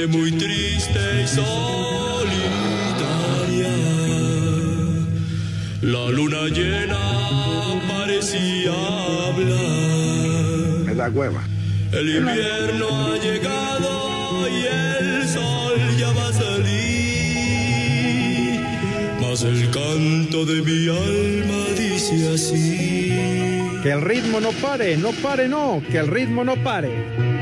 Noche 0.00 0.06
muy 0.06 0.32
triste 0.32 1.00
y 1.22 1.26
solitaria, 1.26 1.44
la 5.82 6.10
luna 6.10 6.48
llena 6.48 6.98
parecía 7.88 8.72
hablar. 9.28 10.84
Me 10.86 10.94
da 10.94 11.08
hueva. 11.10 11.42
El 11.92 12.16
invierno 12.16 12.86
ha 12.88 13.16
llegado 13.18 14.48
y 14.48 14.66
el 14.66 15.28
sol 15.28 15.74
ya 15.98 16.12
va 16.12 16.28
a 16.28 16.32
salir. 16.32 16.60
Mas 19.20 19.42
el 19.42 19.70
canto 19.70 20.46
de 20.46 20.62
mi 20.62 20.88
alma 20.88 21.64
dice 21.76 22.28
así. 22.34 23.80
Que 23.82 23.92
el 23.92 24.02
ritmo 24.02 24.40
no 24.40 24.52
pare, 24.52 24.96
no 24.96 25.12
pare, 25.12 25.48
no, 25.48 25.82
que 25.90 25.98
el 25.98 26.06
ritmo 26.06 26.44
no 26.44 26.56
pare. 26.56 27.39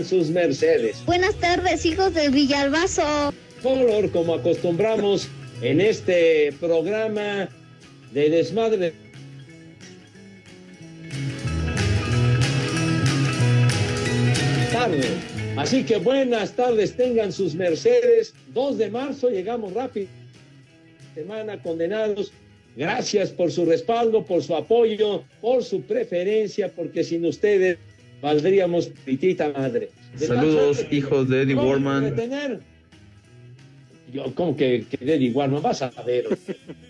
Sus 0.00 0.30
mercedes. 0.30 1.04
Buenas 1.06 1.34
tardes, 1.36 1.84
hijos 1.84 2.14
de 2.14 2.28
Villalbazo. 2.30 3.32
Color, 3.62 4.10
como 4.10 4.34
acostumbramos 4.34 5.28
en 5.60 5.80
este 5.80 6.52
programa 6.58 7.48
de 8.12 8.30
desmadre. 8.30 8.92
Tarde. 14.72 15.08
Así 15.56 15.84
que 15.84 15.98
buenas 15.98 16.52
tardes, 16.52 16.96
tengan 16.96 17.30
sus 17.30 17.54
mercedes. 17.54 18.34
2 18.54 18.78
de 18.78 18.90
marzo, 18.90 19.28
llegamos 19.28 19.74
rápido. 19.74 20.08
Semana 21.14 21.62
condenados. 21.62 22.32
Gracias 22.74 23.30
por 23.30 23.52
su 23.52 23.66
respaldo, 23.66 24.24
por 24.24 24.42
su 24.42 24.56
apoyo, 24.56 25.24
por 25.42 25.62
su 25.62 25.82
preferencia, 25.82 26.72
porque 26.74 27.04
sin 27.04 27.26
ustedes 27.26 27.78
valdríamos 28.22 28.86
pitita 29.04 29.50
madre. 29.50 29.90
De 30.18 30.26
Saludos, 30.26 30.86
hijos 30.90 31.28
de 31.28 31.42
Eddie 31.42 31.54
Warman. 31.54 32.14
Yo, 34.12 34.34
¿cómo 34.34 34.56
que, 34.56 34.86
que 34.88 35.04
de 35.04 35.14
Eddie 35.14 35.32
Warman? 35.32 35.60
Vas 35.62 35.82
a 35.82 35.90
ver. 36.02 36.38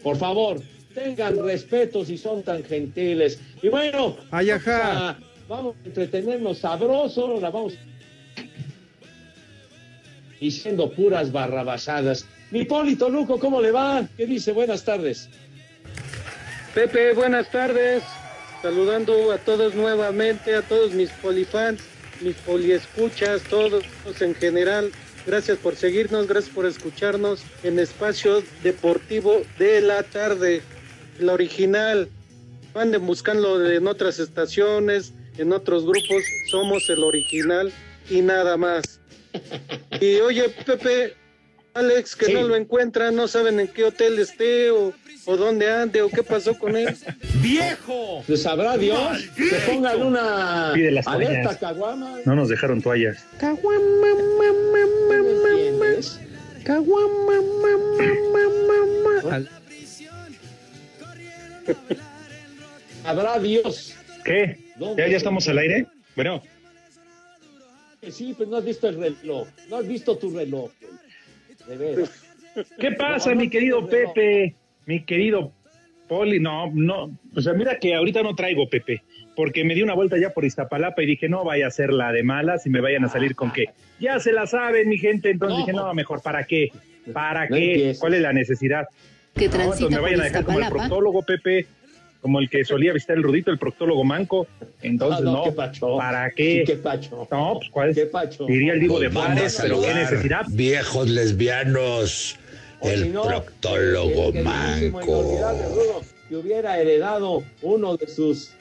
Por 0.02 0.16
favor, 0.16 0.60
tengan 0.94 1.42
respeto 1.44 2.04
si 2.04 2.18
son 2.18 2.42
tan 2.42 2.62
gentiles. 2.62 3.40
Y 3.62 3.68
bueno, 3.68 4.16
Ay, 4.30 4.48
vamos 4.48 4.68
ajá. 4.68 5.08
a, 5.10 5.18
vamos 5.48 5.76
a 5.82 5.86
entretenernos 5.88 6.58
sabroso, 6.58 7.40
la 7.40 7.50
vamos 7.50 7.74
diciendo 10.40 10.90
puras 10.90 11.30
barrabasadas. 11.30 12.26
Mi 12.50 12.64
Polito 12.64 13.08
Luco, 13.08 13.38
¿cómo 13.38 13.62
le 13.62 13.70
va? 13.70 14.06
¿Qué 14.16 14.26
dice? 14.26 14.52
Buenas 14.52 14.84
tardes. 14.84 15.30
Pepe, 16.74 17.14
buenas 17.14 17.50
tardes. 17.50 18.02
Saludando 18.62 19.32
a 19.32 19.38
todos 19.38 19.74
nuevamente, 19.74 20.54
a 20.54 20.62
todos 20.62 20.92
mis 20.92 21.10
polifans, 21.10 21.82
mis 22.20 22.36
poliescuchas, 22.36 23.42
todos 23.42 23.84
en 24.20 24.36
general. 24.36 24.92
Gracias 25.26 25.58
por 25.58 25.74
seguirnos, 25.74 26.28
gracias 26.28 26.54
por 26.54 26.66
escucharnos 26.66 27.42
en 27.64 27.80
Espacio 27.80 28.42
Deportivo 28.62 29.42
de 29.58 29.80
la 29.80 30.04
Tarde, 30.04 30.62
la 31.18 31.32
original. 31.32 32.08
Anden 32.74 33.04
buscando 33.04 33.68
en 33.68 33.88
otras 33.88 34.20
estaciones, 34.20 35.12
en 35.38 35.52
otros 35.52 35.84
grupos. 35.84 36.22
Somos 36.48 36.88
el 36.88 37.02
original 37.02 37.72
y 38.08 38.20
nada 38.20 38.56
más. 38.56 39.00
Y 40.00 40.20
oye, 40.20 40.48
Pepe, 40.64 41.16
Alex, 41.74 42.16
que 42.16 42.26
Sí. 42.26 42.34
no 42.34 42.42
lo 42.48 42.56
encuentran, 42.56 43.16
no 43.16 43.26
saben 43.28 43.58
en 43.60 43.68
qué 43.68 43.84
hotel 43.84 44.18
esté 44.18 44.70
o, 44.70 44.92
o 45.24 45.36
dónde 45.36 45.70
ande 45.70 46.02
o 46.02 46.10
qué 46.10 46.22
pasó 46.22 46.58
con 46.58 46.76
él. 46.76 46.94
¡Viejo! 47.40 48.22
Pues 48.26 48.42
sabrá 48.42 48.76
Dios 48.76 48.98
que 49.36 49.56
pongan 49.72 50.02
una 50.02 50.72
Pide 50.74 50.90
las 50.90 51.06
alerta 51.06 51.42
toallas. 51.42 51.56
caguama. 51.58 52.16
No 52.26 52.34
nos 52.34 52.48
dejaron 52.48 52.82
toallas. 52.82 53.24
Sabrá 63.02 63.38
Dios. 63.38 63.94
¿Qué? 64.24 64.58
¿Ya, 64.96 65.08
ya 65.08 65.16
estamos 65.16 65.48
al 65.48 65.58
aire? 65.58 65.86
Bueno, 66.16 66.42
Sí, 68.10 68.34
pues 68.36 68.48
no 68.48 68.56
has 68.56 68.64
visto 68.64 68.88
el 68.88 68.98
reloj. 68.98 69.46
No 69.70 69.76
has 69.76 69.86
visto 69.86 70.16
tu 70.18 70.36
reloj. 70.36 70.70
güey. 70.80 70.92
De 71.68 71.76
veras. 71.76 72.10
¿qué 72.78 72.92
pasa, 72.92 73.30
No, 73.30 73.36
no 73.36 73.40
mi 73.42 73.48
querido. 73.50 73.88
Pepe? 73.88 74.54
Mi 74.86 75.04
querido 75.04 75.52
Poli, 76.08 76.40
no, 76.40 76.70
no. 76.74 77.16
O 77.34 77.40
sea, 77.40 77.52
mira 77.54 77.78
que 77.78 77.94
ahorita 77.94 78.22
no 78.22 78.34
traigo 78.34 78.68
Pepe, 78.68 79.02
porque 79.34 79.64
me 79.64 79.74
di 79.74 79.82
una 79.82 79.94
vuelta 79.94 80.18
ya 80.18 80.30
por 80.30 80.44
Iztapalapa 80.44 81.02
y 81.02 81.06
dije, 81.06 81.28
no 81.28 81.44
vaya 81.44 81.68
a 81.68 81.70
ser 81.70 81.92
la 81.92 82.12
de 82.12 82.22
malas 82.22 82.66
y 82.66 82.70
me 82.70 82.80
vayan 82.80 83.04
a 83.04 83.08
salir 83.08 83.34
con 83.34 83.50
que 83.52 83.66
ya 83.98 84.18
se 84.20 84.32
la 84.32 84.46
saben, 84.46 84.88
mi 84.88 84.98
gente. 84.98 85.30
Entonces 85.30 85.58
No. 85.58 85.64
dije, 85.66 85.72
no, 85.72 85.94
mejor, 85.94 86.20
¿para 86.22 86.44
qué? 86.44 86.70
¿Para 87.12 87.46
No 87.48 87.56
qué? 87.56 87.70
empieces. 87.72 87.98
¿Cuál 88.00 88.14
es 88.14 88.20
la 88.20 88.32
necesidad? 88.32 88.86
que 89.34 89.48
No, 89.48 89.54
entonces 89.62 89.90
me 89.90 89.98
vayan 90.00 90.20
a 90.20 90.24
dejar 90.24 90.44
como 90.44 90.58
el 90.58 90.68
proctólogo, 90.68 91.22
Pepe, 91.22 91.66
como 92.22 92.38
el 92.38 92.48
que 92.48 92.64
solía 92.64 92.92
visitar 92.92 93.16
el 93.16 93.22
Rudito, 93.24 93.50
el 93.50 93.58
proctólogo 93.58 94.04
manco. 94.04 94.46
Entonces, 94.80 95.26
Ah, 95.26 95.30
no, 95.30 95.42
qué 95.44 95.52
pacho. 95.52 95.96
¿para 95.96 96.28
Sí, 96.30 96.34
qué? 96.36 96.64
qué 96.66 96.76
pacho. 96.76 97.28
No, 97.30 97.54
pues, 97.58 97.68
¿cuál 97.70 97.90
es? 97.90 97.96
Qué 97.96 98.06
pacho. 98.06 98.46
Diría 98.46 98.74
el 98.74 98.80
Divo 98.80 99.00
de 99.00 99.08
a 99.08 99.10
pero 99.60 99.80
qué 99.82 99.92
necesidad. 99.92 100.46
Viejos 100.48 101.10
lesbianos. 101.10 102.36
O 102.78 102.86
si 102.88 102.94
El 102.94 103.12
no, 103.12 103.22
proctólogo 103.24 104.30
el 104.32 104.44
manco. 104.44 105.02
inolvidable 105.04 105.66
Rudo, 105.68 106.00
que 106.28 106.36
hubiera 106.36 106.78
heredado 106.80 107.42
uno 107.60 107.96
de 107.96 108.06
sus 108.06 108.52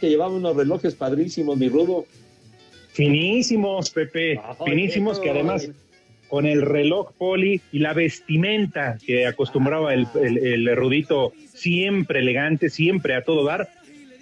que 0.00 0.08
llevaba 0.08 0.34
unos 0.34 0.56
relojes 0.56 0.96
padrísimos, 0.96 1.56
mi 1.56 1.68
Rudo. 1.68 2.06
Finísimos, 2.92 3.90
Pepe, 3.90 4.40
finísimos 4.64 5.20
que 5.20 5.30
además. 5.30 5.68
Con 6.34 6.46
el 6.46 6.62
reloj 6.62 7.12
poli 7.16 7.60
y 7.70 7.78
la 7.78 7.92
vestimenta 7.92 8.98
que 9.06 9.24
acostumbraba 9.24 9.94
el, 9.94 10.08
el, 10.20 10.36
el 10.38 10.66
erudito, 10.66 11.32
siempre 11.54 12.18
elegante, 12.18 12.70
siempre 12.70 13.14
a 13.14 13.22
todo 13.22 13.44
dar. 13.44 13.68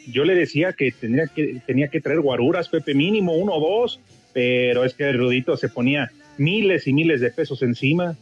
Yo 0.06 0.26
le 0.26 0.34
decía 0.34 0.74
que 0.74 0.92
tenía 0.92 1.26
que, 1.28 1.62
tenía 1.66 1.88
que 1.88 2.02
traer 2.02 2.20
guaruras, 2.20 2.68
Pepe, 2.68 2.92
mínimo 2.94 3.32
uno 3.34 3.54
o 3.54 3.60
dos, 3.80 3.98
pero 4.34 4.84
es 4.84 4.92
que 4.92 5.04
el 5.04 5.14
erudito 5.14 5.56
se 5.56 5.70
ponía 5.70 6.12
miles 6.36 6.86
y 6.86 6.92
miles 6.92 7.22
de 7.22 7.30
pesos 7.30 7.62
encima. 7.62 8.14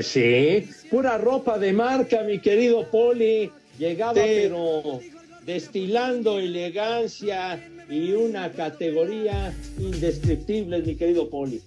Sí, 0.00 0.68
pura 0.88 1.18
ropa 1.18 1.58
de 1.58 1.72
marca, 1.72 2.22
mi 2.22 2.38
querido 2.38 2.88
Poli. 2.88 3.50
Llegaba, 3.80 4.14
Sí. 4.14 4.20
pero 4.32 5.00
destilando 5.44 6.38
elegancia 6.38 7.58
y 7.90 8.12
una 8.12 8.52
categoría 8.52 9.52
indescriptible, 9.76 10.82
mi 10.82 10.94
querido 10.94 11.28
Poli. 11.28 11.60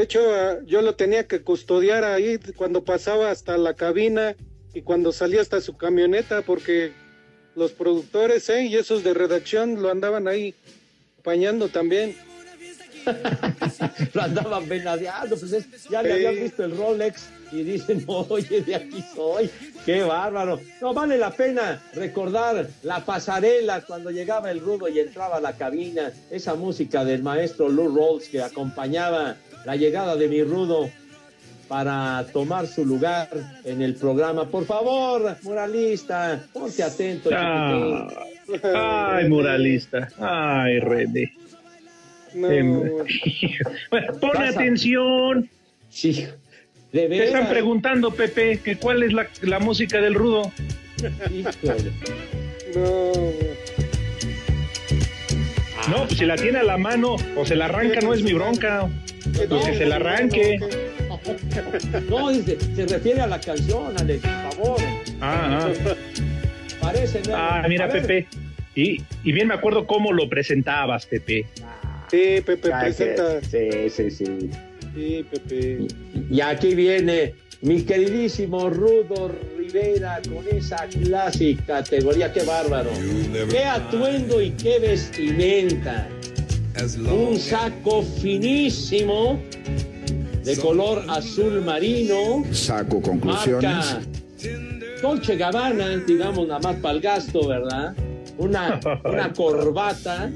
De 0.00 0.04
hecho, 0.04 0.20
ah, 0.34 0.56
yo 0.64 0.80
lo 0.80 0.94
tenía 0.94 1.26
que 1.26 1.42
custodiar 1.42 2.04
ahí 2.04 2.38
cuando 2.56 2.82
pasaba 2.82 3.30
hasta 3.30 3.58
la 3.58 3.74
cabina 3.74 4.34
y 4.72 4.80
cuando 4.80 5.12
salía 5.12 5.42
hasta 5.42 5.60
su 5.60 5.76
camioneta, 5.76 6.40
porque 6.40 6.92
los 7.54 7.72
productores 7.72 8.48
¿eh? 8.48 8.62
y 8.64 8.76
esos 8.76 9.04
de 9.04 9.12
redacción 9.12 9.82
lo 9.82 9.90
andaban 9.90 10.26
ahí 10.26 10.54
apañando 11.18 11.68
también. 11.68 12.16
Lo 14.12 14.22
andaban 14.22 14.68
venadeando, 14.68 15.34
pues 15.38 15.52
es- 15.52 15.66
ya 15.90 16.02
le 16.02 16.08
Sí. 16.10 16.14
habían 16.26 16.44
visto 16.44 16.64
el 16.64 16.76
Rolex 16.76 17.28
y 17.50 17.62
dicen, 17.62 18.04
oye, 18.06 18.60
de 18.62 18.74
aquí 18.74 19.02
soy. 19.14 19.50
Qué 19.86 20.02
bárbaro. 20.02 20.60
No 20.82 20.92
vale 20.92 21.16
la 21.16 21.30
pena 21.30 21.82
recordar 21.94 22.68
la 22.82 23.04
pasarela 23.04 23.80
cuando 23.82 24.10
llegaba 24.10 24.50
el 24.50 24.60
rudo 24.60 24.86
y 24.88 24.98
entraba 25.00 25.36
a 25.36 25.40
la 25.40 25.56
cabina, 25.56 26.12
esa 26.30 26.54
música 26.54 27.02
del 27.04 27.22
maestro 27.22 27.68
Lou 27.70 27.94
Rawls 27.94 28.28
que 28.28 28.42
acompañaba 28.42 29.36
la 29.64 29.76
llegada 29.76 30.16
de 30.16 30.28
mi 30.28 30.42
rudo 30.42 30.90
para 31.68 32.26
tomar 32.32 32.66
su 32.66 32.84
lugar 32.84 33.28
en 33.64 33.80
el 33.82 33.94
programa. 33.94 34.46
Por 34.46 34.64
favor, 34.66 35.36
muralista, 35.42 36.42
ponte 36.52 36.82
atento. 36.82 37.30
Ah, 37.32 38.08
ay, 39.12 39.28
muralista. 39.28 40.08
Ay, 40.18 40.80
René. 40.80 41.32
No, 42.34 42.50
Em, 42.50 42.80
bueno. 43.90 44.12
pon 44.20 44.36
atención. 44.42 45.48
Sí, 45.88 46.26
de 46.92 47.08
Te 47.08 47.24
están 47.24 47.48
preguntando, 47.48 48.10
Pepe, 48.12 48.58
que 48.58 48.76
cuál 48.76 49.02
es 49.02 49.12
la, 49.12 49.26
la 49.42 49.58
música 49.60 50.00
del 50.00 50.14
rudo. 50.14 50.50
Híjole. 51.32 51.92
no, 52.74 53.12
No, 55.90 56.06
pues 56.06 56.18
si 56.18 56.24
la 56.26 56.36
tiene 56.36 56.58
a 56.58 56.62
la 56.62 56.76
mano 56.78 57.16
o 57.36 57.44
se 57.46 57.56
la 57.56 57.64
arranca, 57.66 58.00
no 58.00 58.12
es 58.14 58.22
mi 58.22 58.32
bronca. 58.32 58.88
Que 59.20 59.46
Pues 59.46 59.66
que 59.66 59.78
se 59.78 59.86
la 59.86 59.96
arranque. 59.96 60.58
No, 62.08 62.30
dice, 62.30 62.58
se 62.74 62.86
refiere 62.86 63.20
a 63.20 63.26
la 63.26 63.40
canción, 63.40 63.92
Alex, 63.98 64.22
por 64.22 64.52
favor. 64.54 64.80
Ah, 65.20 65.68
ah. 65.68 65.94
Parece, 66.80 67.20
¿no? 67.28 67.36
Ah, 67.36 67.64
mira. 67.68 67.88
Pepe. 67.88 68.26
Y, 68.74 69.02
y 69.24 69.32
bien 69.32 69.48
me 69.48 69.54
acuerdo 69.54 69.86
cómo 69.86 70.12
lo 70.12 70.28
presentabas, 70.28 71.06
Pepe. 71.06 71.46
Sí, 72.10 72.40
Pepe, 72.44 72.72
Ay, 72.72 72.84
presenta. 72.84 73.40
Sí, 73.42 73.90
sí, 73.90 74.10
sí. 74.10 74.50
Sí, 74.94 75.26
Pepe. 75.30 75.86
Y 76.30 76.40
aquí 76.40 76.74
viene 76.74 77.34
mi 77.62 77.82
queridísimo 77.82 78.70
Rudo 78.70 79.30
Rivera 79.58 80.20
con 80.22 80.44
esa 80.56 80.86
clásica 80.86 81.82
categoría. 81.82 82.32
¡Qué 82.32 82.42
bárbaro! 82.42 82.90
¡Qué 83.50 83.64
atuendo 83.64 84.40
y 84.40 84.50
qué 84.52 84.78
vestimenta! 84.78 86.08
Un 87.12 87.38
saco 87.38 88.02
finísimo 88.02 89.38
de 90.44 90.56
color 90.56 91.04
azul 91.08 91.62
marino. 91.62 92.44
Saco 92.52 93.00
conclusiones. 93.02 93.98
Dolce 95.02 95.36
Gabbana, 95.36 95.96
digamos, 95.98 96.46
nada 96.46 96.60
más 96.60 96.76
para 96.76 96.94
el 96.94 97.00
gasto, 97.00 97.46
¿verdad? 97.46 97.94
Una, 98.38 98.80
una 99.04 99.32
corbata, 99.34 100.30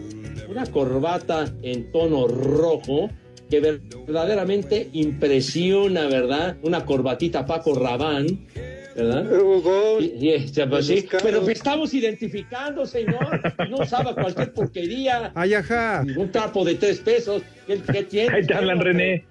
una 0.48 0.66
corbata 0.66 1.52
en 1.62 1.90
tono 1.92 2.26
rojo 2.26 3.10
que 3.48 3.60
verdaderamente 3.60 4.88
impresiona, 4.92 6.06
¿verdad? 6.06 6.56
Una 6.62 6.84
corbatita 6.84 7.46
Paco 7.46 7.74
Rabán, 7.74 8.46
¿verdad? 8.94 9.40
Hugo, 9.40 10.00
Y- 10.00 10.12
y, 10.20 10.30
este, 10.30 10.66
pues, 10.66 10.90
pero 11.22 11.42
me 11.42 11.52
estamos 11.52 11.92
identificando, 11.94 12.86
señor. 12.86 13.40
No 13.70 13.78
usaba 13.78 14.14
cualquier 14.14 14.52
porquería. 14.52 15.32
Ay, 15.34 15.54
ajá. 15.54 16.04
Un 16.16 16.30
trapo 16.30 16.64
de 16.64 16.74
tres 16.76 17.00
pesos. 17.00 17.42
¿Qué, 17.66 17.80
qué 17.92 18.02
tiene? 18.04 18.36
Ahí 18.36 18.46
te 18.46 18.54
hablan, 18.54 18.80
René. 18.80 19.24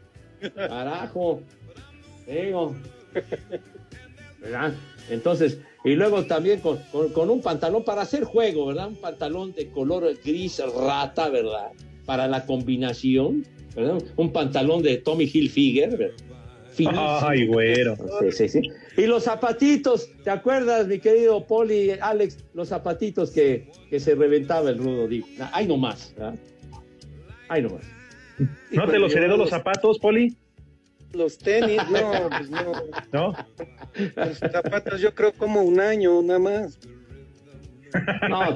Carajo. 0.56 1.42
Digo. 2.27 2.75
¿Verdad? 4.42 4.74
Entonces, 5.10 5.60
y 5.86 5.95
luego 5.95 6.24
también 6.25 6.60
con, 6.60 6.77
con- 6.92 7.10
con 7.13 7.30
un 7.30 7.42
pantalón 7.42 7.83
para 7.83 8.01
hacer 8.01 8.24
juego, 8.24 8.68
¿verdad? 8.68 8.88
Un 8.89 8.95
pantalón 8.98 9.54
de 9.54 9.69
color 9.69 10.13
gris 10.24 10.62
rata, 10.86 11.30
¿verdad? 11.30 11.71
Para 12.06 12.27
la 12.27 12.45
combinación, 12.45 13.45
¿verdad? 13.75 14.01
Un 14.18 14.31
pantalón 14.33 14.81
de 14.83 14.98
Tommy 14.98 15.30
Hilfiger, 15.31 15.98
¿verdad? 15.98 16.15
Finísimo. 16.74 17.20
Ay, 17.22 17.48
güero. 17.48 17.96
Sí, 18.20 18.31
sí, 18.31 18.50
sí. 18.50 18.72
Y 18.98 19.06
los 19.06 19.24
zapatitos, 19.24 20.10
¿te 20.24 20.30
acuerdas, 20.30 20.88
mi 20.88 21.00
querido 21.00 21.46
Poli, 21.46 21.92
Alex? 21.92 22.44
Los 22.54 22.70
zapatitos 22.70 23.31
que, 23.31 23.72
que 23.90 24.00
se 24.00 24.16
reventaba 24.16 24.70
el 24.70 24.78
rudo, 24.78 25.08
digo. 25.08 25.28
Ay, 25.52 25.68
no 25.68 25.78
más, 25.78 26.14
¿verdad? 26.18 26.36
Ay, 27.48 27.62
no 27.62 27.70
más. 27.70 27.84
¿No 28.72 28.88
te 28.88 29.00
los 29.00 29.16
heredó 29.16 29.38
los 29.38 29.50
zapatos, 29.50 30.00
Poli? 30.00 30.36
los 31.14 31.38
tenis, 31.38 31.81
no, 31.90 32.30
pues 32.38 32.50
no. 32.50 32.74
¿No? 33.12 33.34
Los 34.16 34.38
zapatos 34.40 35.02
yo 35.02 35.14
creo 35.14 35.34
como 35.34 35.62
un 35.62 35.80
año 35.80 36.22
nada 36.22 36.40
más. 36.40 36.80
No, 38.28 38.56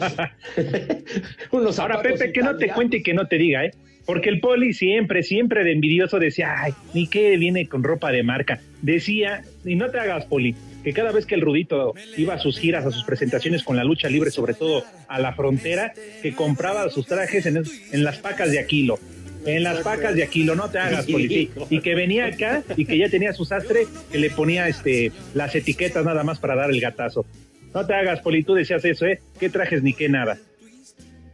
unos 1.51 1.77
Ahora, 1.77 2.01
Pepe, 2.01 2.33
que 2.33 2.41
no 2.41 2.57
te 2.57 2.69
cuente 2.69 2.97
y 2.97 3.03
que 3.03 3.13
no 3.13 3.27
te 3.27 3.37
diga, 3.37 3.65
¿eh? 3.65 3.71
Porque 4.07 4.29
el 4.29 4.39
Poli 4.39 4.73
siempre, 4.73 5.21
siempre 5.21 5.65
de 5.65 5.73
envidioso 5.73 6.17
decía, 6.17 6.55
ay, 6.57 6.73
ni 6.93 7.07
que 7.07 7.37
viene 7.37 7.67
con 7.67 7.83
ropa 7.83 8.11
de 8.11 8.23
marca. 8.23 8.61
Decía, 8.81 9.43
y 9.65 9.75
no 9.75 9.91
te 9.91 9.99
hagas, 9.99 10.25
Poli, 10.25 10.55
que 10.83 10.93
cada 10.93 11.11
vez 11.11 11.25
que 11.25 11.35
el 11.35 11.41
Rudito 11.41 11.93
iba 12.15 12.35
a 12.35 12.39
sus 12.39 12.57
giras, 12.57 12.85
a 12.85 12.91
sus 12.91 13.03
presentaciones 13.03 13.63
con 13.63 13.75
la 13.75 13.83
lucha 13.83 14.07
libre, 14.07 14.31
sobre 14.31 14.53
todo 14.53 14.85
a 15.09 15.19
la 15.19 15.33
frontera, 15.33 15.93
que 16.21 16.33
compraba 16.33 16.89
sus 16.89 17.05
trajes 17.05 17.45
en, 17.45 17.57
en 17.91 18.03
las 18.05 18.19
pacas 18.19 18.49
de 18.49 18.59
Aquilo. 18.59 18.97
En 19.45 19.63
las 19.63 19.79
pacas 19.79 20.15
de 20.15 20.23
Aquilo, 20.23 20.55
no 20.55 20.69
te 20.69 20.79
hagas, 20.79 21.05
Poli. 21.05 21.27
sí. 21.27 21.49
Y 21.69 21.81
que 21.81 21.93
venía 21.93 22.27
acá 22.27 22.63
y 22.77 22.85
que 22.85 22.97
ya 22.97 23.09
tenía 23.09 23.33
su 23.33 23.43
sastre 23.43 23.87
que 24.11 24.17
le 24.17 24.29
ponía 24.29 24.69
este 24.69 25.11
las 25.33 25.53
etiquetas 25.53 26.05
nada 26.05 26.23
más 26.23 26.39
para 26.39 26.55
dar 26.55 26.69
el 26.69 26.79
gatazo. 26.79 27.25
No 27.73 27.85
te 27.85 27.93
hagas, 27.93 28.21
Poli, 28.21 28.43
tú 28.43 28.53
decías 28.53 28.83
eso, 28.85 29.05
¿eh? 29.05 29.19
¿Qué 29.39 29.49
trajes 29.49 29.83
ni 29.83 29.93
qué 29.93 30.07
nada? 30.09 30.37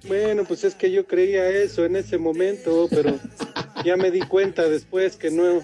Bueno, 0.05 0.43
pues 0.45 0.63
es 0.63 0.75
que 0.75 0.91
yo 0.91 1.05
creía 1.07 1.47
eso 1.49 1.85
en 1.85 1.95
ese 1.95 2.17
momento, 2.17 2.87
pero 2.89 3.17
ya 3.85 3.95
me 3.95 4.11
di 4.11 4.19
cuenta 4.21 4.67
después 4.67 5.15
que 5.15 5.31
no 5.31 5.61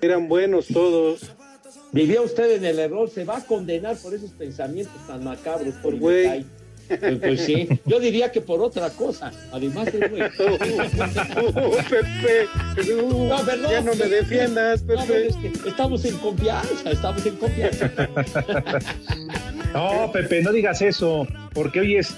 eran 0.00 0.28
buenos 0.28 0.66
todos. 0.68 1.32
Vivía 1.92 2.22
usted 2.22 2.56
en 2.56 2.64
el 2.64 2.78
error, 2.78 3.10
se 3.10 3.24
va 3.24 3.38
a 3.38 3.44
condenar 3.44 3.96
por 3.98 4.14
esos 4.14 4.30
pensamientos 4.30 4.94
tan 5.06 5.22
macabros. 5.24 5.74
Por 5.76 5.96
güey. 5.96 6.44
Pues, 6.88 7.18
pues 7.20 7.40
sí, 7.42 7.68
yo 7.86 8.00
diría 8.00 8.32
que 8.32 8.40
por 8.40 8.60
otra 8.60 8.90
cosa, 8.90 9.30
además 9.52 9.90
de 9.92 10.08
güey. 10.08 10.22
Uh, 10.22 11.76
Pepe, 11.88 12.92
uh, 12.92 13.28
No, 13.28 13.36
perdón. 13.46 13.70
ya 13.70 13.80
no 13.80 13.94
me 13.94 14.06
defiendas, 14.06 14.82
No, 14.82 14.86
pero 14.88 15.00
Pepe. 15.06 15.26
es 15.28 15.36
que 15.36 15.68
estamos 15.68 16.04
en 16.04 16.16
confianza, 16.18 16.90
estamos 16.90 17.24
en 17.24 17.36
confianza. 17.36 17.90
No, 19.72 20.10
Pepe, 20.12 20.42
no 20.42 20.52
digas 20.52 20.82
eso, 20.82 21.26
porque 21.54 21.80
hoy 21.80 21.96
es 21.96 22.14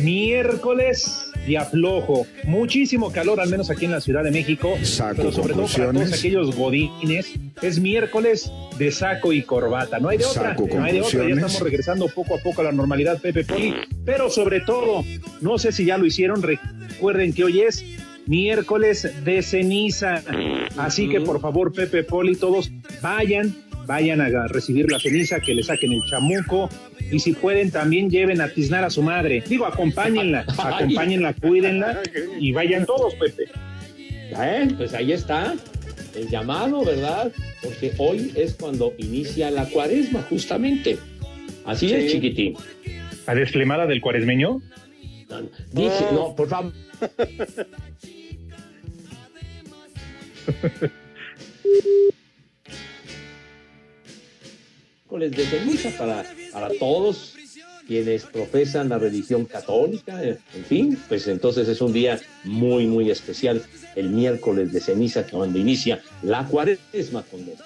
miércoles 0.00 1.30
de 1.46 1.58
aflojo. 1.58 2.26
Muchísimo 2.44 3.12
calor, 3.12 3.40
al 3.40 3.48
menos 3.48 3.70
aquí 3.70 3.84
en 3.84 3.92
la 3.92 4.00
Ciudad 4.00 4.24
de 4.24 4.30
México. 4.30 4.76
Saco 4.82 5.16
pero 5.16 5.32
sobre 5.32 5.54
todo 5.54 5.66
para 5.66 5.92
todos 5.92 6.12
aquellos 6.12 6.54
godines, 6.56 7.32
es 7.62 7.78
miércoles 7.78 8.50
de 8.78 8.90
saco 8.90 9.32
y 9.32 9.42
corbata. 9.42 9.98
No 9.98 10.08
hay 10.08 10.18
de 10.18 10.24
otra, 10.24 10.50
Saco 10.50 10.68
no 10.74 10.84
hay 10.84 10.94
de 10.94 11.02
otra. 11.02 11.28
Ya 11.28 11.34
estamos 11.34 11.60
regresando 11.60 12.08
poco 12.08 12.34
a 12.34 12.38
poco 12.38 12.60
a 12.62 12.64
la 12.64 12.72
normalidad, 12.72 13.20
Pepe 13.20 13.44
Poli. 13.44 13.74
Pero 14.04 14.28
sobre 14.30 14.60
todo, 14.60 15.04
no 15.40 15.58
sé 15.58 15.72
si 15.72 15.84
ya 15.84 15.98
lo 15.98 16.06
hicieron, 16.06 16.42
recuerden 16.42 17.32
que 17.32 17.44
hoy 17.44 17.60
es 17.60 17.84
miércoles 18.26 19.08
de 19.24 19.42
ceniza. 19.42 20.22
Así 20.76 21.08
que 21.08 21.20
por 21.20 21.40
favor, 21.40 21.72
Pepe 21.72 22.02
Poli, 22.02 22.36
todos 22.36 22.70
vayan, 23.00 23.54
vayan 23.86 24.20
a 24.20 24.48
recibir 24.48 24.90
la 24.90 24.98
ceniza, 24.98 25.40
que 25.40 25.54
le 25.54 25.62
saquen 25.62 25.92
el 25.92 26.02
chamuco 26.10 26.68
y 27.10 27.20
si 27.20 27.32
pueden 27.32 27.70
también 27.70 28.10
lleven 28.10 28.40
a 28.40 28.48
tiznar 28.48 28.84
a 28.84 28.90
su 28.90 29.02
madre. 29.02 29.42
Digo, 29.46 29.66
acompáñenla, 29.66 30.44
acompáñenla, 30.58 31.34
cuídenla 31.34 32.02
y 32.38 32.52
vayan 32.52 32.86
todos, 32.86 33.14
Pepe. 33.14 33.44
¿Eh? 34.38 34.68
Pues 34.76 34.92
ahí 34.94 35.12
está 35.12 35.54
el 36.14 36.28
llamado, 36.28 36.84
¿verdad? 36.84 37.32
Porque 37.62 37.92
hoy 37.98 38.32
es 38.34 38.54
cuando 38.54 38.92
inicia 38.98 39.50
la 39.50 39.66
cuaresma, 39.66 40.22
justamente. 40.22 40.98
Así 41.64 41.92
es, 41.92 42.12
chiquitín. 42.12 42.56
¿A 43.26 43.34
desflemada 43.34 43.86
del 43.86 44.00
cuaresmeño? 44.00 44.62
Dije, 45.72 46.06
no, 46.12 46.34
por 46.34 46.48
favor. 46.48 46.72
miércoles 55.16 55.50
de 55.50 55.58
ceniza 55.58 55.90
para, 55.98 56.24
para 56.52 56.68
todos 56.78 57.34
quienes 57.86 58.24
profesan 58.24 58.88
la 58.88 58.98
religión 58.98 59.44
católica, 59.44 60.22
eh, 60.22 60.38
en 60.54 60.64
fin, 60.64 61.02
pues 61.08 61.28
entonces 61.28 61.68
es 61.68 61.80
un 61.80 61.92
día 61.92 62.18
muy, 62.42 62.86
muy 62.86 63.10
especial, 63.10 63.62
el 63.94 64.10
miércoles 64.10 64.72
de 64.72 64.80
ceniza, 64.80 65.24
cuando 65.24 65.58
inicia 65.58 66.02
la 66.22 66.44
cuaresma 66.44 67.22
con 67.30 67.44
Dios. 67.44 67.58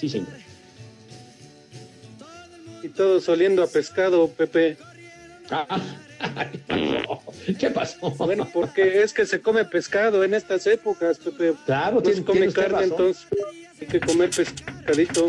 Sí, 0.00 0.08
señor. 0.08 0.28
Y 2.82 2.88
todos 2.88 3.28
oliendo 3.28 3.62
a 3.62 3.66
pescado, 3.66 4.28
Pepe. 4.30 4.78
Ah, 5.50 5.80
¿Qué 7.58 7.70
pasó? 7.70 8.10
Bueno, 8.10 8.48
porque 8.52 9.02
es 9.02 9.12
que 9.12 9.26
se 9.26 9.42
come 9.42 9.66
pescado 9.66 10.24
en 10.24 10.32
estas 10.32 10.66
épocas, 10.66 11.18
Pepe. 11.18 11.52
Claro, 11.66 12.00
no 12.02 12.10
se 12.10 12.24
come 12.24 12.50
carne, 12.52 12.84
entonces 12.84 13.26
hay 13.80 13.86
que 13.86 14.00
comer 14.00 14.30
pescadito. 14.30 15.28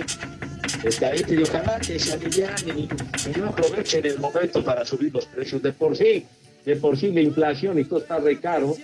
Pescadito 0.81 1.33
y 1.33 1.43
ojalá 1.43 1.79
que 1.79 1.97
se 1.97 2.13
alivianen 2.13 2.79
y 2.79 3.39
no 3.39 3.47
aprovechen 3.47 4.05
el 4.05 4.19
momento 4.19 4.63
para 4.63 4.85
subir 4.85 5.13
los 5.13 5.25
precios 5.25 5.61
de 5.61 5.71
por 5.71 5.95
sí. 5.95 6.25
De 6.65 6.75
por 6.75 6.97
sí 6.97 7.11
la 7.11 7.21
inflación 7.21 7.79
y 7.79 7.85
todo 7.85 7.99
está 7.99 8.19
re 8.19 8.39
caro. 8.39 8.75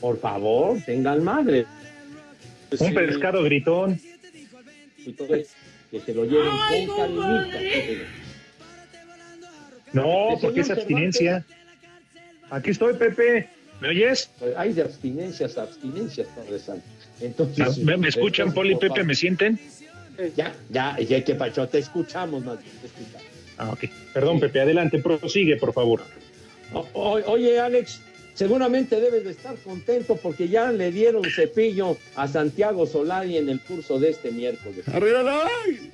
Por 0.00 0.18
favor, 0.18 0.78
tengan 0.84 1.22
madre. 1.22 1.66
Pues 2.68 2.80
Un 2.80 2.94
pescado 2.94 3.42
gritón. 3.42 4.00
Y 5.04 5.12
todo 5.12 5.34
eso, 5.34 5.50
que 5.90 6.00
se 6.00 6.14
lo 6.14 6.24
lleven 6.24 6.86
con 6.86 6.96
calimita. 6.96 7.58
No, 9.92 10.38
porque 10.40 10.60
es 10.60 10.70
abstinencia. 10.70 11.44
Aquí 12.50 12.70
estoy, 12.70 12.94
Pepe. 12.94 13.48
¿Me 13.80 13.88
oyes? 13.88 14.30
Hay 14.56 14.72
de 14.72 14.82
abstinencias, 14.82 15.58
abstinencias, 15.58 16.28
Padre 16.28 16.58
Santo. 16.58 16.86
Entonces, 17.22 17.78
¿Me, 17.78 17.96
me 17.96 18.08
escuchan, 18.08 18.48
entonces, 18.48 18.54
Poli, 18.54 18.74
por 18.74 18.80
Pepe? 18.94 19.04
¿Me 19.04 19.14
sienten? 19.14 19.58
Ya, 20.36 20.54
ya, 20.70 20.98
ya 21.00 21.24
que 21.24 21.34
pacho, 21.34 21.66
te 21.68 21.78
escuchamos, 21.78 22.44
más 22.44 22.58
bien, 22.62 22.74
te 22.80 22.86
escuchamos. 22.86 23.26
Ah, 23.58 23.70
ok. 23.70 23.84
Perdón, 24.12 24.40
Pepe, 24.40 24.60
adelante, 24.60 24.98
prosigue, 24.98 25.56
por 25.56 25.72
favor. 25.72 26.02
O- 26.72 26.86
o- 26.92 27.30
oye, 27.32 27.58
Alex, 27.58 28.00
seguramente 28.34 29.00
debes 29.00 29.24
de 29.24 29.30
estar 29.30 29.54
contento 29.56 30.16
porque 30.16 30.48
ya 30.48 30.70
le 30.72 30.90
dieron 30.90 31.22
cepillo 31.24 31.96
a 32.16 32.28
Santiago 32.28 32.86
Solari 32.86 33.36
en 33.36 33.48
el 33.48 33.60
curso 33.60 33.98
de 33.98 34.10
este 34.10 34.30
miércoles. 34.32 34.84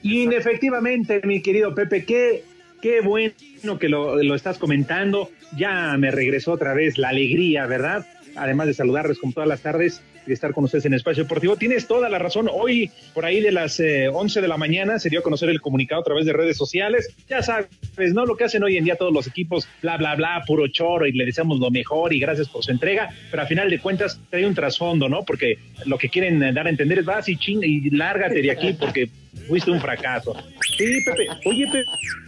Inefectivamente, 0.02 1.20
mi 1.24 1.40
querido 1.42 1.74
Pepe, 1.74 2.04
qué, 2.04 2.44
qué 2.82 3.00
bueno 3.00 3.32
que 3.78 3.88
lo, 3.88 4.22
lo 4.22 4.34
estás 4.34 4.58
comentando. 4.58 5.30
Ya 5.56 5.96
me 5.98 6.10
regresó 6.10 6.52
otra 6.52 6.74
vez 6.74 6.98
la 6.98 7.08
alegría, 7.10 7.66
¿verdad? 7.66 8.06
Además 8.36 8.66
de 8.66 8.74
saludarles 8.74 9.18
como 9.18 9.32
todas 9.32 9.48
las 9.48 9.60
tardes 9.60 10.00
de 10.28 10.34
estar 10.34 10.52
con 10.52 10.64
ustedes 10.64 10.84
en 10.86 10.94
Espacio 10.94 11.24
Deportivo. 11.24 11.56
Tienes 11.56 11.86
toda 11.86 12.08
la 12.08 12.18
razón. 12.18 12.48
Hoy, 12.52 12.90
por 13.14 13.24
ahí 13.24 13.40
de 13.40 13.52
las 13.52 13.80
eh, 13.80 14.08
11 14.08 14.40
de 14.40 14.48
la 14.48 14.56
mañana, 14.56 14.98
se 14.98 15.08
dio 15.10 15.20
a 15.20 15.22
conocer 15.22 15.48
el 15.48 15.60
comunicado 15.60 16.00
a 16.00 16.04
través 16.04 16.26
de 16.26 16.32
redes 16.32 16.56
sociales. 16.56 17.14
Ya 17.28 17.42
sabes, 17.42 17.68
¿no? 18.14 18.26
Lo 18.26 18.36
que 18.36 18.44
hacen 18.44 18.62
hoy 18.62 18.76
en 18.76 18.84
día 18.84 18.96
todos 18.96 19.12
los 19.12 19.26
equipos, 19.26 19.68
bla, 19.82 19.96
bla, 19.96 20.14
bla, 20.14 20.42
puro 20.46 20.68
choro 20.68 21.06
y 21.06 21.12
le 21.12 21.24
deseamos 21.24 21.58
lo 21.58 21.70
mejor 21.70 22.12
y 22.12 22.20
gracias 22.20 22.48
por 22.48 22.64
su 22.64 22.70
entrega. 22.70 23.10
Pero 23.30 23.42
a 23.42 23.46
final 23.46 23.70
de 23.70 23.78
cuentas, 23.80 24.20
trae 24.30 24.46
un 24.46 24.54
trasfondo, 24.54 25.08
¿no? 25.08 25.24
Porque 25.24 25.58
lo 25.86 25.98
que 25.98 26.08
quieren 26.08 26.42
eh, 26.42 26.52
dar 26.52 26.66
a 26.66 26.70
entender 26.70 26.98
es 26.98 27.04
vas 27.04 27.28
y 27.28 27.36
ching 27.36 27.62
y 27.62 27.90
lárgate 27.90 28.42
de 28.42 28.50
aquí 28.50 28.74
porque 28.74 29.08
fuiste 29.46 29.70
un 29.70 29.80
fracaso. 29.80 30.34
Sí, 30.76 31.00
Pepe. 31.04 31.26
Oye, 31.46 31.66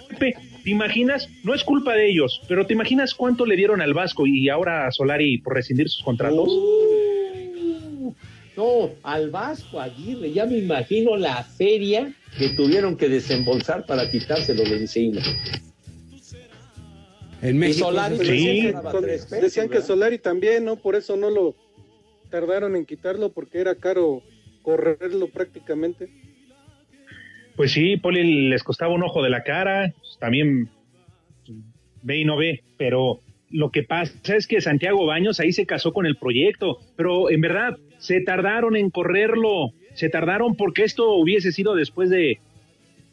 Pepe, 0.08 0.34
¿te 0.64 0.70
imaginas? 0.70 1.28
No 1.44 1.54
es 1.54 1.64
culpa 1.64 1.94
de 1.94 2.10
ellos, 2.10 2.40
pero 2.48 2.66
¿te 2.66 2.72
imaginas 2.72 3.14
cuánto 3.14 3.46
le 3.46 3.56
dieron 3.56 3.80
al 3.80 3.94
Vasco 3.94 4.26
y 4.26 4.48
ahora 4.48 4.86
a 4.86 4.90
Solari 4.90 5.38
por 5.38 5.54
rescindir 5.54 5.88
sus 5.88 6.02
contratos? 6.02 6.50
No, 8.56 8.90
al 9.02 9.30
Vasco 9.30 9.80
Aguirre, 9.80 10.32
ya 10.32 10.44
me 10.46 10.58
imagino 10.58 11.16
la 11.16 11.42
feria 11.44 12.12
que 12.38 12.50
tuvieron 12.50 12.96
que 12.96 13.08
desembolsar 13.08 13.86
para 13.86 14.10
quitárselo 14.10 14.62
de 14.64 14.76
encima. 14.76 15.20
En 17.42 17.56
Y 17.56 17.58
México. 17.58 17.86
Solari 17.86 18.16
Sí. 18.16 18.22
decían, 18.24 18.56
que, 18.56 18.62
ganaba 18.72 18.92
con- 18.92 19.02
tres 19.02 19.22
pesos, 19.26 19.40
decían 19.42 19.68
que 19.68 19.74
¿verdad? 19.74 19.86
Solari 19.86 20.18
también, 20.18 20.64
¿no? 20.64 20.76
Por 20.76 20.94
eso 20.94 21.16
no 21.16 21.30
lo 21.30 21.54
tardaron 22.30 22.76
en 22.76 22.84
quitarlo, 22.84 23.32
porque 23.32 23.58
era 23.60 23.74
caro 23.76 24.22
correrlo 24.62 25.28
prácticamente. 25.28 26.08
Pues 27.56 27.72
sí, 27.72 27.96
Poli 27.96 28.48
les 28.48 28.62
costaba 28.62 28.94
un 28.94 29.02
ojo 29.02 29.22
de 29.22 29.30
la 29.30 29.42
cara, 29.42 29.92
también 30.18 30.68
ve 32.02 32.18
y 32.18 32.24
no 32.24 32.36
ve, 32.36 32.62
pero 32.76 33.20
lo 33.50 33.70
que 33.70 33.82
pasa 33.82 34.36
es 34.36 34.46
que 34.46 34.60
Santiago 34.60 35.06
Baños 35.06 35.40
ahí 35.40 35.52
se 35.52 35.66
casó 35.66 35.92
con 35.92 36.06
el 36.06 36.16
proyecto, 36.16 36.78
pero 36.96 37.30
en 37.30 37.40
verdad 37.40 37.76
se 38.00 38.20
tardaron 38.22 38.74
en 38.74 38.90
correrlo, 38.90 39.72
se 39.94 40.08
tardaron 40.08 40.56
porque 40.56 40.82
esto 40.82 41.14
hubiese 41.14 41.52
sido 41.52 41.76
después 41.76 42.10
de 42.10 42.40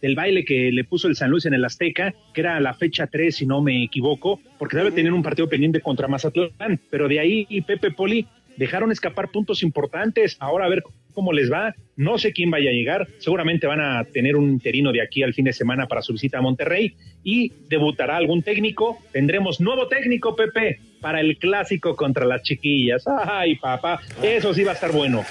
del 0.01 0.15
baile 0.15 0.46
que 0.46 0.72
le 0.72 0.84
puso 0.84 1.08
el 1.08 1.15
San 1.15 1.32
Luis 1.32 1.46
en 1.46 1.56
el 1.56 1.65
Azteca, 1.65 2.13
que 2.34 2.41
era 2.41 2.60
la 2.60 2.75
fecha 2.75 3.08
3, 3.08 3.36
si 3.36 3.46
no 3.48 3.63
me 3.63 3.84
equivoco, 3.84 4.39
porque 4.60 4.77
debe 4.77 4.91
tener 4.91 5.12
un 5.12 5.24
partido 5.24 5.50
pendiente 5.50 5.82
contra 5.82 6.08
Mazatlán, 6.08 6.79
pero 6.91 7.08
de 7.08 7.20
ahí 7.20 7.48
y 7.50 7.62
Pepe 7.62 7.91
Poli 7.91 8.27
dejaron 8.58 8.91
escapar 8.91 9.29
puntos 9.29 9.63
importantes. 9.63 10.38
Ahora 10.39 10.65
a 10.65 10.70
ver 10.70 10.84
cómo 11.17 11.33
les 11.33 11.51
va. 11.51 11.74
No 11.95 12.19
sé 12.19 12.31
quién 12.31 12.51
vaya 12.51 12.69
a 12.69 12.74
llegar. 12.74 13.07
Seguramente 13.17 13.65
van 13.65 13.81
a 13.81 14.03
tener 14.03 14.36
un 14.36 14.51
interino 14.51 14.91
de 14.91 15.01
aquí 15.01 15.24
al 15.24 15.33
fin 15.33 15.45
de 15.45 15.51
semana 15.51 15.88
para 15.88 16.03
su 16.03 16.13
visita 16.13 16.38
a 16.38 16.41
Monterrey 16.43 16.95
y 17.24 17.51
debutará 17.69 18.17
algún 18.17 18.43
técnico. 18.43 19.00
Tendremos 19.12 19.59
nuevo 19.59 19.88
técnico, 19.88 20.36
Pepe, 20.36 20.79
para 21.01 21.19
el 21.19 21.39
clásico 21.39 21.95
contra 21.95 22.24
las 22.24 22.43
chiquillas. 22.43 23.03
Ay, 23.07 23.55
papá, 23.55 24.00
eso 24.21 24.53
sí 24.53 24.63
va 24.63 24.74
a 24.74 24.75
estar 24.75 24.91
bueno. 24.91 25.25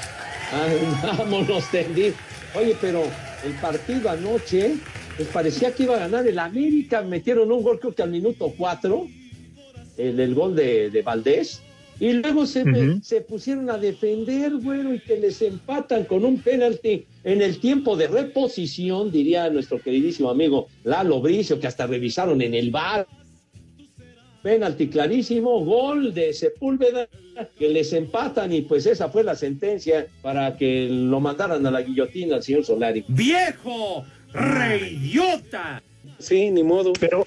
Vámonos, 1.18 1.70
tendir. 1.70 2.14
Oye, 2.56 2.74
pero 2.80 3.04
el 3.44 3.52
partido 3.60 4.10
anoche, 4.10 4.74
pues 5.16 5.28
parecía 5.28 5.72
que 5.72 5.84
iba 5.84 5.94
a 5.94 6.00
ganar 6.00 6.26
el 6.26 6.40
América. 6.40 7.00
Metieron 7.02 7.52
un 7.52 7.62
gol, 7.62 7.78
creo 7.78 7.94
que 7.94 8.02
al 8.02 8.10
minuto 8.10 8.52
cuatro, 8.58 9.06
el, 9.96 10.18
el 10.18 10.34
gol 10.34 10.56
de, 10.56 10.90
de 10.90 11.02
Valdés. 11.02 11.62
Y 11.98 12.12
luego 12.12 12.44
se, 12.44 12.62
Ujú. 12.62 13.00
se 13.02 13.22
pusieron 13.22 13.70
a 13.70 13.78
defender, 13.78 14.52
bueno, 14.52 14.92
y 14.92 15.00
que 15.00 15.16
les 15.18 15.40
empatan 15.40 16.04
con 16.04 16.24
un 16.24 16.40
penalti 16.40 17.06
en 17.24 17.40
el 17.40 17.58
tiempo 17.58 17.96
de 17.96 18.06
reposición, 18.06 19.10
diría 19.10 19.48
nuestro 19.48 19.80
queridísimo 19.80 20.28
amigo 20.28 20.66
Lalo 20.84 21.20
Bricio, 21.20 21.58
que 21.58 21.66
hasta 21.66 21.86
revisaron 21.86 22.42
en 22.42 22.54
el 22.54 22.70
bar. 22.70 23.06
Penalti 24.42 24.88
clarísimo, 24.88 25.64
gol 25.64 26.14
de 26.14 26.32
Sepúlveda, 26.32 27.08
que 27.58 27.68
les 27.68 27.92
empatan 27.92 28.52
y 28.52 28.60
pues 28.60 28.86
esa 28.86 29.08
fue 29.08 29.24
la 29.24 29.34
sentencia 29.34 30.06
para 30.22 30.56
que 30.56 30.88
lo 30.88 31.18
mandaran 31.18 31.66
a 31.66 31.70
la 31.70 31.82
guillotina 31.82 32.36
al 32.36 32.42
señor 32.42 32.64
Solari. 32.64 33.04
¡Viejo! 33.08 34.04
¡Reidiota! 34.32 35.82
Sí, 36.18 36.50
ni 36.50 36.62
modo. 36.62 36.92
Pero, 37.00 37.26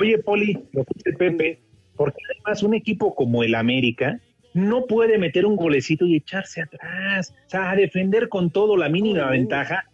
oye, 0.00 0.18
Poli, 0.18 0.52
lo 0.72 0.84
que 0.84 0.92
dice 0.96 1.12
Pepe, 1.16 1.58
porque 2.00 2.16
además 2.34 2.62
un 2.62 2.72
equipo 2.72 3.14
como 3.14 3.42
el 3.44 3.54
América 3.54 4.18
no 4.54 4.86
puede 4.86 5.18
meter 5.18 5.44
un 5.44 5.54
golecito 5.54 6.06
y 6.06 6.16
echarse 6.16 6.62
atrás. 6.62 7.34
O 7.46 7.50
sea, 7.50 7.70
a 7.72 7.76
defender 7.76 8.30
con 8.30 8.48
todo 8.50 8.74
la 8.78 8.88
mínima 8.88 9.28
ventaja. 9.30 9.84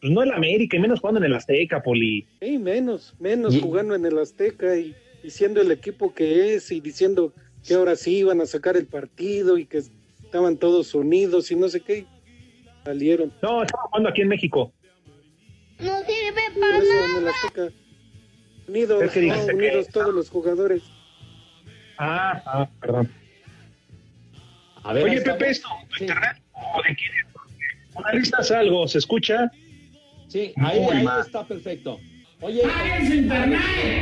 Pues 0.00 0.12
no 0.12 0.22
el 0.22 0.30
América, 0.30 0.76
y 0.76 0.80
menos 0.80 1.00
jugando 1.00 1.18
en 1.18 1.24
el 1.26 1.34
Azteca, 1.34 1.82
Poli. 1.82 2.24
Sí, 2.40 2.58
menos, 2.58 3.14
menos 3.18 3.54
Y- 3.56 3.60
jugando 3.60 3.96
en 3.96 4.06
el 4.06 4.18
Azteca 4.18 4.76
y, 4.76 4.94
y 5.24 5.30
siendo 5.30 5.60
el 5.60 5.72
equipo 5.72 6.14
que 6.14 6.54
es 6.54 6.70
y 6.70 6.80
diciendo 6.80 7.32
que 7.66 7.74
ahora 7.74 7.96
sí 7.96 8.18
iban 8.18 8.40
a 8.40 8.46
sacar 8.46 8.76
el 8.76 8.86
partido 8.86 9.58
y 9.58 9.66
que 9.66 9.78
estaban 10.24 10.56
todos 10.58 10.94
unidos 10.94 11.50
y 11.50 11.56
no 11.56 11.68
sé 11.68 11.80
qué. 11.80 12.06
Salieron. 12.84 13.32
No, 13.42 13.62
estamos 13.64 13.86
jugando 13.90 14.08
aquí 14.10 14.22
en 14.22 14.28
México. 14.28 14.72
No 15.80 15.98
sirve 16.02 16.60
para 16.60 16.78
eso 16.78 16.86
nada. 16.94 17.06
en 17.06 17.16
el 17.22 17.28
Azteca. 17.28 17.68
Unidos, 18.68 19.02
no, 19.04 19.10
que- 19.10 19.54
unidos 19.54 19.88
todos 19.88 20.14
los 20.14 20.30
jugadores. 20.30 20.82
Ah, 21.98 22.42
ah, 22.46 22.68
perdón. 22.80 23.08
A 24.84 24.92
ver, 24.92 25.04
Oye. 25.04 25.20
Pepe, 25.20 25.50
¿esto 25.50 25.68
Sí. 25.96 26.04
internet 26.04 26.36
o 26.54 26.82
de 26.82 26.96
quién 26.96 27.10
Analizas 27.94 28.50
algo, 28.50 28.88
¿se 28.88 28.98
escucha? 28.98 29.50
Sí, 30.28 30.52
ahí, 30.56 30.80
está 31.20 31.46
perfecto. 31.46 32.00
Oye, 32.40 32.62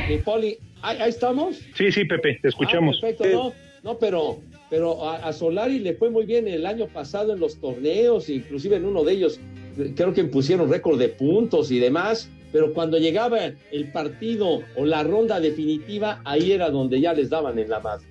mi 0.09 0.19
Poli, 0.19 0.57
¿ahí, 0.81 0.97
ahí 1.01 1.11
estamos? 1.11 1.57
Sí, 1.75 1.91
sí, 1.91 2.05
Pepe, 2.05 2.39
te 2.41 2.49
escuchamos. 2.49 2.99
Ah, 2.99 3.01
perfecto, 3.09 3.53
no, 3.83 3.93
no, 3.93 3.99
pero, 3.99 4.41
pero 4.71 5.09
a, 5.11 5.17
a 5.17 5.33
Solari 5.33 5.81
le 5.81 5.95
fue 5.95 6.09
muy 6.09 6.25
bien 6.25 6.47
el 6.47 6.67
año 6.67 6.87
pasado 6.87 7.33
en 7.35 7.41
los 7.41 7.61
torneos, 7.61 8.29
inclusive 8.31 8.77
en 8.77 8.85
uno 8.85 9.03
de 9.03 9.13
ellos 9.13 9.41
eh, 9.77 9.93
creo 9.97 10.15
que 10.15 10.23
pusieron 10.25 10.71
récord 10.71 10.99
de 10.99 11.09
puntos 11.09 11.71
y 11.73 11.81
demás, 11.81 12.31
pero 12.53 12.73
cuando 12.73 12.99
llegaba 12.99 13.39
el 13.71 13.93
partido 13.93 14.63
o 14.77 14.85
la 14.85 15.03
ronda 15.03 15.41
definitiva, 15.41 16.21
ahí 16.25 16.53
era 16.53 16.71
donde 16.71 17.01
ya 17.01 17.13
les 17.13 17.31
daban 17.31 17.59
en 17.59 17.69
la 17.69 17.81
madre. 17.81 18.07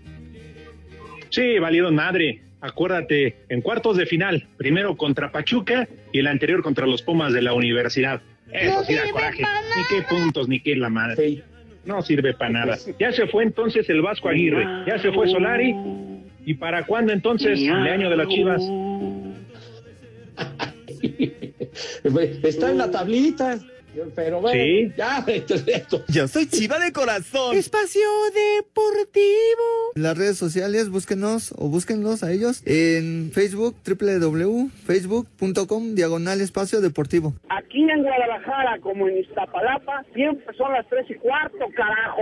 Sí, 1.29 1.59
valieron 1.59 1.95
madre. 1.95 2.41
Acuérdate, 2.61 3.37
en 3.47 3.61
cuartos 3.61 3.95
de 3.97 4.05
final, 4.05 4.45
primero 4.57 4.97
contra 4.97 5.31
Pachuca 5.31 5.87
y 6.11 6.19
el 6.19 6.27
anterior 6.27 6.61
contra 6.61 6.85
los 6.85 7.01
Pumas 7.01 7.31
de 7.31 7.41
la 7.41 7.53
universidad. 7.53 8.21
Eso 8.51 8.79
No 8.79 8.83
sí 8.83 8.95
da 8.95 9.01
sirve 9.01 9.13
coraje. 9.13 9.43
Ni 9.43 9.83
qué 9.95 10.01
puntos, 10.03 10.47
ni 10.49 10.59
qué 10.59 10.75
la 10.75 10.89
madre. 10.89 11.15
Sí. 11.15 11.43
No 11.85 12.01
sirve 12.01 12.33
para 12.33 12.51
nada. 12.51 12.77
Ya 12.99 13.11
se 13.13 13.27
fue 13.27 13.43
entonces 13.43 13.89
el 13.89 14.01
Vasco 14.01 14.27
Aguirre, 14.27 14.65
ya 14.85 14.99
se 14.99 15.11
fue 15.11 15.29
Solari. 15.29 15.73
¿Y 16.45 16.55
para 16.55 16.85
cuándo 16.85 17.13
entonces 17.13 17.59
el 17.61 17.71
año 17.71 18.09
de 18.09 18.17
las 18.17 18.27
Chivas? 18.27 18.61
Está 22.43 22.71
en 22.71 22.77
la 22.77 22.91
tablita, 22.91 23.59
Pero 24.15 24.41
bueno, 24.41 24.61
Sí. 24.63 24.91
ya, 24.97 25.19
esto, 25.27 25.53
esto. 25.55 26.03
Yo 26.07 26.27
soy 26.27 26.47
chiva 26.47 26.79
de 26.79 26.91
corazón. 26.91 27.55
Espacio 27.55 28.01
Deportivo. 28.33 29.91
Las 29.95 30.17
redes 30.17 30.37
sociales, 30.37 30.89
búsquenos 30.89 31.53
o 31.57 31.67
búsquenlos 31.69 32.23
a 32.23 32.31
ellos 32.31 32.61
en 32.65 33.31
Facebook, 33.33 33.75
www.facebook.com, 33.85 35.95
diagonal 35.95 36.41
espacio 36.41 36.81
deportivo. 36.81 37.33
Aquí 37.49 37.83
en 37.89 38.03
Guadalajara, 38.03 38.79
como 38.81 39.07
en 39.07 39.19
Iztapalapa, 39.19 40.03
siempre 40.13 40.55
son 40.57 40.73
las 40.73 40.87
tres 40.89 41.05
y 41.09 41.13
cuarto, 41.15 41.57
carajo. 41.75 42.21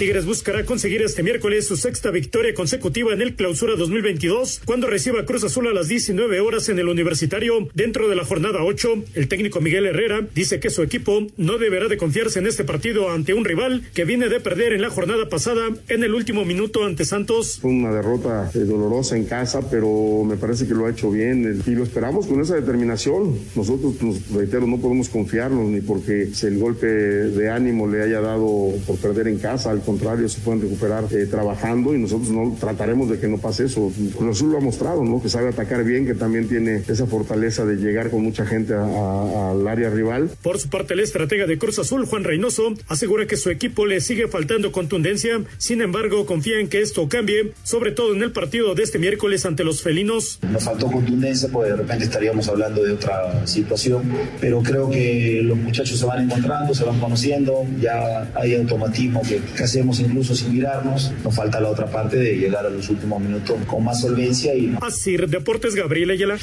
Tigres 0.00 0.24
buscará 0.24 0.64
conseguir 0.64 1.02
este 1.02 1.22
miércoles 1.22 1.66
su 1.66 1.76
sexta 1.76 2.10
victoria 2.10 2.54
consecutiva 2.54 3.12
en 3.12 3.20
el 3.20 3.36
Clausura 3.36 3.76
2022 3.76 4.62
cuando 4.64 4.86
reciba 4.86 5.26
Cruz 5.26 5.44
Azul 5.44 5.66
a 5.66 5.74
las 5.74 5.88
19 5.88 6.40
horas 6.40 6.70
en 6.70 6.78
el 6.78 6.88
Universitario. 6.88 7.68
Dentro 7.74 8.08
de 8.08 8.16
la 8.16 8.24
jornada 8.24 8.64
8, 8.64 9.04
el 9.14 9.28
técnico 9.28 9.60
Miguel 9.60 9.84
Herrera 9.84 10.26
dice 10.34 10.58
que 10.58 10.70
su 10.70 10.82
equipo 10.82 11.26
no 11.36 11.58
deberá 11.58 11.86
de 11.88 11.98
confiarse 11.98 12.38
en 12.38 12.46
este 12.46 12.64
partido 12.64 13.10
ante 13.10 13.34
un 13.34 13.44
rival 13.44 13.82
que 13.92 14.06
viene 14.06 14.30
de 14.30 14.40
perder 14.40 14.72
en 14.72 14.80
la 14.80 14.88
jornada 14.88 15.28
pasada 15.28 15.68
en 15.88 16.02
el 16.02 16.14
último 16.14 16.46
minuto 16.46 16.82
ante 16.86 17.04
Santos. 17.04 17.58
Fue 17.60 17.70
una 17.70 17.92
derrota 17.92 18.50
eh, 18.54 18.60
dolorosa 18.60 19.18
en 19.18 19.26
casa, 19.26 19.68
pero 19.70 20.24
me 20.24 20.38
parece 20.38 20.66
que 20.66 20.72
lo 20.72 20.86
ha 20.86 20.92
hecho 20.92 21.10
bien 21.10 21.44
eh, 21.44 21.70
y 21.70 21.74
lo 21.74 21.84
esperamos 21.84 22.26
con 22.26 22.40
esa 22.40 22.54
determinación. 22.54 23.38
Nosotros, 23.54 24.00
nos, 24.00 24.30
reitero, 24.30 24.66
no 24.66 24.78
podemos 24.78 25.10
confiarnos 25.10 25.68
ni 25.68 25.82
porque 25.82 26.30
el 26.42 26.58
golpe 26.58 26.86
de 26.86 27.50
ánimo 27.50 27.86
le 27.86 28.02
haya 28.02 28.22
dado 28.22 28.72
por 28.86 28.96
perder 28.96 29.28
en 29.28 29.38
casa. 29.38 29.70
Al 29.70 29.89
contrario, 29.90 30.28
se 30.28 30.40
pueden 30.40 30.62
recuperar 30.62 31.04
eh, 31.10 31.26
trabajando 31.26 31.94
y 31.94 31.98
nosotros 31.98 32.30
no 32.30 32.56
trataremos 32.58 33.10
de 33.10 33.18
que 33.18 33.28
no 33.28 33.38
pase 33.38 33.64
eso. 33.64 33.92
Cruz 34.16 34.36
Azul 34.36 34.52
lo 34.52 34.58
ha 34.58 34.60
mostrado, 34.60 35.02
¿no? 35.04 35.20
Que 35.20 35.28
sabe 35.28 35.48
atacar 35.48 35.84
bien, 35.84 36.06
que 36.06 36.14
también 36.14 36.48
tiene 36.48 36.82
esa 36.86 37.06
fortaleza 37.06 37.64
de 37.64 37.76
llegar 37.76 38.10
con 38.10 38.22
mucha 38.22 38.46
gente 38.46 38.74
al 38.74 39.66
área 39.66 39.90
rival. 39.90 40.30
Por 40.42 40.58
su 40.58 40.68
parte, 40.68 40.94
el 40.94 41.00
estratega 41.00 41.46
de 41.46 41.58
Cruz 41.58 41.78
Azul, 41.78 42.06
Juan 42.06 42.24
Reynoso, 42.24 42.74
asegura 42.88 43.26
que 43.26 43.36
su 43.36 43.50
equipo 43.50 43.86
le 43.86 44.00
sigue 44.00 44.28
faltando 44.28 44.70
contundencia. 44.70 45.40
Sin 45.58 45.82
embargo, 45.82 46.26
confía 46.26 46.60
en 46.60 46.68
que 46.68 46.80
esto 46.80 47.08
cambie, 47.08 47.52
sobre 47.64 47.92
todo 47.92 48.14
en 48.14 48.22
el 48.22 48.32
partido 48.32 48.74
de 48.74 48.82
este 48.84 48.98
miércoles 48.98 49.44
ante 49.44 49.64
los 49.64 49.82
felinos. 49.82 50.38
Nos 50.50 50.64
faltó 50.64 50.86
contundencia, 50.86 51.48
porque 51.52 51.70
de 51.70 51.76
repente 51.76 52.04
estaríamos 52.04 52.48
hablando 52.48 52.84
de 52.84 52.92
otra 52.92 53.46
situación, 53.46 54.02
pero 54.40 54.62
creo 54.62 54.88
que 54.88 55.40
los 55.42 55.56
muchachos 55.56 55.98
se 55.98 56.06
van 56.06 56.24
encontrando, 56.24 56.74
se 56.74 56.84
van 56.84 57.00
conociendo, 57.00 57.66
ya 57.80 58.30
hay 58.34 58.54
automatismo 58.54 59.22
que, 59.22 59.40
que 59.56 59.66
hacemos 59.80 60.00
incluso 60.00 60.34
sin 60.34 60.52
mirarnos. 60.52 61.10
Nos 61.24 61.34
falta 61.34 61.58
la 61.58 61.70
otra 61.70 61.86
parte 61.86 62.18
de 62.18 62.36
llegar 62.36 62.66
a 62.66 62.70
los 62.70 62.86
últimos 62.90 63.18
minutos 63.18 63.56
con 63.66 63.82
más 63.82 64.02
solvencia 64.02 64.54
y 64.54 64.74
Así, 64.82 65.16
Deportes 65.16 65.74
Gabriel 65.74 66.10
Ayala. 66.10 66.36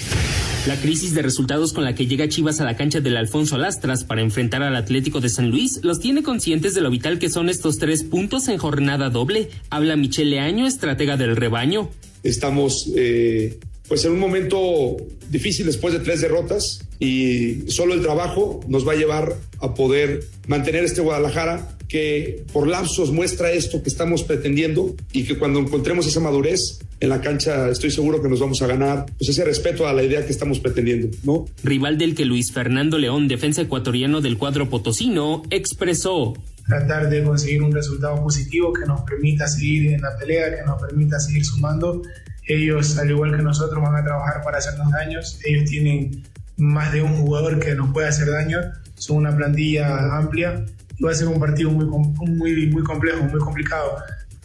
La 0.65 0.75
crisis 0.75 1.13
de 1.13 1.21
resultados 1.21 1.71
con 1.71 1.83
la 1.83 1.93
que 1.93 2.07
llega 2.07 2.27
Chivas 2.27 2.59
a 2.61 2.65
la 2.65 2.75
cancha 2.75 2.99
del 2.99 3.15
Alfonso 3.15 3.59
Lastras 3.59 4.03
para 4.03 4.21
enfrentar 4.21 4.63
al 4.63 4.75
Atlético 4.75 5.21
de 5.21 5.29
San 5.29 5.51
Luis 5.51 5.79
los 5.83 5.99
tiene 5.99 6.23
conscientes 6.23 6.73
de 6.73 6.81
lo 6.81 6.89
vital 6.89 7.19
que 7.19 7.29
son 7.29 7.47
estos 7.47 7.77
tres 7.77 8.03
puntos 8.03 8.47
en 8.47 8.57
jornada 8.57 9.11
doble. 9.11 9.49
Habla 9.69 9.95
Michele 9.95 10.39
Año, 10.39 10.65
estratega 10.65 11.15
del 11.15 11.35
rebaño. 11.35 11.91
Estamos 12.23 12.91
eh, 12.95 13.59
pues 13.87 14.03
en 14.05 14.13
un 14.13 14.19
momento 14.19 14.97
difícil 15.29 15.67
después 15.67 15.93
de 15.93 15.99
tres 15.99 16.21
derrotas 16.21 16.81
y 16.99 17.69
solo 17.69 17.93
el 17.93 18.01
trabajo 18.01 18.61
nos 18.67 18.87
va 18.87 18.93
a 18.93 18.95
llevar 18.95 19.35
a 19.59 19.75
poder 19.75 20.23
mantener 20.47 20.83
este 20.83 21.01
Guadalajara 21.01 21.76
que 21.87 22.45
por 22.51 22.67
lapsos 22.67 23.11
muestra 23.11 23.51
esto 23.51 23.81
que 23.81 23.89
estamos 23.89 24.23
pretendiendo 24.23 24.95
y 25.13 25.23
que 25.23 25.37
cuando 25.37 25.59
encontremos 25.59 26.05
esa 26.05 26.19
madurez 26.19 26.79
en 26.99 27.09
la 27.09 27.21
cancha 27.21 27.69
estoy 27.69 27.91
seguro 27.91 28.21
que 28.21 28.27
nos 28.27 28.39
vamos 28.39 28.61
a 28.61 28.67
ganar 28.67 29.05
pues 29.17 29.29
ese 29.29 29.45
respeto 29.45 29.87
a 29.87 29.93
la 29.93 30.03
idea 30.03 30.25
que 30.25 30.31
estamos 30.31 30.59
pretendiendo, 30.59 31.09
¿no? 31.23 31.45
Rival 31.63 31.97
del 31.97 32.15
que 32.15 32.25
Luis 32.25 32.51
Fernando 32.51 32.97
León, 32.97 33.27
defensa 33.27 33.61
ecuatoriano 33.61 34.21
del 34.21 34.37
cuadro 34.37 34.69
potosino, 34.69 35.43
expresó. 35.49 36.33
tratar 36.67 37.09
de 37.09 37.23
conseguir 37.23 37.63
un 37.63 37.71
resultado 37.71 38.21
positivo 38.21 38.73
que 38.73 38.85
nos 38.85 39.01
permita 39.01 39.47
seguir 39.47 39.93
en 39.93 40.01
la 40.01 40.17
pelea, 40.17 40.53
que 40.57 40.63
nos 40.65 40.81
permita 40.81 41.19
seguir 41.19 41.45
sumando. 41.45 42.01
Ellos, 42.45 42.97
al 42.97 43.09
igual 43.09 43.35
que 43.35 43.43
nosotros, 43.43 43.81
van 43.81 43.95
a 43.95 44.03
trabajar 44.03 44.41
para 44.43 44.57
hacernos 44.57 44.91
daños. 44.91 45.39
Ellos 45.45 45.69
tienen 45.69 46.23
más 46.57 46.91
de 46.91 47.01
un 47.01 47.15
jugador 47.17 47.59
que 47.59 47.73
nos 47.75 47.93
puede 47.93 48.07
hacer 48.07 48.29
daño. 48.29 48.59
Son 48.95 49.17
una 49.17 49.35
plantilla 49.35 50.17
amplia 50.17 50.65
va 51.03 51.11
a 51.11 51.13
ser 51.13 51.27
un 51.27 51.39
partido 51.39 51.71
muy, 51.71 51.85
muy, 51.85 52.67
muy 52.67 52.83
complejo, 52.83 53.23
muy 53.23 53.39
complicado. 53.39 53.97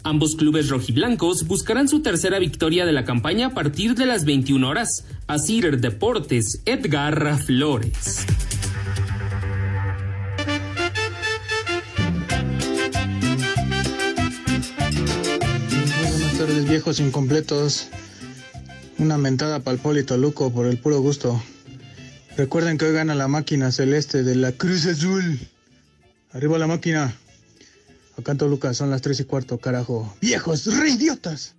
Ambos 0.03 0.35
clubes 0.35 0.69
rojiblancos 0.69 1.47
buscarán 1.47 1.87
su 1.87 2.01
tercera 2.01 2.37
victoria 2.37 2.85
de 2.85 2.91
la 2.91 3.05
campaña 3.05 3.47
a 3.47 3.49
partir 3.53 3.95
de 3.95 4.05
las 4.05 4.25
21 4.25 4.67
horas. 4.67 5.05
Asir 5.27 5.79
Deportes, 5.79 6.61
Edgar 6.65 7.39
Flores. 7.39 8.25
Buenas 16.11 16.37
tardes, 16.37 16.67
viejos 16.67 16.99
incompletos. 16.99 17.87
Una 18.99 19.17
mentada 19.17 19.61
para 19.61 19.75
el 19.75 19.81
Polito 19.81 20.17
Luco 20.17 20.51
por 20.51 20.67
el 20.67 20.77
puro 20.77 20.99
gusto. 20.99 21.41
Recuerden 22.35 22.77
que 22.77 22.85
hoy 22.85 22.93
gana 22.93 23.15
la 23.15 23.29
máquina 23.29 23.71
celeste 23.71 24.23
de 24.23 24.35
la 24.35 24.51
Cruz 24.51 24.85
Azul. 24.85 25.39
Arriba 26.33 26.57
la 26.57 26.65
máquina. 26.65 27.15
Acá 28.17 28.31
en 28.31 28.37
Toluca 28.39 28.73
son 28.73 28.89
las 28.89 29.01
3 29.01 29.19
y 29.19 29.23
cuarto, 29.25 29.59
carajo. 29.59 30.15
¡Viejos 30.19 30.65
reidiotas! 30.79 31.55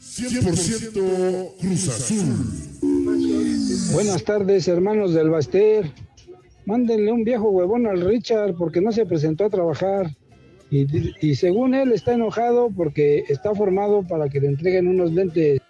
100% 0.00 1.52
Cruz 1.60 1.88
Azul. 1.88 2.34
Buenas 3.92 4.22
tardes, 4.24 4.68
hermanos 4.68 5.14
del 5.14 5.30
Baster. 5.30 5.90
Mándenle 6.66 7.10
un 7.10 7.24
viejo 7.24 7.48
huevón 7.50 7.86
al 7.86 8.02
Richard 8.02 8.54
porque 8.56 8.82
no 8.82 8.92
se 8.92 9.06
presentó 9.06 9.46
a 9.46 9.50
trabajar. 9.50 10.14
Y, 10.70 10.86
y 11.26 11.36
según 11.36 11.74
él 11.74 11.92
está 11.92 12.12
enojado 12.12 12.70
porque 12.70 13.24
está 13.28 13.54
formado 13.54 14.06
para 14.06 14.28
que 14.28 14.40
le 14.40 14.48
entreguen 14.48 14.88
unos 14.88 15.12
lentes. 15.12 15.60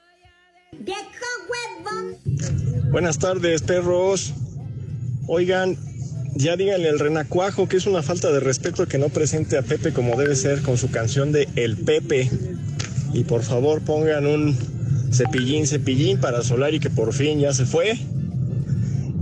Buenas 2.90 3.18
tardes, 3.18 3.62
perros. 3.62 4.34
Oigan, 5.28 5.76
ya 6.38 6.56
díganle 6.56 6.88
al 6.88 7.00
renacuajo 7.00 7.68
que 7.68 7.76
es 7.76 7.86
una 7.86 8.00
falta 8.00 8.30
de 8.30 8.38
respeto 8.38 8.86
que 8.86 8.96
no 8.96 9.08
presente 9.08 9.58
a 9.58 9.62
Pepe 9.62 9.92
como 9.92 10.16
debe 10.16 10.36
ser 10.36 10.62
con 10.62 10.78
su 10.78 10.90
canción 10.90 11.32
de 11.32 11.48
El 11.56 11.76
Pepe. 11.76 12.30
Y 13.12 13.24
por 13.24 13.42
favor 13.42 13.82
pongan 13.82 14.26
un 14.26 14.56
cepillín, 15.12 15.66
cepillín 15.66 16.20
para 16.20 16.42
Solari 16.42 16.78
que 16.78 16.90
por 16.90 17.12
fin 17.12 17.40
ya 17.40 17.52
se 17.52 17.66
fue. 17.66 17.98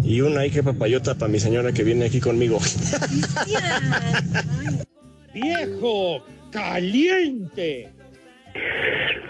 Y 0.05 0.21
una 0.21 0.43
Ike 0.43 0.63
papayota 0.63 1.15
para 1.15 1.33
mi 1.33 1.41
señora 1.41 1.73
que 1.73 1.85
viene 1.85 2.05
aquí 2.05 2.21
conmigo. 2.21 2.61
¡Viejo 5.35 6.23
caliente! 6.53 7.89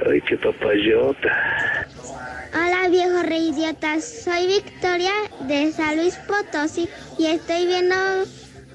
Ay, 0.09 0.21
qué 0.29 0.37
papayota. 0.37 1.76
Hola 2.59 2.89
viejo 2.89 3.23
reidiotas, 3.23 4.23
soy 4.25 4.47
Victoria 4.47 5.13
de 5.47 5.71
San 5.73 5.99
Luis 5.99 6.19
Potosí 6.27 6.89
y 7.19 7.27
estoy 7.27 7.67
viendo 7.67 7.95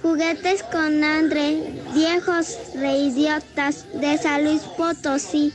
juguetes 0.04 0.62
con 0.62 1.04
André, 1.04 1.64
viejos 1.92 2.60
reidiotas 2.76 3.88
de 4.00 4.20
San 4.20 4.44
Luis 4.44 4.62
Potosí. 4.78 5.52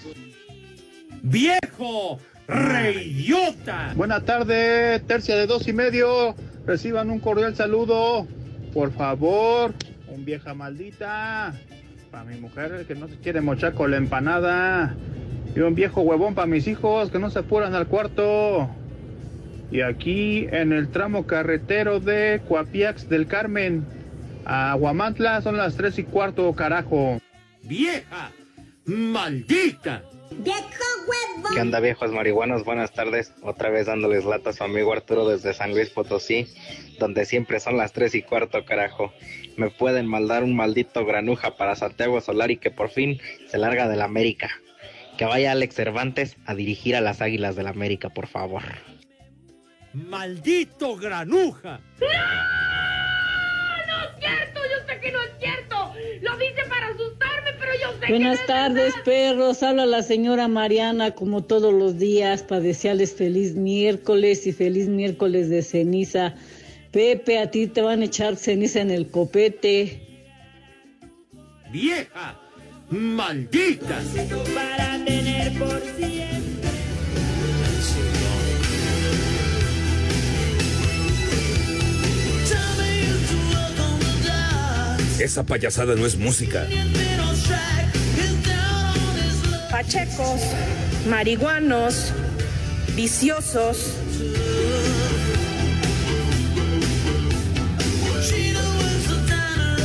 ¡Viejo 1.23 2.19
reidiota! 2.49 3.93
Buenas 3.95 4.25
tardes, 4.25 5.07
tercia 5.07 5.37
de 5.37 5.47
dos 5.47 5.69
y 5.69 5.73
medio. 5.73 6.35
Reciban 6.67 7.13
un 7.13 7.21
cordial 7.21 7.55
saludo. 7.55 8.27
Por 8.75 8.93
favor, 8.93 9.73
un 10.09 10.25
vieja 10.25 10.53
maldita. 10.53 11.55
Para 12.11 12.25
mi 12.25 12.41
mujer 12.41 12.87
que 12.89 12.97
no 12.97 13.07
se 13.07 13.19
quiere 13.19 13.41
mochar 13.41 13.75
con 13.75 13.93
la 13.93 13.99
empanada. 13.99 14.97
Y 15.57 15.61
un 15.61 15.75
viejo 15.75 16.03
huevón 16.03 16.35
para 16.35 16.47
mis 16.47 16.69
hijos 16.69 17.11
que 17.11 17.19
no 17.19 17.31
se 17.31 17.39
apuran 17.39 17.75
al 17.75 17.87
cuarto. 17.87 18.69
Y 19.71 19.81
aquí 19.81 20.47
en 20.51 20.73
el 20.73 20.91
tramo 20.91 21.27
carretero 21.27 21.99
de 21.99 22.43
Coapiax 22.47 23.09
del 23.09 23.27
Carmen 23.27 23.87
a 24.45 24.75
Guamantla 24.75 25.41
son 25.41 25.57
las 25.57 25.77
tres 25.77 25.99
y 25.99 26.05
cuarto, 26.05 26.53
carajo. 26.53 27.19
¡Vieja 27.63 28.31
maldita! 28.85 30.03
¿Qué 31.55 31.61
onda 31.61 31.81
viejos 31.81 32.13
marihuanos? 32.13 32.65
Buenas 32.65 32.93
tardes. 32.93 33.33
Otra 33.43 33.71
vez 33.71 33.87
dándoles 33.87 34.27
lata 34.27 34.51
a 34.51 34.53
su 34.53 34.63
amigo 34.63 34.93
Arturo 34.93 35.27
desde 35.27 35.55
San 35.55 35.71
Luis 35.71 35.89
Potosí, 35.89 36.47
donde 36.99 37.25
siempre 37.25 37.61
son 37.61 37.79
las 37.79 37.93
tres 37.93 38.15
y 38.15 38.21
cuarto, 38.21 38.65
carajo. 38.67 39.11
Me 39.57 39.71
pueden 39.71 40.07
maldar 40.07 40.45
un 40.45 40.55
maldito 40.55 41.07
granuja 41.07 41.57
para 41.57 41.77
Santiago 41.77 42.21
Solari 42.21 42.59
que 42.59 42.71
por 42.71 42.91
fin 42.91 43.19
se 43.49 43.57
larga 43.57 43.89
del 43.89 44.03
América. 44.03 44.51
Que 45.17 45.25
vaya 45.25 45.53
Alex 45.53 45.75
Cervantes 45.75 46.37
a 46.47 46.55
dirigir 46.55 46.95
a 46.97 47.01
las 47.01 47.21
Águilas 47.23 47.57
del 47.57 47.67
América, 47.69 48.11
por 48.11 48.27
favor. 48.27 48.63
¡Maldito 49.95 50.97
granuja! 50.97 51.81
¡No! 52.01 52.07
¡No 53.87 54.03
es 54.05 54.11
cierto! 54.21 54.61
¡Yo 54.61 54.87
sé 54.87 55.01
que 55.01 55.13
no 55.13 55.19
es 55.23 55.31
cierto! 55.41 55.93
Lo 56.21 56.37
dice 56.37 56.63
para 56.69 56.89
asustarme, 56.89 57.51
pero 57.59 57.73
yo 57.81 57.93
sé 57.99 58.07
que 58.07 58.13
Buenas 58.13 58.37
no 58.37 58.41
es 58.43 58.47
tardes, 58.47 58.95
verdad. 58.95 59.05
perros. 59.05 59.63
Habla 59.63 59.87
la 59.87 60.03
señora 60.03 60.49
Mariana, 60.49 61.13
como 61.13 61.45
todos 61.45 61.73
los 61.73 61.99
días, 61.99 62.43
para 62.43 62.61
desearles 62.61 63.15
feliz 63.15 63.55
miércoles 63.55 64.47
y 64.47 64.53
feliz 64.53 64.89
miércoles 64.89 65.49
de 65.49 65.63
ceniza. 65.63 66.35
Pepe, 66.93 67.39
a 67.39 67.51
ti 67.51 67.67
te 67.67 67.81
van 67.81 68.03
a 68.03 68.05
echar 68.05 68.37
ceniza 68.37 68.81
en 68.83 68.91
el 68.91 69.11
copete. 69.11 70.03
¡Vieja! 71.71 72.39
¡Maldita! 72.91 74.01
Para 74.55 75.05
tener 75.05 75.59
por 75.59 75.83
siempre. 75.97 76.71
Esa 85.19 85.43
payasada 85.45 85.97
no 85.97 86.07
es 86.07 86.17
música. 86.17 86.67
Pachecos, 89.71 90.41
marihuanos, 91.09 92.13
viciosos. 92.95 93.95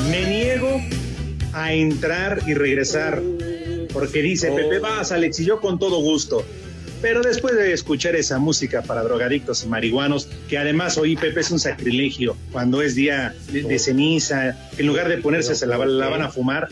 Me 0.09 0.25
niego 0.27 0.81
a 1.53 1.73
entrar 1.73 2.41
y 2.47 2.53
regresar. 2.53 3.21
Porque 3.93 4.21
dice 4.21 4.51
Pepe, 4.51 4.79
vas, 4.79 5.11
Alex, 5.11 5.39
y 5.39 5.45
yo 5.45 5.59
con 5.59 5.77
todo 5.79 5.99
gusto. 6.01 6.45
Pero 7.01 7.21
después 7.21 7.55
de 7.55 7.73
escuchar 7.73 8.15
esa 8.15 8.37
música 8.37 8.83
para 8.83 9.01
drogadictos 9.03 9.63
y 9.63 9.67
marihuanos, 9.67 10.27
que 10.47 10.57
además 10.59 10.97
hoy 10.99 11.15
Pepe 11.15 11.39
es 11.41 11.49
un 11.49 11.59
sacrilegio, 11.59 12.37
cuando 12.51 12.81
es 12.83 12.93
día 12.93 13.33
de, 13.51 13.63
de 13.63 13.79
ceniza, 13.79 14.55
en 14.77 14.85
lugar 14.85 15.09
de 15.09 15.17
ponerse 15.17 15.55
se 15.55 15.65
la, 15.65 15.77
la 15.83 16.09
van 16.09 16.21
a 16.21 16.29
fumar. 16.29 16.67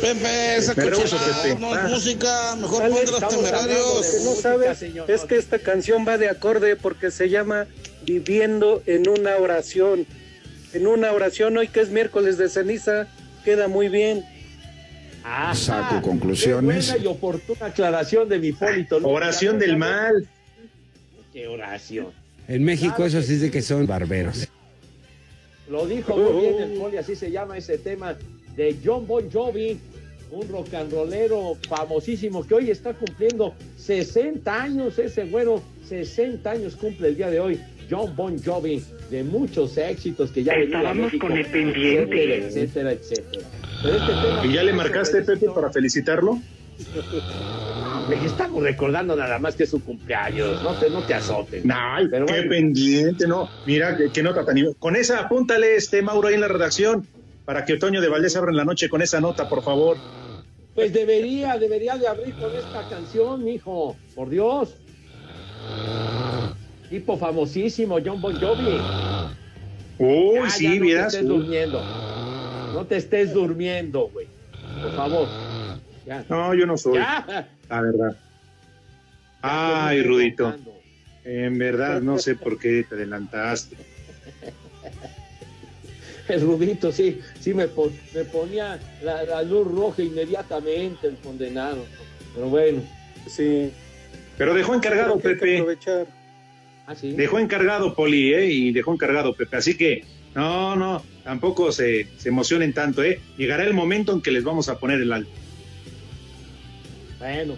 Pepe, 0.00 0.56
esa 0.56 0.74
Me 0.74 0.84
rehuso, 0.84 1.02
cochinada 1.16 1.42
Pepe. 1.42 1.60
no 1.60 1.74
Ah. 1.74 1.82
es 1.84 1.90
música, 1.90 2.56
mejor 2.56 2.82
Alex, 2.84 2.98
ponte 3.00 3.10
los 3.12 3.22
estamos 3.22 3.36
temerarios. 3.44 4.12
de 4.12 4.24
no 4.24 4.34
sabes 4.34 4.82
es 5.08 5.20
que 5.22 5.36
esta 5.36 5.58
canción 5.58 6.06
va 6.08 6.16
de 6.16 6.30
acorde 6.30 6.74
porque 6.76 7.10
se 7.10 7.28
llama 7.28 7.66
Viviendo 8.06 8.82
en 8.86 9.08
una 9.08 9.36
oración. 9.36 10.06
En 10.72 10.86
una 10.86 11.12
oración, 11.12 11.56
hoy 11.58 11.68
que 11.68 11.80
es 11.80 11.90
miércoles 11.90 12.38
de 12.38 12.48
ceniza, 12.48 13.08
queda 13.44 13.68
muy 13.68 13.88
bien. 13.88 14.24
Ah, 15.24 15.54
Saco 15.54 16.00
conclusiones. 16.02 16.86
Qué 16.86 16.92
buena 16.92 17.04
y 17.04 17.06
oportuna 17.08 17.66
aclaración 17.66 18.28
de 18.28 18.38
mi 18.38 18.52
Polito. 18.52 18.98
Oración 19.02 19.58
del 19.58 19.76
mal. 19.76 20.26
Qué 21.32 21.46
oración. 21.46 22.08
En 22.48 22.64
México 22.64 23.04
eso 23.04 23.22
sí 23.22 23.36
de 23.36 23.50
que 23.50 23.62
son 23.62 23.86
barberos. 23.86 24.48
Lo 25.68 25.86
dijo 25.86 26.16
muy 26.16 26.40
bien 26.40 26.62
el 26.62 26.78
Poli, 26.78 26.96
así 26.96 27.14
se 27.14 27.30
llama 27.30 27.56
ese 27.56 27.78
tema 27.78 28.16
de 28.56 28.76
John 28.84 29.06
Bon 29.06 29.30
Jovi, 29.30 29.78
un 30.32 30.48
rock 30.48 30.74
and 30.74 30.92
rollero 30.92 31.56
famosísimo 31.68 32.44
que 32.44 32.54
hoy 32.54 32.70
está 32.70 32.92
cumpliendo 32.92 33.54
60 33.76 34.62
años, 34.62 34.98
ese 34.98 35.26
güero, 35.26 35.62
60 35.88 36.50
años 36.50 36.74
cumple 36.74 37.08
el 37.08 37.16
día 37.16 37.30
de 37.30 37.38
hoy. 37.38 37.60
John 37.90 38.14
Bon 38.14 38.36
Jovi, 38.42 38.82
de 39.10 39.24
muchos 39.24 39.76
éxitos 39.76 40.30
que 40.30 40.44
ya 40.44 40.52
Estábamos 40.54 41.12
con 41.20 41.32
el 41.32 41.46
pendiente. 41.46 42.46
etcétera, 42.46 42.92
etcétera, 42.92 42.92
etcétera. 42.92 43.48
Pero 43.82 43.96
este 43.96 44.12
tema- 44.12 44.46
¿Y 44.46 44.52
ya 44.52 44.62
le 44.62 44.72
marcaste, 44.72 45.22
Pepe, 45.22 45.46
para 45.54 45.70
felicitarlo? 45.72 46.38
Estamos 48.24 48.62
recordando 48.62 49.14
nada 49.14 49.38
más 49.38 49.54
que 49.54 49.64
es 49.64 49.70
su 49.70 49.82
cumpleaños, 49.84 50.62
no 50.62 50.74
te, 50.74 50.90
no 50.90 51.02
te 51.02 51.14
azotes. 51.14 51.62
Ay, 51.72 52.06
Pero 52.10 52.26
qué 52.26 52.32
bueno. 52.34 52.50
pendiente, 52.50 53.26
no. 53.28 53.48
Mira, 53.66 53.96
qué, 53.96 54.10
qué 54.12 54.22
nota 54.22 54.44
tan... 54.44 54.56
Con 54.78 54.96
esa, 54.96 55.20
apúntale, 55.20 55.76
este 55.76 56.02
Mauro, 56.02 56.28
ahí 56.28 56.34
en 56.34 56.40
la 56.40 56.48
redacción, 56.48 57.06
para 57.44 57.64
que 57.64 57.74
Otoño 57.74 58.00
de 58.00 58.08
Valdés 58.08 58.36
abra 58.36 58.50
en 58.50 58.56
la 58.56 58.64
noche 58.64 58.88
con 58.88 59.00
esa 59.02 59.20
nota, 59.20 59.48
por 59.48 59.62
favor. 59.62 59.96
Pues 60.74 60.92
debería, 60.92 61.56
debería 61.58 61.96
de 61.96 62.08
abrir 62.08 62.34
con 62.34 62.54
esta 62.54 62.88
canción, 62.88 63.44
mijo. 63.44 63.96
Por 64.14 64.28
Dios. 64.30 64.74
Tipo 66.90 67.16
famosísimo, 67.16 67.98
John 68.04 68.20
Bon 68.20 68.38
Jovi. 68.38 68.78
Uy, 69.98 70.38
Ya, 70.40 70.50
sí, 70.50 70.64
ya, 70.64 70.74
no 70.74 70.84
te 70.84 71.06
estés 71.06 71.26
durmiendo. 71.26 71.82
No 72.74 72.86
te 72.86 72.96
estés 72.96 73.32
durmiendo, 73.34 74.08
güey. 74.12 74.26
Por 74.82 74.96
favor. 74.96 75.28
Ya. 76.06 76.24
No, 76.28 76.54
yo 76.54 76.66
no 76.66 76.76
soy. 76.76 76.94
Ya. 76.98 77.48
La 77.68 77.80
verdad. 77.80 78.16
Ay, 79.42 80.02
Rudito. 80.02 80.54
En 81.24 81.58
verdad, 81.58 82.00
no 82.00 82.18
sé 82.18 82.34
por 82.34 82.58
qué 82.58 82.84
te 82.88 82.94
adelantaste. 82.96 83.76
El 86.28 86.40
Rudito, 86.42 86.92
sí, 86.92 87.20
sí 87.40 87.52
me, 87.54 87.66
pon- 87.66 87.92
me 88.14 88.22
ponía 88.24 88.78
la, 89.02 89.24
la 89.24 89.42
luz 89.42 89.66
roja 89.66 90.02
inmediatamente 90.02 91.08
el 91.08 91.16
condenado. 91.16 91.84
Pero 92.34 92.48
bueno. 92.48 92.82
Sí. 93.26 93.72
Pero 94.38 94.54
dejó 94.54 94.74
encargado, 94.74 95.18
Pepe. 95.18 95.64
¿Ah, 96.90 96.96
sí? 96.96 97.12
Dejó 97.12 97.38
encargado 97.38 97.94
Poli, 97.94 98.34
¿eh? 98.34 98.46
Y 98.46 98.72
dejó 98.72 98.92
encargado 98.92 99.32
Pepe. 99.32 99.56
Así 99.56 99.76
que, 99.76 100.02
no, 100.34 100.74
no, 100.74 101.00
tampoco 101.22 101.70
se, 101.70 102.08
se 102.18 102.30
emocionen 102.30 102.72
tanto, 102.72 103.04
¿eh? 103.04 103.20
Llegará 103.38 103.62
el 103.62 103.74
momento 103.74 104.12
en 104.12 104.20
que 104.20 104.32
les 104.32 104.42
vamos 104.42 104.68
a 104.68 104.80
poner 104.80 105.00
el 105.00 105.12
alto. 105.12 105.30
Bueno, 107.20 107.54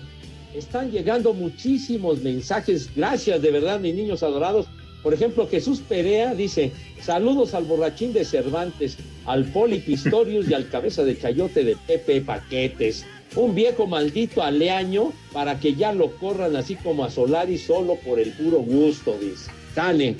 están 0.55 0.91
llegando 0.91 1.33
muchísimos 1.33 2.21
mensajes. 2.21 2.91
Gracias, 2.95 3.41
de 3.41 3.51
verdad, 3.51 3.81
mis 3.81 3.95
niños 3.95 4.23
adorados. 4.23 4.67
Por 5.03 5.15
ejemplo, 5.15 5.49
Jesús 5.49 5.81
Perea 5.81 6.35
dice: 6.35 6.71
Saludos 7.01 7.55
al 7.55 7.65
borrachín 7.65 8.13
de 8.13 8.27
Cervantes, 8.27 8.99
al 9.25 9.47
Poli 9.47 9.79
Pistorius 9.79 10.47
y 10.51 10.53
al 10.53 10.69
cabeza 10.69 11.05
de 11.05 11.19
chayote 11.19 11.65
de 11.65 11.75
Pepe 11.87 12.21
Paquetes. 12.21 13.07
Un 13.35 13.55
viejo 13.55 13.87
maldito 13.87 14.43
aleaño 14.43 15.13
para 15.33 15.59
que 15.59 15.75
ya 15.75 15.93
lo 15.93 16.11
corran 16.17 16.55
así 16.57 16.77
como 16.77 17.05
a 17.05 17.11
Solari 17.11 17.57
solo 17.57 17.97
por 17.97 18.19
el 18.19 18.33
puro 18.33 18.59
gusto, 18.59 19.17
dice. 19.19 19.51
Dale. 19.75 20.17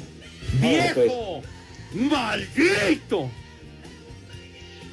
Ahora, 0.63 0.93
pues. 0.95 1.07
¡Viejo! 1.07 1.43
¡Maldito! 1.95 3.29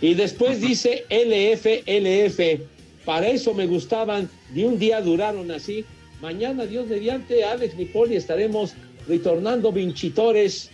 Y 0.02 0.14
después 0.14 0.62
dice 0.62 1.06
LF, 1.10 1.84
LF. 1.86 2.62
Para 3.06 3.28
eso 3.28 3.54
me 3.54 3.68
gustaban. 3.68 4.30
Ni 4.54 4.64
un 4.64 4.80
día 4.80 5.02
duraron 5.02 5.52
así. 5.52 5.86
Mañana, 6.22 6.66
Dios 6.66 6.88
mediante, 6.88 7.46
Alex 7.46 7.76
Nipoli 7.76 8.16
estaremos 8.16 8.74
retornando 9.08 9.72
vinchitores 9.72 10.70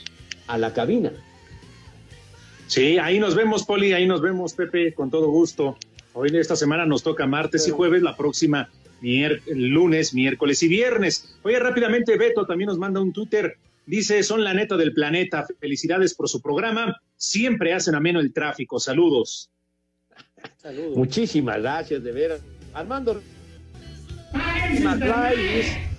a 0.48 0.58
la 0.58 0.74
cabina. 0.74 1.12
Sí, 2.68 2.98
ahí 2.98 3.20
nos 3.20 3.36
vemos, 3.36 3.64
Poli, 3.64 3.94
ahí 3.94 4.08
nos 4.08 4.22
vemos, 4.22 4.54
Pepe, 4.54 4.94
con 4.94 5.12
todo 5.12 5.30
gusto. 5.30 5.78
Hoy 6.18 6.30
esta 6.34 6.56
semana 6.56 6.86
nos 6.86 7.04
toca 7.04 7.28
martes 7.28 7.68
y 7.68 7.72
jueves, 7.72 8.02
la 8.02 8.16
próxima 8.16 8.70
mier- 9.02 9.42
lunes, 9.48 10.14
miércoles 10.14 10.64
y 10.64 10.68
viernes. 10.70 11.36
Oye, 11.44 11.60
rápidamente, 11.60 12.18
Beto 12.18 12.46
también 12.46 12.70
nos 12.70 12.78
manda 12.78 13.02
un 13.02 13.12
Twitter. 13.12 13.58
Dice, 13.86 14.24
son 14.24 14.44
la 14.44 14.54
neta 14.54 14.78
del 14.78 14.94
planeta. 14.94 15.46
Felicidades 15.60 16.14
por 16.16 16.30
su 16.30 16.42
programa. 16.42 17.00
Siempre 17.18 17.74
hacen 17.74 17.96
ameno 17.96 18.20
el 18.22 18.34
tráfico. 18.34 18.80
Saludos. 18.80 19.50
Muchísimas 20.96 21.62
gracias, 21.62 22.02
de 22.04 22.12
veras. 22.12 22.42
Armando 22.74 23.22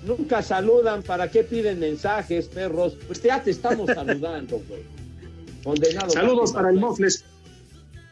nunca 0.04 0.42
saludan. 0.42 1.02
¿Para 1.02 1.30
qué 1.30 1.44
piden 1.44 1.78
mensajes, 1.78 2.48
perros? 2.48 2.96
Pues 3.06 3.22
ya 3.22 3.42
te 3.42 3.50
estamos 3.50 3.86
saludando, 3.94 4.62
güey. 4.66 4.82
Condenado. 5.62 6.10
Saludos 6.10 6.52
para 6.52 6.70
el 6.70 6.76
Mofles. 6.76 7.24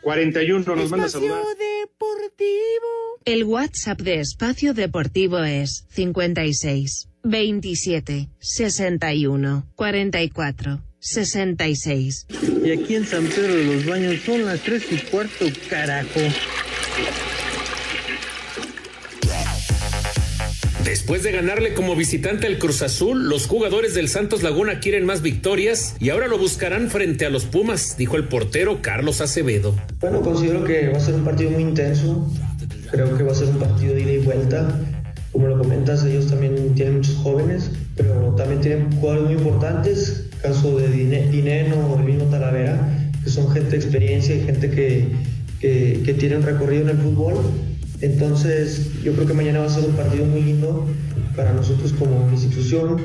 41 0.05 0.77
nos 0.77 0.90
manda 0.90 1.07
a 1.07 1.09
Espacio 1.09 1.29
saludar. 1.29 1.57
Deportivo. 1.57 3.21
El 3.25 3.45
WhatsApp 3.45 4.01
de 4.03 4.21
Espacio 4.21 4.75
Deportivo 4.75 5.38
es 5.38 5.87
56 5.90 7.09
27 7.23 8.29
61 8.38 9.67
44 9.75 10.81
66. 11.01 12.27
Y 12.64 12.71
aquí 12.71 12.95
en 12.95 13.07
San 13.07 13.27
Pedro 13.27 13.55
de 13.55 13.64
los 13.64 13.87
Baños 13.87 14.21
son 14.25 14.45
las 14.45 14.61
tres 14.61 14.85
y 14.90 14.97
cuarto, 14.99 15.47
carajo. 15.69 16.21
Después 20.85 21.23
de 21.23 21.33
ganarle 21.33 21.73
como 21.75 21.97
visitante 21.97 22.47
al 22.47 22.59
Cruz 22.59 22.83
Azul, 22.83 23.29
los 23.29 23.47
jugadores 23.47 23.94
del 23.94 24.09
Santos 24.09 24.42
Laguna 24.42 24.81
quieren 24.81 25.07
más 25.07 25.23
victorias 25.23 25.97
y 25.99 26.11
ahora 26.11 26.29
lo 26.29 26.38
buscarán 26.38 26.90
frente 26.90 27.25
a 27.25 27.31
los 27.31 27.47
Pumas, 27.47 27.97
dijo 27.97 28.16
el 28.16 28.25
portero 28.25 28.81
Carlos 28.83 29.20
Acevedo. 29.20 29.75
Bueno, 30.01 30.20
considero 30.20 30.62
que 30.64 30.88
va 30.88 30.99
a 30.99 31.01
ser 31.01 31.14
un 31.14 31.25
partido 31.25 31.51
muy 31.51 31.62
intenso. 31.62 32.31
Creo 32.90 33.16
que 33.16 33.23
va 33.25 33.33
a 33.33 33.35
ser 33.35 33.49
un 33.49 33.59
partido 33.59 33.94
de 33.94 34.03
ida 34.03 34.12
y 34.12 34.18
vuelta. 34.18 34.79
Como 35.33 35.49
lo 35.49 35.59
comentas, 35.59 36.05
ellos 36.05 36.29
también 36.29 36.75
tienen 36.75 36.97
muchos 36.99 37.16
jóvenes, 37.16 37.70
pero 37.97 38.35
también 38.37 38.61
tienen 38.61 38.92
jugadores 38.92 39.25
muy 39.25 39.35
importantes. 39.35 40.27
Caso 40.42 40.77
de 40.79 40.88
Dine- 40.88 41.29
Dineno 41.31 41.77
o 41.92 41.99
el 41.99 42.05
mismo 42.05 42.25
Talavera, 42.27 43.11
que 43.25 43.31
son 43.31 43.51
gente 43.51 43.70
de 43.70 43.77
experiencia 43.79 44.35
y 44.37 44.42
gente 44.42 44.70
que, 44.70 45.09
que, 45.61 46.03
que 46.05 46.14
tiene 46.14 46.37
un 46.37 46.42
recorrido 46.42 46.83
en 46.83 46.90
el 46.90 46.99
fútbol. 46.99 47.37
Entonces, 48.05 48.90
yo 49.03 49.14
creo 49.14 49.27
que 49.27 49.33
mañana 49.33 49.61
va 49.61 49.67
a 49.67 49.71
ser 49.71 49.85
un 49.85 49.97
partido 49.97 50.27
muy 50.27 50.43
lindo 50.43 50.87
para 51.35 51.55
nosotros 51.55 51.95
como 51.95 52.29
institución. 52.31 52.99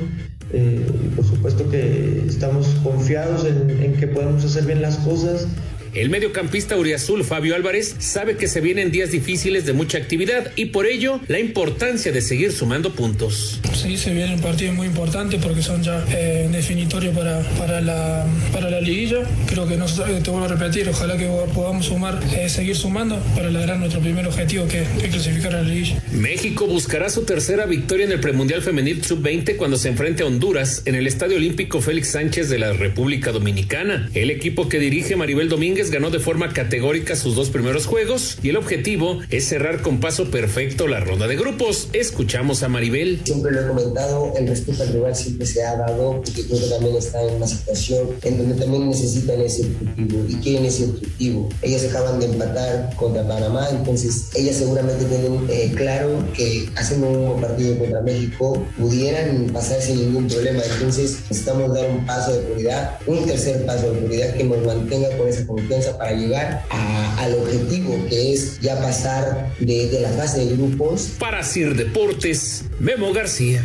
Eh, 0.52 0.84
por 1.16 1.24
supuesto 1.24 1.70
que 1.70 2.24
estamos 2.26 2.66
confiados 2.82 3.46
en, 3.46 3.70
en 3.82 3.94
que 3.94 4.08
podemos 4.08 4.44
hacer 4.44 4.66
bien 4.66 4.82
las 4.82 4.96
cosas 4.98 5.46
El 5.92 6.08
mediocampista 6.08 6.76
Uriazul 6.76 7.24
Fabio 7.24 7.56
Álvarez 7.56 7.96
sabe 7.98 8.36
que 8.36 8.46
se 8.46 8.60
vienen 8.60 8.92
días 8.92 9.10
difíciles 9.10 9.66
de 9.66 9.72
mucha 9.72 9.98
actividad 9.98 10.52
y 10.54 10.66
por 10.66 10.86
ello 10.86 11.20
la 11.26 11.40
importancia 11.40 12.12
de 12.12 12.22
seguir 12.22 12.52
sumando 12.52 12.92
puntos. 12.92 13.60
Sí, 13.74 13.96
se 13.96 14.14
vienen 14.14 14.40
partidos 14.40 14.76
muy 14.76 14.86
importantes 14.86 15.42
porque 15.42 15.62
son 15.62 15.82
ya 15.82 16.04
eh, 16.12 16.48
definitorios 16.52 17.16
para, 17.16 17.40
para, 17.58 17.80
la, 17.80 18.24
para 18.52 18.70
la 18.70 18.80
liguilla. 18.80 19.22
Creo 19.46 19.66
que 19.66 19.74
eh, 19.74 20.20
te 20.22 20.30
vuelvo 20.30 20.44
a 20.44 20.48
repetir, 20.48 20.88
ojalá 20.88 21.16
que 21.16 21.26
podamos 21.52 21.86
sumar, 21.86 22.20
eh, 22.36 22.48
seguir 22.48 22.76
sumando 22.76 23.18
para 23.34 23.50
lograr 23.50 23.76
nuestro 23.78 24.00
primer 24.00 24.28
objetivo 24.28 24.68
que 24.68 24.82
es 24.82 25.10
clasificar 25.10 25.56
a 25.56 25.62
la 25.62 25.68
liguilla. 25.68 26.00
México 26.12 26.68
buscará 26.68 27.10
su 27.10 27.24
tercera 27.24 27.66
victoria 27.66 28.06
en 28.06 28.12
el 28.12 28.20
premundial 28.20 28.62
femenil 28.62 29.04
sub-20 29.04 29.56
cuando 29.56 29.76
se 29.76 29.88
enfrente 29.88 30.22
a 30.22 30.26
Honduras 30.26 30.82
en 30.84 30.94
el 30.94 31.08
Estadio 31.08 31.36
Olímpico 31.36 31.80
Félix 31.80 32.12
Sánchez 32.12 32.48
de 32.48 32.60
la 32.60 32.74
República 32.74 33.32
Dominicana. 33.32 34.08
El 34.14 34.30
equipo 34.30 34.68
que 34.68 34.78
dirige 34.78 35.16
Maribel 35.16 35.48
Domínguez 35.48 35.79
ganó 35.88 36.10
de 36.10 36.18
forma 36.18 36.52
categórica 36.52 37.16
sus 37.16 37.34
dos 37.34 37.48
primeros 37.48 37.86
juegos 37.86 38.36
y 38.42 38.50
el 38.50 38.58
objetivo 38.58 39.20
es 39.30 39.46
cerrar 39.46 39.80
con 39.80 39.98
paso 39.98 40.30
perfecto 40.30 40.86
la 40.86 41.00
ronda 41.00 41.26
de 41.26 41.36
grupos. 41.36 41.88
Escuchamos 41.94 42.62
a 42.62 42.68
Maribel. 42.68 43.22
Siempre 43.24 43.50
lo 43.52 43.62
he 43.62 43.68
comentado, 43.68 44.34
el 44.36 44.46
respeto 44.46 44.82
al 44.82 44.92
rival 44.92 45.16
siempre 45.16 45.46
se 45.46 45.62
ha 45.64 45.76
dado 45.76 46.20
porque 46.22 46.44
creo 46.46 46.60
que 46.60 46.66
también 46.66 46.96
está 46.96 47.22
en 47.22 47.36
una 47.36 47.46
situación 47.46 48.10
en 48.22 48.36
donde 48.36 48.54
también 48.56 48.90
necesitan 48.90 49.40
ese 49.40 49.62
objetivo 49.62 50.26
y 50.28 50.34
quieren 50.34 50.66
ese 50.66 50.84
objetivo. 50.84 51.48
Ellas 51.62 51.84
acaban 51.84 52.20
de 52.20 52.26
empatar 52.26 52.94
contra 52.96 53.26
Panamá, 53.26 53.66
entonces 53.70 54.28
ellas 54.34 54.56
seguramente 54.56 55.06
tienen 55.06 55.46
eh, 55.48 55.72
claro 55.74 56.22
que 56.34 56.68
haciendo 56.76 57.08
un 57.08 57.26
buen 57.26 57.40
partido 57.40 57.78
contra 57.78 58.02
México 58.02 58.62
pudieran 58.78 59.48
pasar 59.50 59.80
sin 59.80 59.96
ningún 59.96 60.28
problema. 60.28 60.62
Entonces 60.74 61.20
necesitamos 61.30 61.72
dar 61.72 61.88
un 61.88 62.04
paso 62.04 62.34
de 62.34 62.40
prioridad, 62.40 62.98
un 63.06 63.24
tercer 63.24 63.64
paso 63.64 63.90
de 63.90 63.98
prioridad 63.98 64.34
que 64.34 64.44
nos 64.44 64.62
mantenga 64.66 65.16
con 65.16 65.26
esa 65.26 65.46
confianza 65.46 65.69
para 65.98 66.12
llegar 66.12 66.64
a, 66.68 67.22
al 67.22 67.34
objetivo 67.34 67.94
que 68.08 68.32
es 68.32 68.60
ya 68.60 68.80
pasar 68.80 69.54
de, 69.60 69.88
de 69.88 70.00
la 70.00 70.08
fase 70.10 70.44
de 70.44 70.56
grupos. 70.56 71.12
Para 71.18 71.42
Sir 71.44 71.76
Deportes, 71.76 72.64
Memo 72.80 73.12
García. 73.12 73.62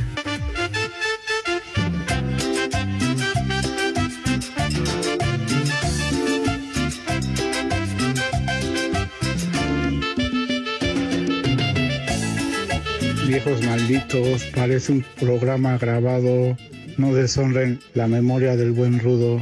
Viejos 13.27 13.63
malditos, 13.63 14.43
parece 14.55 14.91
un 14.91 15.05
programa 15.19 15.77
grabado. 15.79 16.55
No 16.97 17.13
deshonren 17.13 17.79
la 17.95 18.07
memoria 18.07 18.55
del 18.55 18.71
buen 18.71 18.99
rudo. 18.99 19.41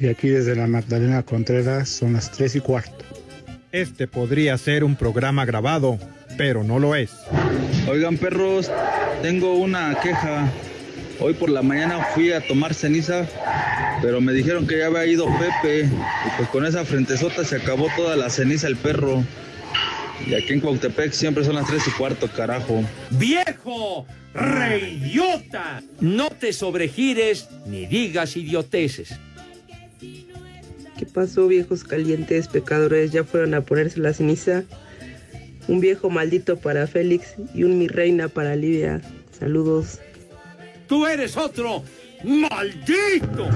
Y 0.00 0.08
aquí 0.08 0.28
desde 0.28 0.56
la 0.56 0.66
Magdalena 0.66 1.22
Contreras 1.22 1.90
son 1.90 2.14
las 2.14 2.32
tres 2.32 2.56
y 2.56 2.60
cuarto. 2.60 3.04
Este 3.70 4.06
podría 4.06 4.56
ser 4.56 4.82
un 4.82 4.96
programa 4.96 5.44
grabado, 5.44 5.98
pero 6.38 6.64
no 6.64 6.78
lo 6.78 6.94
es. 6.94 7.10
Oigan 7.86 8.16
perros, 8.16 8.70
tengo 9.20 9.54
una 9.54 9.94
queja. 10.00 10.50
Hoy 11.20 11.34
por 11.34 11.50
la 11.50 11.60
mañana 11.60 12.02
fui 12.14 12.32
a 12.32 12.40
tomar 12.40 12.72
ceniza, 12.72 13.26
pero 14.00 14.22
me 14.22 14.32
dijeron 14.32 14.66
que 14.66 14.78
ya 14.78 14.86
había 14.86 15.04
ido 15.04 15.26
Pepe. 15.38 15.82
Y 15.82 16.30
pues 16.38 16.48
con 16.48 16.64
esa 16.64 16.86
frentezota 16.86 17.44
se 17.44 17.56
acabó 17.56 17.88
toda 17.94 18.16
la 18.16 18.30
ceniza 18.30 18.68
el 18.68 18.76
perro. 18.76 19.22
Y 20.26 20.34
aquí 20.34 20.54
en 20.54 20.60
Cuautepec 20.60 21.12
siempre 21.12 21.44
son 21.44 21.56
las 21.56 21.66
tres 21.66 21.86
y 21.86 21.90
cuarto, 21.90 22.26
carajo. 22.28 22.82
¡Viejo! 23.10 24.06
¡Reidiota! 24.32 25.82
No 26.00 26.30
te 26.30 26.54
sobregires 26.54 27.48
ni 27.66 27.86
digas 27.86 28.36
idioteces. 28.36 29.18
¿Qué 31.00 31.06
pasó, 31.06 31.46
viejos 31.46 31.82
calientes 31.82 32.46
pecadores? 32.46 33.10
¿Ya 33.10 33.24
fueron 33.24 33.54
a 33.54 33.62
ponerse 33.62 33.98
la 34.00 34.12
ceniza? 34.12 34.64
Un 35.66 35.80
viejo 35.80 36.10
maldito 36.10 36.58
para 36.58 36.86
Félix 36.86 37.36
y 37.54 37.64
un 37.64 37.78
mi 37.78 37.88
reina 37.88 38.28
para 38.28 38.54
Livia. 38.54 39.00
Saludos. 39.30 39.98
¡Tú 40.88 41.06
eres 41.06 41.38
otro 41.38 41.82
maldito! 42.22 43.48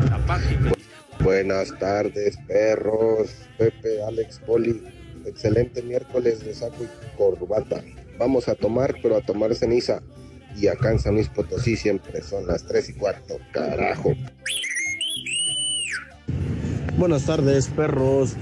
Buenas 1.20 1.78
tardes, 1.78 2.38
perros. 2.48 3.34
Pepe, 3.58 4.02
Alex, 4.02 4.40
Poli. 4.46 4.82
Excelente 5.26 5.82
miércoles 5.82 6.42
de 6.46 6.54
saco 6.54 6.84
y 6.84 7.16
corbata. 7.18 7.84
Vamos 8.18 8.48
a 8.48 8.54
tomar, 8.54 8.94
pero 9.02 9.18
a 9.18 9.20
tomar 9.20 9.54
ceniza. 9.54 10.00
Y 10.56 10.68
acá 10.68 10.92
en 10.92 10.98
San 10.98 11.16
Luis 11.16 11.28
Potosí 11.28 11.76
siempre 11.76 12.22
son 12.22 12.46
las 12.46 12.66
3 12.66 12.88
y 12.88 12.92
cuarto. 12.94 13.36
Carajo. 13.52 14.14
Buenas 16.96 17.24
tardes, 17.24 17.68
perros. 17.68 18.34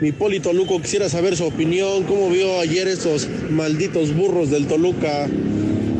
Mi 0.00 0.12
Poli 0.12 0.40
Toluco 0.40 0.80
quisiera 0.80 1.08
saber 1.08 1.36
su 1.36 1.44
opinión. 1.44 2.04
¿Cómo 2.04 2.30
vio 2.30 2.58
ayer 2.60 2.88
esos 2.88 3.28
malditos 3.50 4.14
burros 4.14 4.50
del 4.50 4.66
Toluca? 4.66 5.28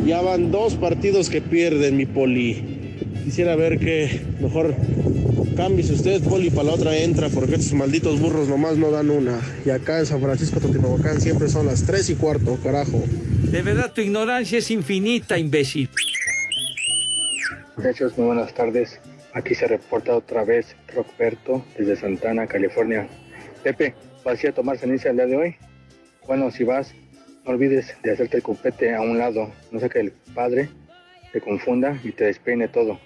Ya 0.07 0.21
van 0.21 0.51
dos 0.51 0.75
partidos 0.75 1.29
que 1.29 1.41
pierden, 1.41 1.97
mi 1.97 2.07
Poli. 2.07 2.97
Quisiera 3.25 3.55
ver 3.55 3.79
que 3.79 4.23
mejor 4.41 4.75
cámbiese 5.57 5.93
usted, 5.93 6.23
Poli, 6.23 6.51
para 6.51 6.65
la 6.65 6.73
otra 6.73 6.97
entra, 6.97 7.29
porque 7.29 7.57
estos 7.57 7.75
malditos 7.75 8.19
burros 8.19 8.49
nomás 8.49 8.77
no 8.79 8.91
dan 8.91 9.11
una. 9.11 9.39
Y 9.65 9.71
acá 9.71 9.99
en 10.01 10.07
San 10.07 10.21
Francisco 10.21 10.59
Totimabacán 10.59 11.21
siempre 11.21 11.49
son 11.49 11.67
las 11.67 11.85
tres 11.85 12.09
y 12.11 12.15
cuarto, 12.15 12.59
carajo. 12.63 13.03
De 13.43 13.63
verdad, 13.63 13.93
tu 13.93 14.01
ignorancia 14.01 14.59
es 14.59 14.71
infinita, 14.71 15.39
imbécil. 15.39 15.89
Muchachos, 17.77 18.17
muy 18.17 18.27
buenas 18.27 18.55
tardes. 18.55 18.99
Aquí 19.33 19.55
se 19.55 19.69
reporta 19.69 20.17
otra 20.17 20.45
vez 20.45 20.75
Rockberto 20.93 21.65
desde 21.79 21.97
Santana, 21.97 22.47
California. 22.49 23.07
Pepe, 23.63 23.95
¿vas 24.25 24.39
a 24.39 24.47
ir 24.47 24.53
a 24.53 24.55
tomar 24.55 24.79
ceniza 24.79 25.11
el 25.11 25.17
día 25.17 25.27
de 25.27 25.37
hoy? 25.37 25.57
Bueno, 26.27 26.51
si 26.51 26.65
vas, 26.65 26.93
no 27.45 27.53
olvides 27.53 27.95
de 28.03 28.13
hacerte 28.13 28.39
el 28.39 28.43
cupete 28.43 28.95
a 28.95 29.01
un 29.01 29.19
lado. 29.19 29.53
No 29.71 29.79
sea 29.79 29.89
que 29.89 30.01
el 30.01 30.13
padre 30.35 30.69
te 31.33 31.41
confunda 31.41 31.97
y 32.03 32.11
te 32.11 32.25
despeine 32.25 32.67
todo. 32.67 32.99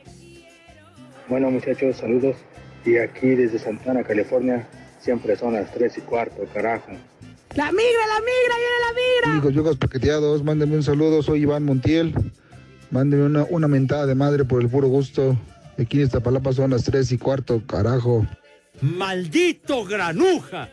Bueno, 1.29 1.51
muchachos, 1.51 1.97
saludos. 1.99 2.37
Y 2.87 2.97
aquí 2.97 3.29
desde 3.29 3.59
Santana, 3.59 4.03
California, 4.03 4.67
siempre 5.01 5.37
son 5.37 5.55
las 5.55 5.73
3 5.73 5.99
y 5.99 6.01
cuarto, 6.03 6.45
carajo. 6.55 6.93
¡La 7.55 7.71
migra, 7.71 8.07
la 8.09 8.21
migra, 8.21 8.57
viene 8.57 8.81
la 8.81 8.93
migra! 8.95 9.33
Amigos 9.33 9.55
yogos 9.55 9.77
paqueteados, 9.77 10.43
mándenme 10.43 10.77
un 10.77 10.83
saludo, 10.83 11.23
soy 11.23 11.43
Iván 11.43 11.65
Montiel. 11.65 12.15
Mándenme 12.91 13.27
una, 13.27 13.45
una 13.51 13.69
mentada 13.69 14.07
de 14.07 14.15
madre 14.15 14.45
por 14.45 14.63
el 14.63 14.69
puro 14.69 14.89
gusto. 14.89 15.37
Aquí 15.79 15.99
en 15.99 16.05
Iztapalapa 16.05 16.53
son 16.53 16.71
las 16.71 16.85
3 16.85 17.13
y 17.13 17.19
cuarto, 17.19 17.63
carajo. 17.67 18.27
¡Maldito 18.81 19.85
granuja! 19.85 20.69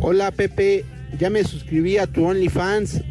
Hola 0.00 0.32
Pepe, 0.32 0.84
ya 1.18 1.30
me 1.30 1.44
suscribí 1.44 1.96
a 1.96 2.08
tu 2.08 2.24
OnlyFans, 2.24 3.02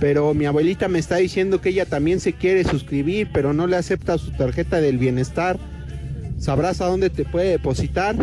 pero 0.00 0.32
mi 0.32 0.46
abuelita 0.46 0.88
me 0.88 0.98
está 0.98 1.16
diciendo 1.16 1.60
que 1.60 1.68
ella 1.68 1.84
también 1.84 2.18
se 2.18 2.32
quiere 2.32 2.64
suscribir, 2.64 3.28
pero 3.32 3.52
no 3.52 3.66
le 3.66 3.76
acepta 3.76 4.16
su 4.16 4.30
tarjeta 4.32 4.80
del 4.80 4.96
bienestar. 4.96 5.58
¿Sabrás 6.38 6.80
a 6.80 6.86
dónde 6.86 7.10
te 7.10 7.26
puede 7.26 7.50
depositar? 7.50 8.16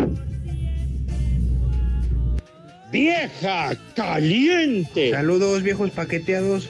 ¡Vieja 2.92 3.78
caliente! 3.96 5.12
Saludos, 5.12 5.62
viejos 5.62 5.92
paqueteados. 5.92 6.68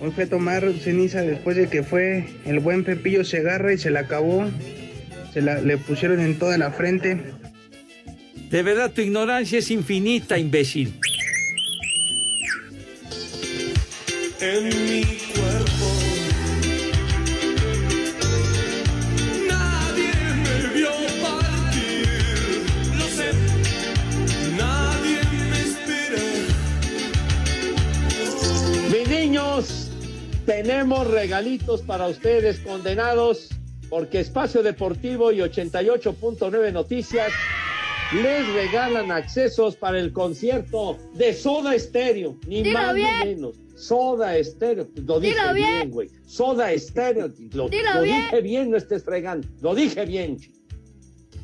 Hoy 0.00 0.10
fue 0.10 0.24
a 0.24 0.28
tomar 0.28 0.72
ceniza 0.74 1.22
después 1.22 1.56
de 1.56 1.68
que 1.68 1.82
fue 1.82 2.26
el 2.44 2.60
buen 2.60 2.84
Pepillo 2.84 3.24
se 3.24 3.38
agarra 3.38 3.72
y 3.72 3.78
se 3.78 3.90
la 3.90 4.00
acabó. 4.00 4.44
Se 5.32 5.40
la, 5.40 5.60
le 5.60 5.78
pusieron 5.78 6.20
en 6.20 6.38
toda 6.38 6.58
la 6.58 6.70
frente. 6.70 7.20
De 8.50 8.62
verdad, 8.62 8.92
tu 8.92 9.00
ignorancia 9.00 9.58
es 9.58 9.70
infinita, 9.70 10.38
imbécil. 10.38 10.94
En 14.40 14.64
mi 14.64 15.02
cuerpo 15.02 15.55
tenemos 30.46 31.06
regalitos 31.08 31.82
para 31.82 32.06
ustedes 32.06 32.60
condenados 32.60 33.50
porque 33.90 34.20
Espacio 34.20 34.62
Deportivo 34.62 35.32
y 35.32 35.38
88.9 35.38 36.72
Noticias 36.72 37.32
les 38.14 38.46
regalan 38.54 39.10
accesos 39.10 39.76
para 39.76 39.98
el 39.98 40.12
concierto 40.12 40.96
de 41.14 41.34
Soda 41.34 41.74
Estéreo, 41.74 42.36
ni 42.46 42.62
Dilo 42.62 42.78
más 42.78 42.94
bien. 42.94 43.18
ni 43.20 43.34
menos. 43.34 43.56
Soda 43.74 44.36
Estéreo, 44.38 44.88
lo 45.04 45.20
dije 45.20 45.34
Dilo 45.34 45.52
bien, 45.54 45.90
güey. 45.90 46.08
Soda 46.24 46.72
Estéreo, 46.72 47.30
lo, 47.52 47.68
Dilo 47.68 47.94
lo 47.94 48.02
bien. 48.02 48.22
dije 48.22 48.40
bien, 48.40 48.70
no 48.70 48.76
estés 48.76 49.04
fregando. 49.04 49.46
Lo 49.60 49.74
dije 49.74 50.06
bien. 50.06 50.38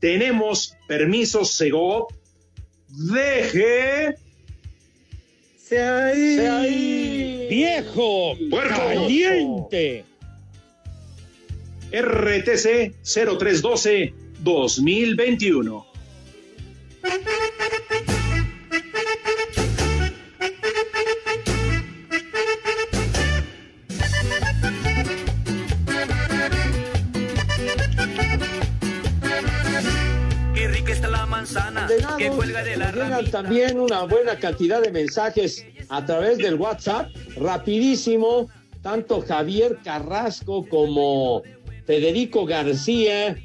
tenemos 0.00 0.74
permisos 0.88 1.52
Segov. 1.52 2.08
Deje. 2.88 4.16
Se 5.72 5.80
ahí. 5.82 7.46
Viejo. 7.48 8.36
Puerco. 8.50 8.76
Caliente. 8.76 10.04
RTC 11.90 12.94
0312 13.02 14.12
2021. 14.40 15.86
Que 32.16 32.28
cuelga 32.30 32.62
de 32.62 32.76
la 32.76 32.86
Nos 32.86 32.94
llegan 32.94 33.10
ramita. 33.10 33.42
también 33.42 33.78
una 33.78 34.04
buena 34.04 34.38
cantidad 34.38 34.80
de 34.82 34.90
mensajes 34.90 35.64
a 35.88 36.04
través 36.04 36.38
del 36.38 36.54
WhatsApp, 36.54 37.10
rapidísimo, 37.36 38.48
tanto 38.82 39.20
Javier 39.20 39.78
Carrasco 39.84 40.66
como 40.68 41.42
Federico 41.86 42.46
García 42.46 43.36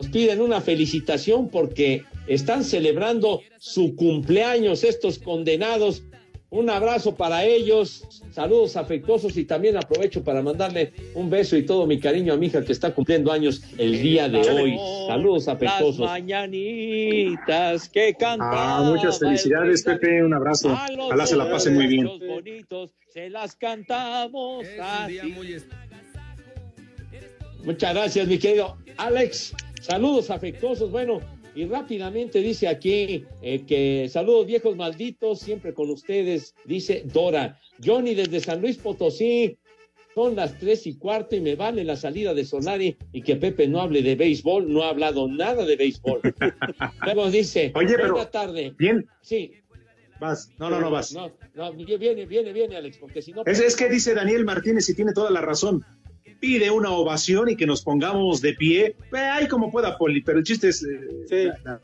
nos 0.00 0.08
piden 0.10 0.40
una 0.40 0.60
felicitación 0.60 1.48
porque 1.48 2.04
están 2.26 2.64
celebrando 2.64 3.40
su 3.58 3.94
cumpleaños 3.96 4.84
estos 4.84 5.18
condenados. 5.18 6.02
Un 6.54 6.70
abrazo 6.70 7.16
para 7.16 7.44
ellos, 7.44 8.04
saludos 8.30 8.76
afectuosos 8.76 9.36
y 9.36 9.44
también 9.44 9.76
aprovecho 9.76 10.22
para 10.22 10.40
mandarle 10.40 10.92
un 11.14 11.28
beso 11.28 11.56
y 11.56 11.66
todo 11.66 11.84
mi 11.84 11.98
cariño 11.98 12.32
a 12.32 12.36
mi 12.36 12.46
hija 12.46 12.64
que 12.64 12.70
está 12.70 12.94
cumpliendo 12.94 13.32
años 13.32 13.60
el 13.76 14.00
día 14.00 14.28
de 14.28 14.38
hoy. 14.38 14.78
Saludos 15.08 15.46
Las 15.46 15.56
afectuosos. 15.56 16.06
mañanitas 16.06 17.88
que 17.88 18.14
cantaba. 18.14 18.78
Ah, 18.78 18.82
muchas 18.82 19.18
felicidades, 19.18 19.82
Pepe. 19.82 20.22
Un 20.22 20.32
abrazo. 20.32 20.78
Ojalá 20.96 21.26
se 21.26 21.34
la 21.36 21.50
pasen 21.50 21.74
muy 21.74 21.88
bien. 21.88 22.08
bonitos 22.24 22.94
se 23.12 23.30
las 23.30 23.56
cantamos 23.56 24.64
así. 24.80 25.34
Muchas 27.64 27.94
gracias, 27.94 28.28
mi 28.28 28.38
querido 28.38 28.76
Alex. 28.96 29.54
Saludos 29.80 30.30
afectuosos. 30.30 30.92
Bueno, 30.92 31.20
y 31.54 31.64
rápidamente 31.66 32.40
dice 32.40 32.68
aquí 32.68 33.24
eh, 33.42 33.64
que 33.66 34.08
saludos 34.10 34.46
viejos 34.46 34.76
malditos, 34.76 35.40
siempre 35.40 35.72
con 35.74 35.90
ustedes, 35.90 36.54
dice 36.64 37.02
Dora. 37.12 37.58
Johnny 37.84 38.14
desde 38.14 38.40
San 38.40 38.60
Luis 38.60 38.76
Potosí. 38.78 39.56
Son 40.14 40.36
las 40.36 40.56
tres 40.60 40.86
y 40.86 40.96
cuarto 40.96 41.34
y 41.34 41.40
me 41.40 41.56
vale 41.56 41.82
la 41.82 41.96
salida 41.96 42.34
de 42.34 42.44
Solari 42.44 42.96
y 43.12 43.22
que 43.22 43.34
Pepe 43.34 43.66
no 43.66 43.80
hable 43.80 44.00
de 44.00 44.14
béisbol. 44.14 44.72
No 44.72 44.84
ha 44.84 44.90
hablado 44.90 45.26
nada 45.26 45.64
de 45.66 45.74
béisbol. 45.74 46.20
Luego 47.04 47.30
dice, 47.32 47.72
Oye, 47.74 47.94
pero- 47.96 48.12
buena 48.12 48.30
tarde. 48.30 48.72
Bien. 48.78 49.04
Sí. 49.22 49.50
Vas. 50.20 50.52
No, 50.58 50.70
no, 50.70 50.78
no 50.80 50.88
vas. 50.92 51.12
No, 51.12 51.32
no, 51.54 51.72
viene, 51.72 52.26
viene, 52.26 52.52
viene, 52.52 52.76
Alex, 52.76 52.98
porque 52.98 53.20
si 53.20 53.32
no... 53.32 53.42
Es, 53.44 53.58
es 53.58 53.74
que 53.74 53.88
dice 53.88 54.14
Daniel 54.14 54.44
Martínez 54.44 54.88
y 54.88 54.94
tiene 54.94 55.12
toda 55.12 55.32
la 55.32 55.40
razón. 55.40 55.84
Pide 56.44 56.70
una 56.70 56.90
ovación 56.90 57.48
y 57.48 57.56
que 57.56 57.64
nos 57.64 57.80
pongamos 57.82 58.42
de 58.42 58.52
pie. 58.52 58.96
Eh, 59.14 59.16
Ay, 59.16 59.48
como 59.48 59.70
pueda, 59.72 59.96
Poli, 59.96 60.20
pero 60.20 60.38
el 60.40 60.44
chiste 60.44 60.68
es. 60.68 60.84
eh, 61.30 61.50
la- 61.64 61.80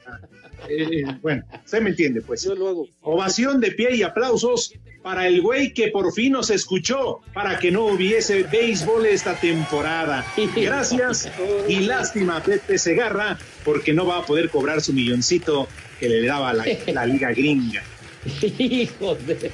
eh, 0.68 1.03
bueno, 1.23 1.42
usted 1.64 1.81
me 1.81 1.88
entiende, 1.88 2.20
pues. 2.20 2.42
Yo 2.44 2.55
lo 2.55 2.68
hago. 2.68 2.87
Ovación 3.01 3.59
de 3.61 3.70
pie 3.73 3.96
y 3.96 4.03
aplausos 4.03 4.75
para 5.03 5.27
el 5.27 5.40
güey 5.40 5.73
que 5.73 5.88
por 5.88 6.12
fin 6.12 6.33
nos 6.33 6.51
escuchó 6.51 7.20
para 7.33 7.59
que 7.59 7.70
no 7.70 7.87
hubiese 7.87 8.42
béisbol 8.42 9.07
esta 9.07 9.35
temporada. 9.40 10.27
Gracias 10.55 11.31
y 11.66 11.77
lástima 11.81 12.37
a 12.37 12.42
Pepe 12.42 12.77
Segarra 12.77 13.38
porque 13.64 13.94
no 13.94 14.05
va 14.05 14.18
a 14.18 14.27
poder 14.27 14.51
cobrar 14.51 14.83
su 14.83 14.92
milloncito 14.92 15.68
que 15.99 16.11
le 16.11 16.27
daba 16.27 16.53
la, 16.53 16.66
la 16.92 17.07
liga 17.07 17.31
gringa. 17.33 17.83
Hijo 18.59 19.14
de... 19.14 19.51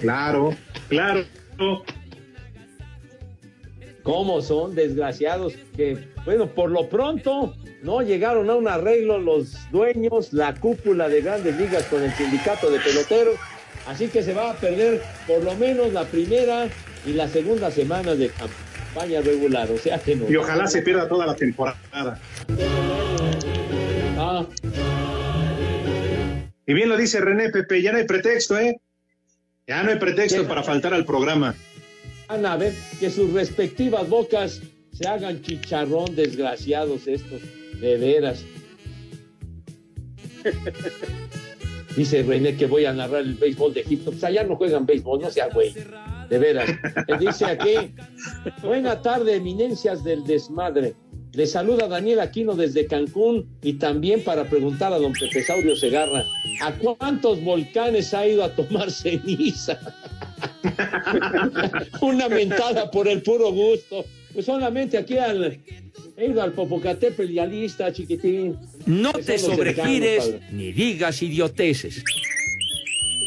Claro, 0.00 0.56
claro. 0.88 1.24
¿Cómo 4.02 4.40
son 4.40 4.74
desgraciados? 4.74 5.54
Que, 5.76 5.98
bueno, 6.24 6.46
por 6.46 6.70
lo 6.70 6.88
pronto 6.88 7.54
no 7.82 8.02
llegaron 8.02 8.48
a 8.48 8.54
un 8.54 8.66
arreglo 8.66 9.18
los 9.18 9.70
dueños, 9.70 10.32
la 10.32 10.54
cúpula 10.54 11.08
de 11.08 11.20
grandes 11.20 11.56
ligas 11.58 11.84
con 11.84 12.02
el 12.02 12.12
sindicato 12.12 12.70
de 12.70 12.78
peloteros. 12.80 13.36
Así 13.86 14.08
que 14.08 14.22
se 14.22 14.34
va 14.34 14.50
a 14.50 14.54
perder 14.54 15.02
por 15.26 15.42
lo 15.42 15.54
menos 15.56 15.92
la 15.92 16.04
primera 16.04 16.68
y 17.06 17.12
la 17.12 17.28
segunda 17.28 17.70
semana 17.70 18.14
de 18.14 18.30
campaña 18.30 19.20
regular. 19.20 19.70
O 19.70 19.78
sea 19.78 19.98
que 19.98 20.16
no. 20.16 20.28
Y 20.30 20.36
ojalá 20.36 20.66
se 20.66 20.82
pierda 20.82 21.08
toda 21.08 21.26
la 21.26 21.34
temporada. 21.34 21.78
Ah, 24.16 24.44
Y 26.66 26.74
bien 26.74 26.88
lo 26.88 26.96
dice 26.96 27.20
René 27.20 27.50
Pepe, 27.50 27.80
ya 27.80 27.92
no 27.92 27.98
hay 27.98 28.04
pretexto, 28.04 28.58
¿eh? 28.58 28.80
Ya 29.68 29.82
no 29.82 29.90
hay 29.90 29.98
pretexto 29.98 30.48
para 30.48 30.62
faltar 30.62 30.94
al 30.94 31.04
programa. 31.04 31.54
van 32.26 32.46
a 32.46 32.56
ver 32.56 32.72
que 32.98 33.10
sus 33.10 33.30
respectivas 33.34 34.08
bocas 34.08 34.62
se 34.92 35.06
hagan 35.06 35.42
chicharrón, 35.42 36.16
desgraciados 36.16 37.06
estos, 37.06 37.42
de 37.78 37.98
veras. 37.98 38.44
Dice 41.96 42.22
René 42.22 42.56
que 42.56 42.66
voy 42.66 42.86
a 42.86 42.92
narrar 42.94 43.20
el 43.20 43.34
béisbol 43.34 43.74
de 43.74 43.80
Egipto. 43.80 44.12
Pues 44.12 44.24
allá 44.24 44.42
no 44.44 44.56
juegan 44.56 44.86
béisbol, 44.86 45.20
no 45.20 45.30
sea 45.30 45.48
güey. 45.48 45.74
De 46.30 46.38
veras. 46.38 46.70
Él 47.06 47.18
dice 47.18 47.44
aquí, 47.46 47.92
buena 48.62 49.02
tarde, 49.02 49.34
eminencias 49.34 50.04
del 50.04 50.24
desmadre. 50.24 50.94
Le 51.38 51.46
saluda 51.46 51.86
Daniel 51.86 52.18
Aquino 52.18 52.56
desde 52.56 52.86
Cancún 52.86 53.46
y 53.62 53.74
también 53.74 54.24
para 54.24 54.50
preguntar 54.50 54.92
a 54.92 54.98
don 54.98 55.12
Pepe 55.12 55.44
Saurio 55.44 55.76
Segarra, 55.76 56.24
¿a 56.62 56.72
cuántos 56.72 57.40
volcanes 57.44 58.12
ha 58.12 58.26
ido 58.26 58.42
a 58.42 58.52
tomar 58.56 58.90
ceniza? 59.02 59.78
Una 62.00 62.28
mentada 62.28 62.90
por 62.90 63.06
el 63.06 63.22
puro 63.22 63.52
gusto. 63.52 64.04
Pues 64.34 64.46
solamente 64.46 64.98
aquí 64.98 65.16
al, 65.16 65.60
he 66.16 66.26
ido 66.26 66.42
al 66.42 66.54
Popocatépetl 66.54 67.30
y 67.30 67.38
al 67.38 67.54
Ista, 67.54 67.92
chiquitín. 67.92 68.56
No 68.86 69.12
te 69.12 69.38
sobregires 69.38 70.24
cercanos, 70.24 70.52
ni 70.52 70.72
digas 70.72 71.22
idioteces. 71.22 72.02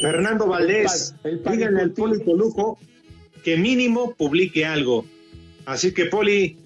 Fernando 0.01 0.47
Valdés, 0.47 1.15
El 1.23 1.39
pa- 1.39 1.51
el 1.51 1.57
díganle 1.59 1.81
al 1.83 1.91
Poli 1.91 2.21
Toluco 2.25 2.77
que 3.41 3.55
mínimo 3.55 4.13
publique 4.15 4.65
algo. 4.65 5.05
Así 5.65 5.93
que, 5.93 6.05
Poli, 6.07 6.57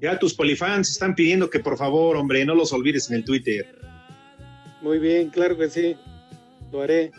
ya 0.00 0.18
tus 0.18 0.34
polifans 0.34 0.90
están 0.90 1.14
pidiendo 1.14 1.50
que 1.50 1.60
por 1.60 1.76
favor, 1.76 2.16
hombre, 2.16 2.44
no 2.44 2.54
los 2.54 2.72
olvides 2.72 3.10
en 3.10 3.16
el 3.16 3.24
Twitter. 3.24 3.66
Muy 4.80 4.98
bien, 4.98 5.28
claro 5.28 5.56
que 5.58 5.68
sí. 5.68 5.96
Lo 6.72 6.82
haré. 6.82 7.10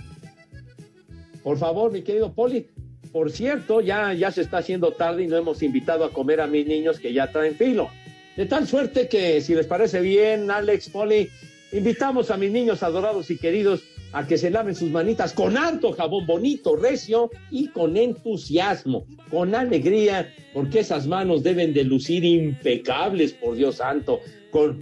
Por 1.43 1.57
favor, 1.57 1.91
mi 1.91 2.01
querido 2.01 2.33
Poli. 2.33 2.67
Por 3.11 3.31
cierto, 3.31 3.81
ya, 3.81 4.13
ya 4.13 4.31
se 4.31 4.41
está 4.41 4.59
haciendo 4.59 4.93
tarde 4.93 5.23
y 5.23 5.27
no 5.27 5.37
hemos 5.37 5.61
invitado 5.61 6.05
a 6.05 6.13
comer 6.13 6.39
a 6.41 6.47
mis 6.47 6.65
niños 6.65 6.99
que 6.99 7.13
ya 7.13 7.31
traen 7.31 7.55
filo. 7.55 7.89
De 8.37 8.45
tal 8.45 8.67
suerte 8.67 9.09
que, 9.09 9.41
si 9.41 9.53
les 9.53 9.67
parece 9.67 9.99
bien, 9.99 10.49
Alex, 10.49 10.89
Poli, 10.89 11.29
invitamos 11.73 12.31
a 12.31 12.37
mis 12.37 12.51
niños 12.51 12.81
adorados 12.83 13.29
y 13.29 13.37
queridos 13.37 13.83
a 14.13 14.27
que 14.27 14.37
se 14.37 14.49
laven 14.49 14.75
sus 14.75 14.89
manitas 14.89 15.33
con 15.33 15.57
harto 15.57 15.93
jabón 15.93 16.25
bonito, 16.25 16.75
recio 16.75 17.29
y 17.49 17.67
con 17.69 17.95
entusiasmo, 17.95 19.05
con 19.29 19.55
alegría, 19.55 20.33
porque 20.53 20.79
esas 20.79 21.07
manos 21.07 21.43
deben 21.43 21.73
de 21.73 21.83
lucir 21.83 22.23
impecables, 22.23 23.33
por 23.33 23.55
Dios 23.55 23.75
santo, 23.75 24.19
con... 24.51 24.79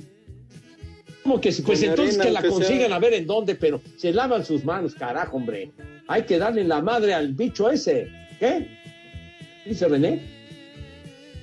Como 1.23 1.41
que, 1.41 1.51
pues 1.51 1.81
Con 1.81 1.89
entonces 1.89 2.17
arena, 2.17 2.23
que 2.23 2.31
la 2.31 2.41
sea. 2.41 2.49
consigan 2.49 2.93
a 2.93 2.99
ver 2.99 3.13
en 3.13 3.27
dónde, 3.27 3.53
pero 3.53 3.81
se 3.97 4.13
lavan 4.13 4.43
sus 4.45 4.63
manos, 4.63 4.95
carajo, 4.95 5.37
hombre. 5.37 5.71
Hay 6.07 6.23
que 6.23 6.39
darle 6.39 6.63
la 6.63 6.81
madre 6.81 7.13
al 7.13 7.33
bicho 7.33 7.69
ese. 7.69 8.07
¿Qué? 8.39 8.67
Dice 9.65 9.87
René. 9.87 10.21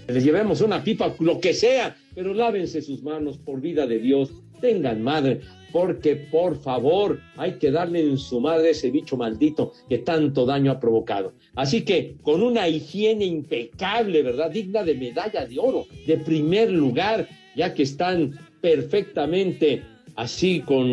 les 0.09 0.25
llevemos 0.25 0.61
una 0.61 0.83
pipa, 0.83 1.15
lo 1.21 1.39
que 1.39 1.53
sea, 1.53 1.95
pero 2.15 2.33
lávense 2.35 2.81
sus 2.81 3.03
manos 3.03 3.39
por 3.39 3.61
vida 3.61 3.87
de 3.87 3.99
Dios, 3.99 4.33
tengan 4.61 5.03
madre, 5.03 5.41
porque 5.73 6.17
por 6.17 6.61
favor 6.61 7.21
hay 7.37 7.53
que 7.59 7.71
darle 7.71 8.01
en 8.01 8.19
su 8.19 8.41
madre 8.41 8.71
ese 8.71 8.91
bicho 8.91 9.17
maldito 9.17 9.73
que 9.89 9.99
tanto 9.99 10.47
daño 10.47 10.73
ha 10.73 10.81
provocado. 10.81 11.35
Así 11.55 11.85
que 11.85 12.17
con 12.23 12.43
una 12.43 12.69
higiene 12.69 13.25
impecable, 13.25 14.23
¿verdad? 14.23 14.51
Digna 14.51 14.83
de 14.83 14.95
medalla 14.95 15.47
de 15.47 15.59
oro, 15.59 15.87
de 16.07 16.19
primer 16.19 16.71
lugar, 16.71 17.29
ya 17.55 17.75
que 17.75 17.83
están 17.83 18.39
perfectamente 18.61 19.83
así 20.17 20.61
con, 20.61 20.87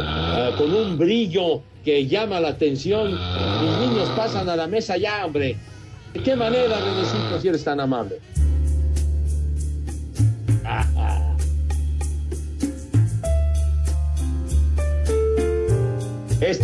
ah, 0.00 0.50
con 0.56 0.74
un 0.74 0.98
brillo 0.98 1.62
que 1.84 2.06
llama 2.06 2.40
la 2.40 2.48
atención. 2.48 3.12
Mis 3.12 3.88
niños 3.88 4.08
pasan 4.16 4.48
a 4.48 4.56
la 4.56 4.66
mesa 4.66 4.96
ya, 4.96 5.24
hombre. 5.24 5.56
¿De 6.12 6.22
qué 6.22 6.36
manera, 6.36 6.78
Renecito, 6.78 7.40
si 7.40 7.48
eres 7.48 7.64
tan 7.64 7.80
amable? 7.80 8.20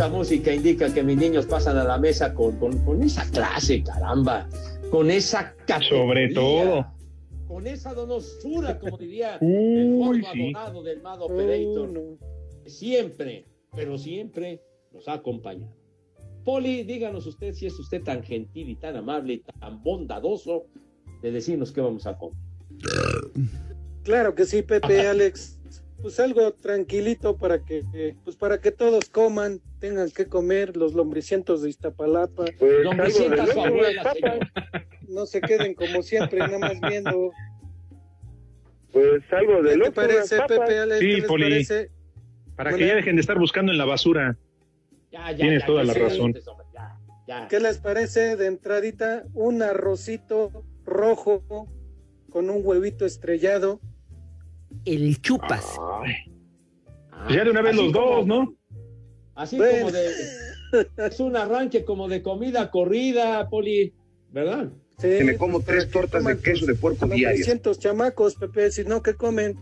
Esta 0.01 0.17
música 0.17 0.55
indica 0.55 0.91
que 0.95 1.03
mis 1.03 1.19
niños 1.19 1.45
pasan 1.45 1.77
a 1.77 1.85
la 1.85 1.99
mesa 1.99 2.33
con, 2.33 2.57
con, 2.57 2.79
con 2.87 3.03
esa 3.03 3.31
clase, 3.31 3.83
caramba, 3.83 4.49
con 4.91 5.11
esa 5.11 5.55
categoría, 5.67 5.91
Sobre 5.91 6.29
todo. 6.33 6.87
con 7.47 7.67
esa 7.67 7.93
donosura, 7.93 8.79
como 8.79 8.97
diría 8.97 9.37
Uy, 9.43 10.21
el 10.21 10.25
sí. 10.25 10.55
abogado 10.55 10.83
del 10.83 11.03
Mado 11.03 11.27
Operator. 11.27 12.17
Siempre, 12.65 13.45
pero 13.77 13.99
siempre 13.99 14.63
nos 14.91 15.07
ha 15.07 15.13
acompañado. 15.13 15.77
Poli, 16.47 16.83
díganos 16.85 17.27
usted 17.27 17.53
si 17.53 17.67
es 17.67 17.79
usted 17.79 18.03
tan 18.03 18.23
gentil 18.23 18.71
y 18.71 18.77
tan 18.77 18.97
amable 18.97 19.35
y 19.35 19.39
tan 19.41 19.83
bondadoso 19.83 20.65
de 21.21 21.31
decirnos 21.31 21.73
qué 21.73 21.83
vamos 21.83 22.07
a 22.07 22.17
comer. 22.17 22.39
Claro 24.03 24.35
que 24.35 24.47
sí, 24.47 24.63
Pepe, 24.63 25.07
Alex. 25.07 25.60
Pues 26.03 26.19
algo 26.19 26.53
tranquilito 26.55 27.37
para 27.37 27.63
que, 27.65 27.85
eh, 27.93 28.15
pues 28.25 28.37
para 28.37 28.59
que 28.61 28.71
todos 28.71 29.11
coman, 29.11 29.61
tengan 29.81 30.11
que 30.11 30.27
comer 30.27 30.77
los 30.77 30.95
lombricientos 30.95 31.63
de 31.63 31.69
Iztapalapa. 31.71 32.47
Pues, 32.59 33.13
su 33.15 33.61
abuela, 33.61 34.13
señor. 34.15 34.39
No 35.09 35.27
se 35.27 35.41
queden 35.41 35.75
como 35.75 36.03
siempre, 36.03 36.39
nada 36.39 36.59
más 36.59 36.81
viendo. 36.81 37.33
Pues 38.93 39.23
algo 39.33 39.63
de 39.63 39.75
¿Qué 39.75 39.85
te 39.85 39.93
parece. 39.93 40.37
Pepe? 40.49 40.65
¿Qué 40.67 40.99
Sí, 40.99 41.07
les 41.17 41.25
Poli. 41.27 41.45
parece? 41.45 41.91
Para 42.57 42.73
que 42.77 42.87
ya 42.87 42.95
dejen 42.97 43.17
de 43.17 43.21
estar 43.21 43.39
buscando 43.39 43.73
en 43.73 43.79
la 43.79 43.85
basura. 43.85 44.37
Ya, 45.13 45.31
ya, 45.33 45.37
Tienes 45.37 45.61
ya, 45.61 45.67
toda 45.67 45.85
ya 45.85 45.93
la 45.93 45.99
razón. 45.99 46.21
hombre, 46.27 46.43
ya, 46.75 46.99
ya. 47.27 47.49
¿Qué 47.49 47.61
les 47.61 47.79
parece 47.79 48.37
de 48.37 48.47
entradita? 48.47 49.25
Un 49.35 49.63
arrocito 49.63 50.65
rojo 50.85 51.43
con 52.31 52.49
un 52.51 52.61
huevito 52.65 53.05
estrellado. 53.05 53.81
El 54.85 55.21
chupas. 55.21 55.77
Ay. 56.03 56.15
Pues 57.25 57.37
ya 57.37 57.45
de 57.45 57.51
una 57.51 57.63
vez 57.63 57.75
Así 57.75 57.83
los 57.85 57.93
como- 57.93 58.17
dos, 58.17 58.27
¿no? 58.27 58.55
Así 59.35 59.57
Bueno. 59.57 59.79
como 59.87 59.93
de. 59.93 60.09
Es 61.07 61.21
un 61.21 61.37
arranque 61.37 61.85
como 61.85 62.09
de 62.09 62.23
comida 62.23 62.71
corrida, 62.71 63.49
Poli, 63.49 63.93
¿verdad? 64.31 64.71
Sí, 64.99 65.09
Que 65.09 65.25
me 65.25 65.37
como 65.37 65.61
tres 65.61 65.91
tortas 65.91 66.25
de 66.25 66.39
queso 66.39 66.67
de 66.67 66.75
puerco. 66.75 67.07
900 67.07 67.79
chamacos, 67.79 68.37
Pepe, 68.37 68.71
si 68.71 68.85
no, 68.85 69.03
¿qué 69.03 69.15
comen? 69.15 69.57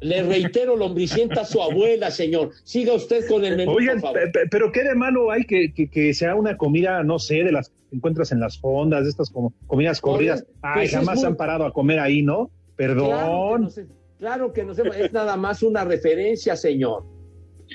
Le 0.00 0.22
reitero, 0.22 0.76
lombricienta 0.76 1.42
a 1.42 1.44
su 1.44 1.60
abuela, 1.62 2.10
señor. 2.10 2.50
Siga 2.64 2.92
usted 2.94 3.26
con 3.28 3.44
el 3.44 3.56
menú, 3.56 3.72
Oigan, 3.72 4.00
por 4.00 4.12
favor. 4.14 4.30
pero 4.50 4.70
qué 4.72 4.82
de 4.84 4.94
malo 4.94 5.30
hay 5.30 5.44
que, 5.44 5.72
que, 5.74 5.88
que 5.88 6.14
sea 6.14 6.34
una 6.34 6.56
comida, 6.56 7.02
no 7.02 7.18
sé, 7.18 7.42
de 7.42 7.52
las 7.52 7.70
que 7.70 7.96
encuentras 7.96 8.30
en 8.32 8.40
las 8.40 8.58
fondas, 8.58 9.04
de 9.04 9.10
estas 9.10 9.30
como 9.30 9.52
comidas 9.66 10.00
corridas. 10.00 10.42
Oye, 10.42 10.52
Ay, 10.62 10.72
pues 10.74 10.88
es 10.90 10.94
jamás 10.96 11.20
se 11.20 11.26
muy- 11.26 11.32
han 11.32 11.36
parado 11.36 11.64
a 11.66 11.72
comer 11.72 11.98
ahí, 12.00 12.22
¿no? 12.22 12.50
Perdón. 12.76 13.70
Claro 14.18 14.52
que 14.52 14.64
no 14.64 14.74
sé, 14.74 14.82
es 14.98 15.12
nada 15.12 15.36
más 15.36 15.62
una 15.62 15.84
referencia, 15.84 16.56
señor. 16.56 17.04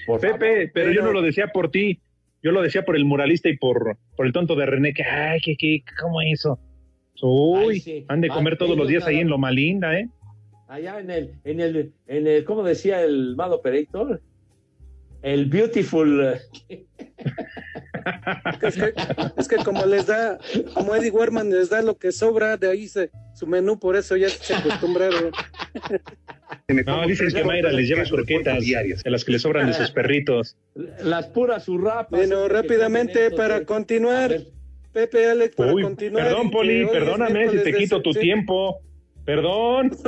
Por 0.05 0.19
Pepe, 0.21 0.37
favor. 0.37 0.71
pero 0.73 0.91
yo 0.91 1.01
no 1.01 1.11
lo 1.11 1.21
decía 1.21 1.47
por 1.53 1.69
ti. 1.71 1.99
Yo 2.41 2.51
lo 2.51 2.61
decía 2.61 2.85
por 2.85 2.95
el 2.95 3.03
muralista 3.03 3.49
y 3.49 3.57
por, 3.57 3.97
por 4.15 4.25
el 4.25 4.31
tonto 4.31 4.55
de 4.55 4.65
René, 4.65 4.93
que, 4.93 5.03
ay, 5.03 5.39
que, 5.41 5.57
que, 5.57 5.83
¿cómo 6.01 6.21
eso? 6.21 6.57
Uy, 7.21 7.73
Ay, 7.73 7.79
sí. 7.81 8.05
han 8.07 8.21
de 8.21 8.29
comer 8.29 8.53
Ay, 8.53 8.59
todos 8.59 8.77
los 8.77 8.87
días 8.87 9.05
ahí 9.05 9.15
nada- 9.15 9.21
en 9.23 9.29
Loma 9.29 9.51
Linda, 9.51 9.99
¿eh? 9.99 10.07
Allá 10.69 10.99
en 11.01 11.09
el, 11.09 11.31
en 11.43 11.59
el, 11.59 11.91
en 12.07 12.27
el, 12.27 12.45
¿cómo 12.45 12.63
decía 12.63 13.01
el 13.03 13.35
Mad 13.35 13.51
Operator? 13.51 14.21
El 15.21 15.45
Beautiful. 15.47 16.39
eh, 16.69 16.85
Es 18.61 18.75
que, 18.75 18.93
es 19.37 19.47
que 19.47 19.55
como 19.57 19.85
les 19.85 20.07
da, 20.07 20.39
como 20.73 20.95
Eddie 20.95 21.11
Werman 21.11 21.49
les 21.49 21.69
da 21.69 21.81
lo 21.81 21.97
que 21.97 22.11
sobra, 22.11 22.57
de 22.57 22.69
ahí 22.69 22.87
se, 22.87 23.11
su 23.35 23.45
menú, 23.45 23.77
por 23.79 23.95
eso 23.95 24.15
ya 24.15 24.29
se 24.29 24.55
acostumbraron. 24.55 25.31
No, 26.85 27.05
dicen 27.07 27.29
que 27.31 27.43
Mayra 27.43 27.71
les 27.71 27.87
lleva 27.87 28.03
croquetas 28.03 28.61
diarias. 28.61 29.03
de 29.03 29.09
las 29.11 29.25
que 29.25 29.33
le 29.33 29.39
sobran 29.39 29.67
de 29.67 29.73
sus 29.73 29.91
perritos. 29.91 30.57
Las 31.03 31.27
puras 31.27 31.65
surrapas. 31.65 32.09
Bueno, 32.09 32.47
rápidamente 32.47 33.31
para 33.31 33.57
eh. 33.57 33.65
Continuar, 33.65 34.39
Pepe 34.93 35.29
Alex, 35.29 35.55
para 35.55 35.73
Uy, 35.73 35.83
continuar. 35.83 36.23
perdón, 36.25 36.51
Poli, 36.51 36.85
perdóname 36.87 37.49
si 37.49 37.57
te 37.63 37.73
quito 37.73 38.01
tu 38.01 38.13
sí, 38.13 38.19
tiempo. 38.19 38.79
Perdón. 39.25 39.91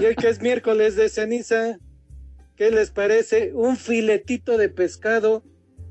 Y 0.00 0.04
hoy 0.04 0.16
que 0.16 0.28
es 0.28 0.42
miércoles 0.42 0.96
de 0.96 1.08
ceniza, 1.08 1.78
¿qué 2.56 2.70
les 2.70 2.90
parece? 2.90 3.52
Un 3.54 3.76
filetito 3.76 4.56
de 4.58 4.68
pescado 4.68 5.42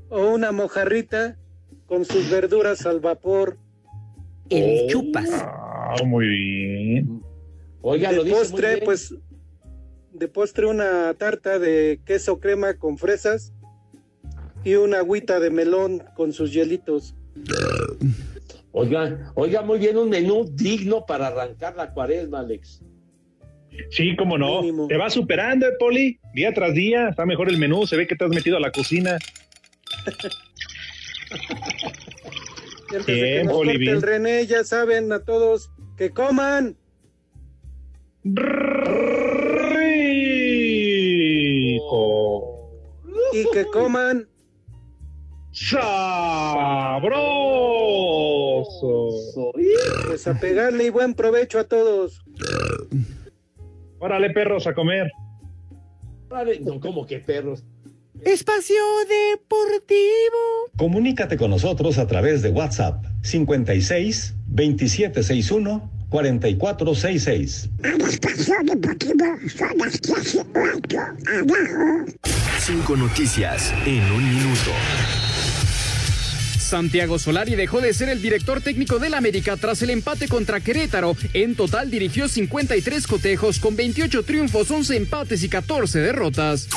o 0.08 0.30
una 0.30 0.52
mojarrita 0.52 1.38
con 1.86 2.04
sus 2.04 2.30
verduras 2.30 2.86
al 2.86 3.00
vapor. 3.00 3.58
El 4.50 4.88
chupas. 4.88 5.30
Ah, 5.32 5.96
muy 6.04 6.26
bien. 6.26 7.22
Oiga, 7.82 8.10
de 8.10 8.16
lo 8.16 8.24
dice 8.24 8.36
muy 8.36 8.48
postre, 8.48 8.74
bien. 8.74 8.84
pues, 8.84 9.14
de 10.12 10.28
postre 10.28 10.66
una 10.66 11.14
tarta 11.14 11.58
de 11.58 12.00
queso 12.04 12.40
crema 12.40 12.74
con 12.74 12.98
fresas 12.98 13.52
y 14.64 14.74
una 14.74 14.98
agüita 14.98 15.40
de 15.40 15.50
melón 15.50 16.02
con 16.14 16.32
sus 16.32 16.52
hielitos. 16.52 17.14
Oiga, 18.72 19.32
oiga, 19.34 19.62
muy 19.62 19.78
bien, 19.78 19.96
un 19.96 20.08
menú 20.08 20.44
digno 20.52 21.04
para 21.06 21.28
arrancar 21.28 21.76
la 21.76 21.92
cuaresma, 21.92 22.40
Alex. 22.40 22.82
Sí, 23.90 24.16
cómo 24.16 24.38
no. 24.38 24.62
Mínimo. 24.62 24.88
Te 24.88 24.96
va 24.96 25.10
superando, 25.10 25.66
eh, 25.66 25.72
Poli. 25.78 26.18
Día 26.34 26.52
tras 26.52 26.74
día 26.74 27.08
está 27.10 27.24
mejor 27.26 27.48
el 27.48 27.58
menú. 27.58 27.86
Se 27.86 27.96
ve 27.96 28.06
que 28.06 28.16
te 28.16 28.24
has 28.24 28.30
metido 28.30 28.56
a 28.56 28.60
la 28.60 28.72
cocina. 28.72 29.18
Que 32.90 32.98
Bien, 33.06 33.48
bien. 33.78 33.88
el 33.88 34.02
René, 34.02 34.46
ya 34.46 34.64
saben 34.64 35.12
a 35.12 35.20
todos 35.20 35.70
que 35.96 36.10
coman. 36.10 36.76
Rico. 41.74 42.70
y 43.32 43.44
que 43.52 43.64
coman 43.66 44.28
Sabroso. 45.52 47.02
pues 50.06 50.26
a 50.26 50.34
pegarle 50.38 50.84
y 50.84 50.90
buen 50.90 51.14
provecho 51.14 51.58
a 51.58 51.64
todos. 51.64 52.24
Órale, 53.98 54.30
perros, 54.30 54.66
a 54.66 54.74
comer. 54.74 55.10
No, 56.60 56.80
como 56.80 57.06
que 57.06 57.18
perros. 57.18 57.64
Espacio 58.22 58.76
Deportivo. 59.08 60.70
Comunícate 60.76 61.36
con 61.36 61.50
nosotros 61.50 61.98
a 61.98 62.06
través 62.06 62.42
de 62.42 62.50
WhatsApp 62.50 63.04
56 63.22 64.34
2761 64.46 65.90
4466. 66.08 67.70
Cinco 72.60 72.96
noticias 72.96 73.74
en 73.84 74.02
un 74.12 74.34
minuto. 74.34 74.70
Santiago 76.64 77.18
Solari 77.18 77.54
dejó 77.54 77.80
de 77.80 77.92
ser 77.92 78.08
el 78.08 78.22
director 78.22 78.60
técnico 78.60 78.98
del 78.98 79.14
América 79.14 79.56
tras 79.56 79.82
el 79.82 79.90
empate 79.90 80.28
contra 80.28 80.60
Querétaro. 80.60 81.16
En 81.32 81.54
total 81.54 81.90
dirigió 81.90 82.26
53 82.26 83.06
cotejos 83.06 83.58
con 83.60 83.76
28 83.76 84.22
triunfos, 84.22 84.70
11 84.70 84.96
empates 84.96 85.42
y 85.42 85.48
14 85.48 86.00
derrotas. 86.00 86.68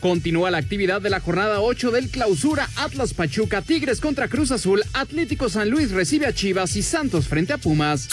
Continúa 0.00 0.50
la 0.50 0.58
actividad 0.58 1.00
de 1.00 1.10
la 1.10 1.20
jornada 1.20 1.60
8 1.60 1.90
del 1.90 2.08
clausura 2.08 2.68
Atlas 2.76 3.14
Pachuca, 3.14 3.62
Tigres 3.62 4.00
contra 4.00 4.28
Cruz 4.28 4.50
Azul, 4.50 4.82
Atlético 4.92 5.48
San 5.48 5.70
Luis 5.70 5.90
recibe 5.90 6.26
a 6.26 6.32
Chivas 6.32 6.76
y 6.76 6.82
Santos 6.82 7.26
frente 7.26 7.52
a 7.52 7.58
Pumas. 7.58 8.08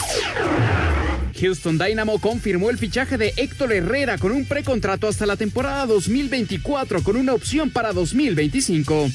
Houston 1.40 1.78
Dynamo 1.78 2.18
confirmó 2.20 2.70
el 2.70 2.78
fichaje 2.78 3.18
de 3.18 3.34
Héctor 3.36 3.72
Herrera 3.72 4.18
con 4.18 4.32
un 4.32 4.46
precontrato 4.46 5.06
hasta 5.06 5.26
la 5.26 5.36
temporada 5.36 5.86
2024 5.86 7.02
con 7.02 7.16
una 7.16 7.34
opción 7.34 7.70
para 7.70 7.92
2025. 7.92 9.10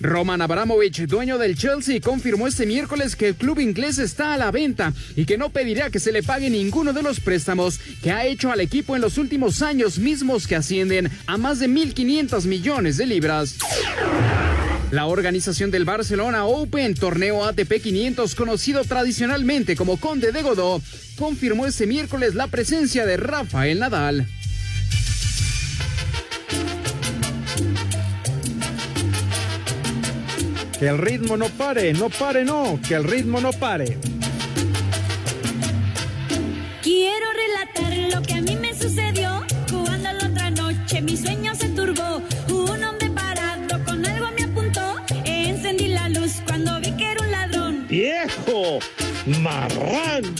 Roman 0.00 0.40
Abramovich, 0.40 1.06
dueño 1.06 1.36
del 1.36 1.56
Chelsea, 1.56 2.00
confirmó 2.00 2.46
este 2.46 2.64
miércoles 2.64 3.16
que 3.16 3.28
el 3.28 3.34
club 3.34 3.60
inglés 3.60 3.98
está 3.98 4.32
a 4.32 4.38
la 4.38 4.50
venta 4.50 4.94
y 5.14 5.26
que 5.26 5.36
no 5.36 5.50
pedirá 5.50 5.90
que 5.90 6.00
se 6.00 6.10
le 6.10 6.22
pague 6.22 6.48
ninguno 6.48 6.92
de 6.92 7.02
los 7.02 7.20
préstamos 7.20 7.78
que 8.02 8.10
ha 8.10 8.24
hecho 8.24 8.50
al 8.50 8.60
equipo 8.60 8.96
en 8.96 9.02
los 9.02 9.18
últimos 9.18 9.60
años 9.60 9.98
mismos 9.98 10.46
que 10.46 10.56
ascienden 10.56 11.10
a 11.26 11.36
más 11.36 11.58
de 11.58 11.68
1.500 11.68 12.46
millones 12.46 12.96
de 12.96 13.06
libras. 13.06 13.58
La 14.90 15.06
organización 15.06 15.70
del 15.70 15.84
Barcelona 15.84 16.46
Open, 16.46 16.94
torneo 16.94 17.44
ATP 17.44 17.80
500 17.80 18.34
conocido 18.34 18.82
tradicionalmente 18.84 19.76
como 19.76 19.98
Conde 19.98 20.32
de 20.32 20.42
Godó, 20.42 20.82
confirmó 21.16 21.66
este 21.66 21.86
miércoles 21.86 22.34
la 22.34 22.48
presencia 22.48 23.06
de 23.06 23.16
Rafael 23.16 23.78
Nadal. 23.78 24.26
Que 30.80 30.88
el 30.88 30.96
ritmo 30.96 31.36
no 31.36 31.46
pare, 31.50 31.92
no 31.92 32.08
pare, 32.08 32.42
no, 32.42 32.80
que 32.88 32.94
el 32.94 33.04
ritmo 33.04 33.38
no 33.38 33.52
pare. 33.52 33.98
Quiero 36.82 37.26
relatar 37.34 37.98
lo 38.14 38.22
que 38.22 38.32
a 38.32 38.40
mí 38.40 38.56
me 38.56 38.72
sucedió 38.72 39.44
jugando 39.70 40.10
la 40.10 40.26
otra 40.26 40.50
noche. 40.50 41.02
Mi 41.02 41.18
sueño 41.18 41.54
se 41.54 41.68
turbó. 41.68 42.22
Un 42.48 42.82
hombre 42.82 43.10
parado 43.10 43.84
con 43.84 44.06
algo 44.06 44.28
me 44.34 44.44
apuntó. 44.44 44.96
Encendí 45.26 45.88
la 45.88 46.08
luz 46.08 46.36
cuando 46.46 46.80
vi 46.80 46.92
que 46.92 47.12
era 47.12 47.24
un 47.24 47.30
ladrón. 47.30 47.86
¡Viejo! 47.86 48.78
¡Marrán! 49.42 50.22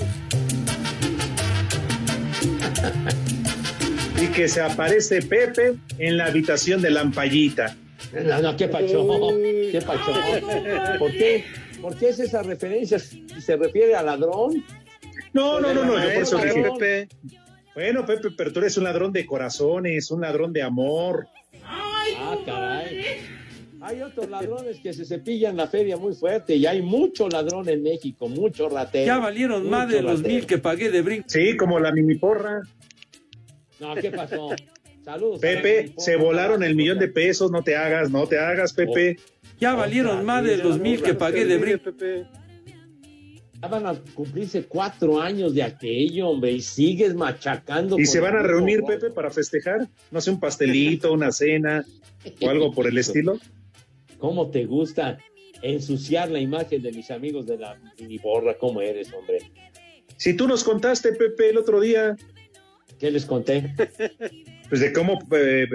Y 4.23 4.27
que 4.29 4.49
se 4.49 4.63
aparece 4.63 5.21
Pepe 5.21 5.77
en 5.99 6.17
la 6.17 6.27
habitación 6.27 6.81
de 6.81 6.91
Lampallita. 6.91 7.77
No, 8.13 8.43
no, 8.43 8.57
¿qué 8.57 8.69
pacho? 8.69 9.07
¿Qué 9.71 9.81
pacho? 9.87 10.13
¿Por 10.99 11.13
qué? 11.13 11.45
¿Por 11.81 11.97
qué 11.97 12.09
es 12.11 12.19
esa 12.21 12.43
referencia? 12.43 12.99
Si 12.99 13.27
se 13.41 13.57
refiere 13.57 13.95
a 13.95 14.03
ladrón. 14.03 14.65
No, 15.33 15.61
no, 15.61 15.73
no, 15.73 15.85
no, 15.85 15.97
yo 15.97 16.13
por 16.15 16.23
eso 16.23 16.37
dije. 16.39 16.63
Ladrón. 16.63 17.09
Bueno, 17.75 18.05
Pepe, 18.05 18.31
pero 18.37 18.53
tú 18.53 18.59
eres 18.61 18.77
un 18.77 18.85
ladrón 18.85 19.13
de 19.13 19.25
corazones, 19.25 20.11
un 20.11 20.21
ladrón 20.23 20.53
de 20.53 20.63
amor. 20.63 21.29
Ah, 21.65 22.37
caray. 22.45 23.19
Hay 23.83 24.03
otros 24.03 24.29
ladrones 24.29 24.79
que 24.81 24.93
se 24.93 25.07
cepillan 25.07 25.57
la 25.57 25.67
feria 25.67 25.97
muy 25.97 26.15
fuerte 26.15 26.55
y 26.57 26.67
hay 26.67 26.83
mucho 26.83 27.29
ladrón 27.29 27.67
en 27.69 27.83
México, 27.83 28.29
mucho 28.29 28.69
ratero. 28.69 29.07
Ya 29.07 29.19
valieron 29.19 29.71
más 29.71 29.89
de 29.89 30.03
los 30.03 30.19
ratero. 30.19 30.35
mil 30.35 30.47
que 30.47 30.59
pagué 30.59 30.91
de 30.91 31.01
brinco. 31.01 31.25
Sí, 31.29 31.57
como 31.57 31.79
la 31.81 31.91
mini 31.93 32.17
porra. 32.17 32.61
No, 33.79 33.95
¿qué 33.95 34.11
pasó? 34.11 34.51
Saludos. 35.11 35.41
Pepe, 35.41 35.93
se 35.99 36.15
volaron 36.15 36.63
el 36.63 36.77
millón 36.77 37.01
de 37.01 37.09
pesos, 37.09 37.51
no 37.51 37.65
te 37.65 37.75
hagas, 37.75 38.13
no 38.13 38.29
te 38.29 38.39
hagas, 38.39 38.73
Pepe. 38.73 39.19
Ya 39.59 39.75
valieron 39.75 40.25
más 40.25 40.45
de 40.45 40.57
los 40.59 40.79
mil 40.79 41.03
que 41.03 41.15
pagué 41.15 41.47
de 41.47 41.59
brinco. 41.59 41.91
Ya 43.61 43.69
van 43.69 43.89
a 43.89 44.01
cumplirse 44.15 44.67
cuatro 44.67 45.21
años 45.21 45.53
de 45.53 45.65
aquello, 45.65 46.29
hombre, 46.29 46.53
y 46.53 46.61
sigues 46.61 47.13
machacando. 47.13 47.99
¿Y 47.99 48.07
se 48.07 48.21
van 48.21 48.37
a 48.37 48.43
reunir. 48.45 48.85
Pepe, 48.85 49.11
para 49.11 49.33
festejar? 49.33 49.89
No 50.13 50.21
sé, 50.21 50.31
un 50.31 50.39
pastelito, 50.39 51.13
una 51.13 51.33
cena 51.33 51.85
o 52.41 52.49
algo 52.49 52.71
por 52.71 52.87
el 52.87 52.97
estilo. 52.99 53.37
¿Cómo 54.19 54.49
te 54.51 54.65
gusta 54.65 55.19
ensuciar 55.61 56.31
la 56.31 56.39
imagen 56.39 56.83
de 56.83 56.93
mis 56.93 57.11
amigos 57.11 57.47
de 57.47 57.59
la 57.59 57.77
mini 57.99 58.19
borra? 58.19 58.57
¿Cómo 58.57 58.81
eres, 58.81 59.13
hombre? 59.13 59.39
Si 60.17 60.35
tú 60.35 60.47
nos 60.47 60.63
contaste, 60.63 61.15
Pepe, 61.15 61.51
el 61.51 61.59
otro 61.59 61.81
día, 61.81 62.17
¿Qué 63.01 63.11
les 63.11 63.25
conté? 63.25 63.75
pues 64.71 64.81
de 64.81 64.93
cómo 64.93 65.19
eh, 65.33 65.67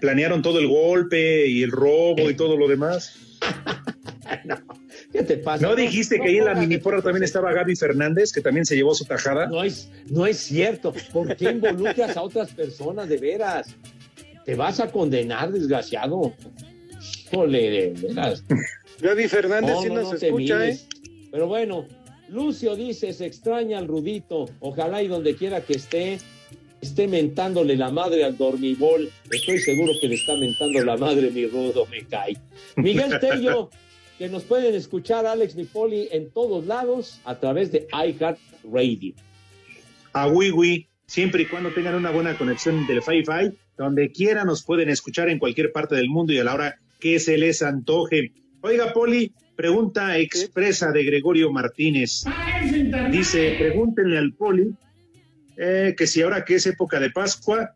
planearon 0.00 0.40
todo 0.40 0.58
el 0.58 0.68
golpe 0.68 1.46
y 1.46 1.62
el 1.62 1.70
robo 1.70 2.30
y 2.30 2.34
todo 2.34 2.56
lo 2.56 2.66
demás. 2.66 3.38
¿Qué 5.12 5.22
te 5.22 5.36
pasa? 5.36 5.66
¿No 5.66 5.76
dijiste 5.76 6.18
que 6.18 6.28
ahí 6.28 6.38
en 6.38 6.46
la 6.46 6.52
pongas 6.52 6.68
mini 6.68 6.80
porra 6.80 7.02
también 7.02 7.22
estaba 7.22 7.52
Gaby 7.52 7.76
Fernández, 7.76 8.32
que 8.32 8.40
también 8.40 8.64
se 8.64 8.74
llevó 8.74 8.94
su 8.94 9.04
tajada? 9.04 9.46
No 9.46 9.62
es, 9.62 9.90
no 10.08 10.26
es 10.26 10.38
cierto. 10.38 10.94
¿Por 11.12 11.36
qué 11.36 11.50
involucras 11.50 12.16
a 12.16 12.22
otras 12.22 12.52
personas 12.52 13.08
de 13.08 13.18
veras? 13.18 13.76
Te 14.44 14.54
vas 14.54 14.80
a 14.80 14.90
condenar, 14.90 15.52
desgraciado. 15.52 16.34
Híjole, 17.26 17.70
de 17.70 18.08
veras. 18.08 18.44
Gaby 19.00 19.28
Fernández 19.28 19.74
No, 19.74 19.82
sí 19.82 19.88
no, 19.88 19.94
nos 19.94 20.12
no 20.12 20.18
te 20.18 20.26
escucha, 20.26 20.64
¿eh? 20.64 20.66
mires. 20.68 20.88
Pero 21.30 21.46
bueno, 21.46 21.86
Lucio 22.28 22.74
dice, 22.74 23.12
se 23.12 23.26
extraña 23.26 23.78
al 23.78 23.86
Rudito. 23.86 24.46
Ojalá 24.60 25.02
y 25.02 25.08
donde 25.08 25.36
quiera 25.36 25.60
que 25.60 25.74
esté, 25.74 26.18
esté 26.84 27.08
mentándole 27.08 27.76
la 27.76 27.90
madre 27.90 28.24
al 28.24 28.36
dormibol. 28.36 29.10
Estoy 29.30 29.58
seguro 29.58 29.92
que 30.00 30.08
le 30.08 30.16
está 30.16 30.36
mentando 30.36 30.84
la 30.84 30.96
madre 30.96 31.30
mi 31.30 31.46
Rudo, 31.46 31.86
me 31.86 32.04
cae. 32.04 32.36
Miguel 32.76 33.18
Tello, 33.20 33.70
que 34.18 34.28
nos 34.28 34.44
pueden 34.44 34.74
escuchar 34.74 35.26
Alex 35.26 35.56
Nipoli 35.56 36.08
en 36.12 36.30
todos 36.30 36.66
lados 36.66 37.20
a 37.24 37.40
través 37.40 37.72
de 37.72 37.88
iHeart 37.92 38.38
Radio. 38.70 39.14
A 40.12 40.28
Wiwi, 40.28 40.86
siempre 41.06 41.42
y 41.42 41.46
cuando 41.46 41.72
tengan 41.72 41.94
una 41.94 42.10
buena 42.10 42.36
conexión 42.36 42.86
del 42.86 43.02
Fi-Fi, 43.02 43.56
donde 43.76 44.12
quiera 44.12 44.44
nos 44.44 44.62
pueden 44.62 44.90
escuchar 44.90 45.28
en 45.30 45.38
cualquier 45.38 45.72
parte 45.72 45.96
del 45.96 46.08
mundo 46.08 46.32
y 46.32 46.38
a 46.38 46.44
la 46.44 46.54
hora 46.54 46.78
que 47.00 47.18
se 47.18 47.38
les 47.38 47.62
antoje. 47.62 48.32
Oiga, 48.60 48.92
Poli, 48.92 49.32
pregunta 49.56 50.18
expresa 50.18 50.92
de 50.92 51.02
Gregorio 51.02 51.50
Martínez. 51.50 52.24
Dice, 53.10 53.56
pregúntenle 53.58 54.18
al 54.18 54.34
Poli 54.34 54.74
eh, 55.56 55.94
que 55.96 56.06
si 56.06 56.22
ahora 56.22 56.44
que 56.44 56.56
es 56.56 56.66
época 56.66 56.98
de 57.00 57.10
Pascua, 57.10 57.74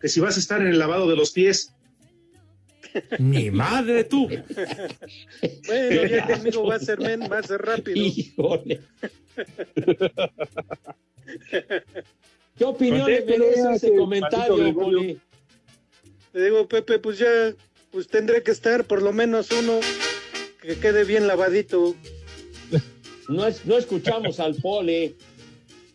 que 0.00 0.08
si 0.08 0.20
vas 0.20 0.36
a 0.36 0.40
estar 0.40 0.60
en 0.60 0.68
el 0.68 0.78
lavado 0.78 1.08
de 1.08 1.16
los 1.16 1.30
pies. 1.32 1.72
Mi 3.18 3.50
madre, 3.50 4.04
tú. 4.04 4.28
Bueno, 5.66 6.06
ya 6.06 6.26
conmigo 6.26 6.66
va 6.66 6.74
a 6.76 6.78
ser, 6.80 6.98
men, 7.00 7.20
va 7.30 7.38
a 7.38 7.42
ser 7.42 7.60
rápido. 7.62 7.96
Híjole. 7.96 8.80
¿Qué 12.58 12.64
opinión 12.64 13.06
le 13.10 13.24
merece 13.24 13.72
ese 13.74 13.96
comentario, 13.96 14.74
Poli? 14.74 15.18
Te 16.32 16.44
digo, 16.44 16.68
Pepe, 16.68 16.98
pues 16.98 17.18
ya, 17.18 17.54
pues 17.90 18.06
tendré 18.08 18.42
que 18.42 18.50
estar 18.50 18.84
por 18.84 19.02
lo 19.02 19.12
menos 19.12 19.50
uno 19.50 19.80
que 20.60 20.76
quede 20.78 21.04
bien 21.04 21.26
lavadito. 21.26 21.94
No, 23.28 23.46
es- 23.46 23.64
no 23.64 23.76
escuchamos 23.78 24.40
al 24.40 24.56
Poli. 24.56 25.16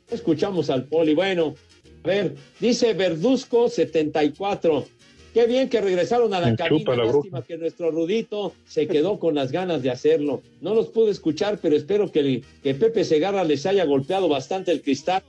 Escuchamos 0.10 0.70
al 0.70 0.86
Poli. 0.86 1.14
Bueno, 1.16 1.56
a 2.04 2.08
ver, 2.08 2.36
dice 2.60 2.94
Verduzco 2.94 3.70
74. 3.70 4.86
Qué 5.34 5.48
bien 5.48 5.68
que 5.68 5.82
regresaron 5.82 6.34
a 6.34 6.40
la 6.40 6.52
Me 6.52 6.56
cabina. 6.56 6.96
la 6.96 7.06
Lástima 7.06 7.42
que 7.42 7.58
nuestro 7.58 7.92
Rudito 7.92 8.54
se 8.66 8.88
quedó 8.88 9.20
con 9.20 9.36
las 9.36 9.52
ganas 9.52 9.82
de 9.84 9.90
hacerlo. 9.90 10.42
No 10.62 10.74
los 10.74 10.88
pude 10.88 11.12
escuchar, 11.12 11.60
pero 11.62 11.76
espero 11.76 12.10
que, 12.12 12.42
que 12.64 12.74
Pepe 12.74 13.04
Segarra 13.04 13.44
les 13.44 13.66
haya 13.66 13.84
golpeado 13.84 14.30
bastante 14.30 14.72
el 14.72 14.82
cristal 14.82 15.24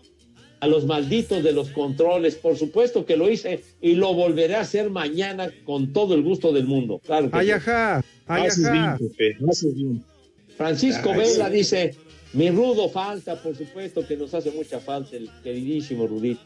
a 0.60 0.68
los 0.68 0.86
malditos 0.86 1.42
de 1.42 1.52
los 1.52 1.70
controles. 1.70 2.36
Por 2.36 2.56
supuesto 2.56 3.04
que 3.04 3.16
lo 3.16 3.28
hice 3.28 3.64
y 3.80 3.96
lo 3.96 4.14
volveré 4.14 4.54
a 4.54 4.60
hacer 4.60 4.90
mañana 4.90 5.50
con 5.64 5.92
todo 5.92 6.14
el 6.14 6.22
gusto 6.22 6.52
del 6.52 6.66
mundo. 6.66 7.00
Claro 7.04 7.28
que 7.30 7.36
Ay, 7.38 7.46
sí. 7.46 7.52
ajá, 7.52 8.04
ay, 8.28 8.46
Haces 8.46 8.64
ajá. 8.64 8.96
bien, 8.98 9.10
Pepe, 9.10 9.36
haces 9.50 9.74
bien. 9.74 10.04
Francisco 10.56 11.10
Ay, 11.12 11.18
Vela 11.18 11.48
sí. 11.48 11.52
dice, 11.52 11.94
mi 12.36 12.50
rudo 12.50 12.90
falta, 12.90 13.34
por 13.34 13.56
supuesto 13.56 14.06
que 14.06 14.14
nos 14.14 14.34
hace 14.34 14.50
mucha 14.50 14.78
falta 14.78 15.16
el 15.16 15.30
queridísimo 15.42 16.06
Rudito. 16.06 16.42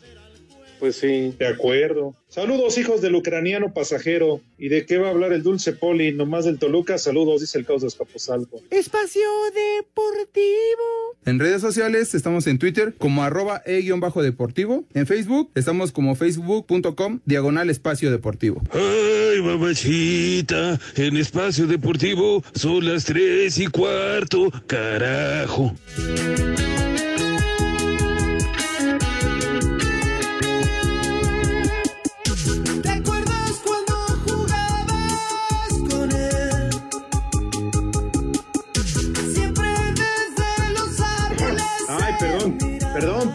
Pues 0.81 0.97
sí. 0.97 1.35
De 1.39 1.47
acuerdo. 1.47 2.15
Saludos, 2.29 2.79
hijos 2.79 3.03
del 3.03 3.15
ucraniano 3.15 3.75
pasajero. 3.75 4.41
¿Y 4.59 4.69
de 4.69 4.87
qué 4.87 4.97
va 4.99 5.09
a 5.09 5.11
hablar 5.11 5.33
el 5.33 5.43
dulce 5.43 5.73
Poli? 5.73 6.13
Nomás 6.13 6.47
del 6.47 6.59
Toluca. 6.59 6.97
Saludos, 6.97 7.43
dice 7.43 7.59
el 7.59 7.67
caos 7.67 7.83
de 7.83 7.89
Escaposalco. 7.89 8.61
Espacio 8.71 9.29
Deportivo. 9.55 11.11
En 11.27 11.39
redes 11.39 11.61
sociales 11.61 12.15
estamos 12.15 12.47
en 12.47 12.59
Twitter 12.59 12.95
como 12.97 13.23
arroba 13.23 13.63
e-deportivo. 13.67 14.85
En 14.95 15.07
Facebook 15.07 15.51
estamos 15.55 15.93
como 15.93 16.15
facebook.com 16.15 17.21
diagonal 17.27 17.69
espacio 17.69 18.11
deportivo. 18.11 18.63
Ay, 18.73 19.43
mamachita, 19.43 20.81
en 20.97 21.17
espacio 21.19 21.67
deportivo 21.67 22.43
son 22.55 22.87
las 22.87 23.05
tres 23.05 23.59
y 23.59 23.67
cuarto, 23.67 24.51
carajo. 24.67 25.75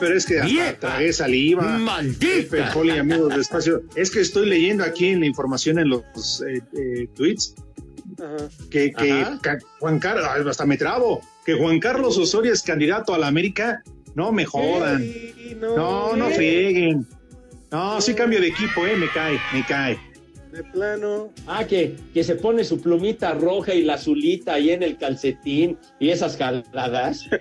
Pero 0.06 0.18
es 0.18 0.26
que 0.26 0.40
hasta 0.40 0.80
tragué 0.80 1.12
saliva. 1.12 1.80
¡Maldita! 1.80 2.72
Poli, 2.72 2.92
amigos 2.92 3.34
de 3.34 3.42
espacio. 3.42 3.82
Es 3.96 4.12
que 4.12 4.22
estoy 4.22 4.46
leyendo 4.46 4.84
aquí 4.84 5.08
en 5.08 5.22
la 5.22 5.26
información 5.26 5.80
en 5.80 5.90
los 5.90 6.44
eh, 6.48 6.62
eh, 6.78 7.08
tweets 7.16 7.56
que, 8.70 8.92
que 8.94 9.12
Ajá. 9.12 9.40
Juan 9.80 10.00
Carlos, 10.00 10.48
hasta 10.48 10.66
me 10.66 10.78
trabo, 10.78 11.22
que 11.44 11.56
Juan 11.56 11.80
Carlos 11.80 12.20
Osorio 12.20 12.54
es 12.54 12.62
candidato 12.62 13.16
a 13.16 13.18
la 13.18 13.28
América. 13.28 13.82
No 14.14 14.32
me 14.32 14.46
jodan. 14.46 15.04
No, 15.60 16.16
no 16.16 16.30
frieguen. 16.30 17.08
No, 17.72 18.00
sí 18.00 18.14
cambio 18.14 18.40
de 18.40 18.48
equipo, 18.50 18.86
eh, 18.86 18.96
me 18.96 19.10
cae, 19.10 19.40
me 19.54 19.66
cae. 19.66 20.00
De 20.56 20.64
plano. 20.64 21.34
Ah, 21.48 21.66
que, 21.68 21.98
que 22.14 22.24
se 22.24 22.36
pone 22.36 22.64
su 22.64 22.80
plumita 22.80 23.34
roja 23.34 23.74
y 23.74 23.84
la 23.84 23.96
azulita 23.96 24.54
ahí 24.54 24.70
en 24.70 24.84
el 24.84 24.98
calcetín 24.98 25.78
y 26.00 26.10
esas 26.10 26.38
jaladas. 26.38 27.28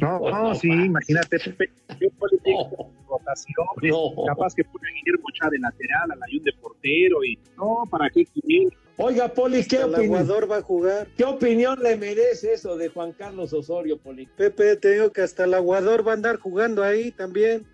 No, 0.00 0.18
no, 0.18 0.54
sí, 0.54 0.68
imagínate, 0.68 1.38
Pepe, 1.38 1.70
yo 2.00 2.08
Poli, 2.18 2.38
tengo 2.42 2.90
rotaciones, 3.08 3.94
capaz 4.26 4.54
que 4.54 4.64
pone 4.64 4.88
a 4.88 4.92
Guillermo 4.94 5.26
Chá 5.34 5.48
de 5.50 5.58
lateral, 5.58 6.10
a 6.10 6.16
Layún 6.16 6.42
de 6.42 6.52
portero 6.60 7.24
y 7.24 7.38
no, 7.56 7.84
¿para 7.90 8.10
qué 8.10 8.24
quiere? 8.26 8.76
Oiga, 8.96 9.28
Poli, 9.28 9.64
¿qué 9.64 9.76
El 9.76 9.94
opinión? 9.94 10.16
Aguador 10.16 10.50
va 10.50 10.56
a 10.58 10.62
jugar. 10.62 11.06
¿Qué 11.16 11.24
opinión 11.24 11.78
le 11.82 11.96
merece 11.96 12.54
eso 12.54 12.76
de 12.76 12.88
Juan 12.88 13.12
Carlos 13.12 13.52
Osorio, 13.52 13.98
Poli? 13.98 14.26
Pepe, 14.36 14.76
te 14.76 14.92
digo 14.92 15.12
que 15.12 15.22
hasta 15.22 15.44
el 15.44 15.54
Aguador 15.54 16.06
va 16.06 16.12
a 16.12 16.14
andar 16.14 16.38
jugando 16.38 16.82
ahí 16.82 17.12
también. 17.12 17.64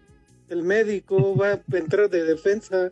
El 0.49 0.63
médico 0.63 1.37
va 1.37 1.49
a 1.49 1.61
entrar 1.73 2.09
de 2.11 2.25
defensa. 2.25 2.91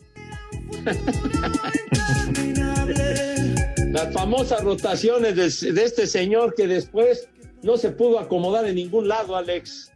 Las 3.93 4.13
famosas 4.13 4.63
rotaciones 4.63 5.37
de, 5.37 5.73
de 5.73 5.85
este 5.85 6.07
señor 6.07 6.55
que 6.55 6.67
después 6.67 7.29
no 7.63 7.77
se 7.77 7.91
pudo 7.91 8.19
acomodar 8.19 8.67
en 8.67 8.77
ningún 8.77 9.09
lado, 9.09 9.37
Alex. 9.37 9.93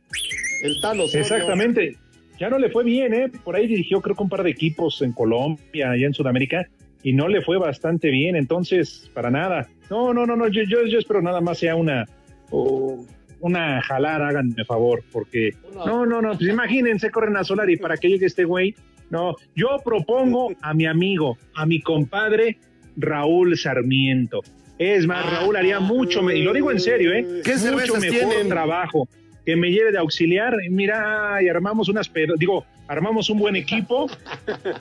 El 0.62 1.00
Osorio. 1.00 1.20
Exactamente. 1.20 1.96
Ya 2.38 2.48
no 2.48 2.58
le 2.58 2.70
fue 2.70 2.84
bien, 2.84 3.12
¿eh? 3.12 3.30
Por 3.44 3.56
ahí 3.56 3.66
dirigió 3.66 4.00
creo 4.00 4.16
que 4.16 4.22
un 4.22 4.28
par 4.28 4.42
de 4.42 4.50
equipos 4.50 5.02
en 5.02 5.12
Colombia 5.12 5.96
y 5.96 6.04
en 6.04 6.14
Sudamérica 6.14 6.66
y 7.02 7.12
no 7.12 7.28
le 7.28 7.42
fue 7.42 7.58
bastante 7.58 8.10
bien, 8.10 8.36
entonces, 8.36 9.10
para 9.14 9.30
nada. 9.30 9.68
No, 9.90 10.12
no, 10.12 10.26
no, 10.26 10.36
no, 10.36 10.48
yo, 10.48 10.62
yo, 10.64 10.84
yo 10.86 10.98
espero 10.98 11.22
nada 11.22 11.40
más 11.40 11.58
sea 11.58 11.76
una, 11.76 12.06
o 12.50 13.04
una 13.40 13.80
jalar, 13.82 14.22
háganme 14.22 14.64
favor, 14.64 15.02
porque 15.10 15.50
no, 15.74 16.04
no, 16.04 16.20
no, 16.20 16.36
pues 16.36 16.48
imagínense, 16.48 17.10
corren 17.10 17.36
a 17.36 17.44
Solari 17.44 17.76
para 17.76 17.96
que 17.96 18.08
llegue 18.08 18.26
este 18.26 18.44
güey. 18.44 18.74
No, 19.10 19.34
yo 19.56 19.68
propongo 19.84 20.52
a 20.62 20.72
mi 20.72 20.86
amigo, 20.86 21.36
a 21.54 21.66
mi 21.66 21.80
compadre 21.80 22.58
Raúl 22.96 23.56
Sarmiento. 23.58 24.40
Es 24.78 25.06
más, 25.06 25.30
Raúl 25.30 25.56
haría 25.56 25.80
mucho, 25.80 26.22
me- 26.22 26.36
y 26.36 26.42
lo 26.42 26.52
digo 26.52 26.70
en 26.70 26.80
serio, 26.80 27.12
¿eh? 27.12 27.42
¿Qué 27.44 27.54
mucho 27.56 27.76
mejor 27.76 28.00
tienen? 28.00 28.48
trabajo. 28.48 29.08
Que 29.44 29.56
me 29.56 29.70
lleve 29.70 29.90
de 29.92 29.98
auxiliar, 29.98 30.54
y 30.64 30.70
mira, 30.70 31.38
y 31.42 31.48
armamos 31.48 31.88
unas, 31.88 32.08
pero 32.08 32.34
digo, 32.36 32.64
armamos 32.86 33.28
un 33.30 33.38
buen 33.38 33.56
equipo 33.56 34.06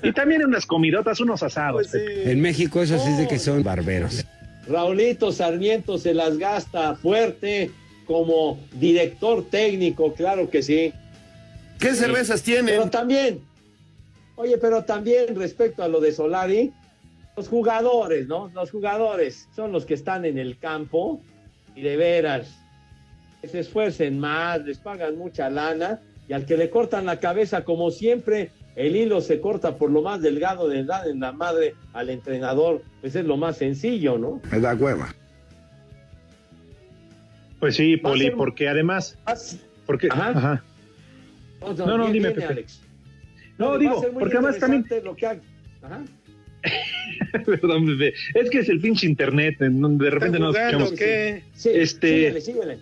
y 0.03 0.11
también 0.11 0.45
unas 0.45 0.65
comidotas, 0.65 1.19
unos 1.21 1.41
asados. 1.43 1.87
Pepe. 1.87 2.31
En 2.31 2.39
México 2.41 2.81
eso 2.83 2.97
sí 2.99 3.09
es 3.11 3.17
de 3.17 3.27
que 3.27 3.39
son 3.39 3.63
barberos. 3.63 4.25
Raulito 4.67 5.31
Sarmiento 5.31 5.97
se 5.97 6.13
las 6.13 6.37
gasta 6.37 6.95
fuerte 6.95 7.71
como 8.05 8.59
director 8.73 9.45
técnico, 9.49 10.13
claro 10.13 10.49
que 10.49 10.61
sí. 10.61 10.93
¿Qué 11.79 11.93
cervezas 11.95 12.43
tienen? 12.43 12.65
Pero 12.75 12.89
también, 12.89 13.39
oye, 14.39 14.57
pero 14.57 14.83
también 14.85 15.35
respecto 15.35 15.83
a 15.83 15.87
lo 15.89 15.99
de 15.99 16.13
Solari, 16.13 16.71
los 17.35 17.49
jugadores, 17.49 18.27
¿no? 18.27 18.49
Los 18.53 18.71
jugadores 18.71 19.49
son 19.53 19.71
los 19.73 19.85
que 19.85 19.93
están 19.95 20.23
en 20.23 20.37
el 20.37 20.57
campo 20.57 21.21
y 21.75 21.81
de 21.81 21.97
veras 21.97 22.57
que 23.41 23.49
se 23.49 23.59
esfuercen 23.59 24.17
más, 24.17 24.63
les 24.65 24.77
pagan 24.79 25.17
mucha 25.17 25.49
lana 25.49 25.99
y 26.29 26.33
al 26.33 26.45
que 26.45 26.55
le 26.57 26.69
cortan 26.69 27.05
la 27.05 27.19
cabeza, 27.19 27.65
como 27.65 27.91
siempre, 27.91 28.51
el 28.75 28.95
hilo 28.95 29.19
se 29.19 29.41
corta 29.41 29.77
por 29.77 29.91
lo 29.91 30.01
más 30.01 30.21
delgado 30.21 30.69
de 30.69 30.79
edad 30.79 31.09
en 31.09 31.19
la 31.19 31.33
madre 31.33 31.75
al 31.91 32.09
entrenador, 32.09 32.81
pues 33.01 33.15
es 33.17 33.25
lo 33.25 33.35
más 33.35 33.57
sencillo, 33.57 34.17
¿no? 34.17 34.41
Me 34.51 34.59
da 34.61 34.73
hueva. 34.73 35.13
Pues 37.59 37.75
sí, 37.75 37.97
Poli, 37.97 38.25
ser- 38.25 38.35
porque 38.37 38.69
además, 38.69 39.17
porque, 39.85 40.07
Ajá. 40.09 40.29
ajá. 40.29 40.63
No, 41.61 41.73
no, 41.97 42.05
dime, 42.07 42.11
viene, 42.29 42.31
Pepe. 42.31 42.45
Alex. 42.45 42.81
No, 43.59 43.69
va 43.69 43.75
a 43.75 43.77
digo, 43.77 44.01
ser 44.01 44.11
muy 44.13 44.19
porque 44.21 44.37
además 44.37 44.57
también, 44.57 44.85
lo 45.03 45.15
que. 45.15 45.25
Ajá. 45.27 45.39
perdón, 47.45 47.85
Pepe, 47.85 48.13
es 48.35 48.49
que 48.49 48.59
es 48.59 48.69
el 48.69 48.79
pinche 48.81 49.05
internet, 49.07 49.61
en 49.61 49.79
donde 49.81 50.05
de 50.05 50.11
repente 50.11 50.39
nos 50.39 50.55
escuchamos. 50.55 50.91
qué? 50.93 51.43
Sí, 51.53 51.69
Este- 51.73 52.07
síguele, 52.09 52.41
síguele. 52.41 52.73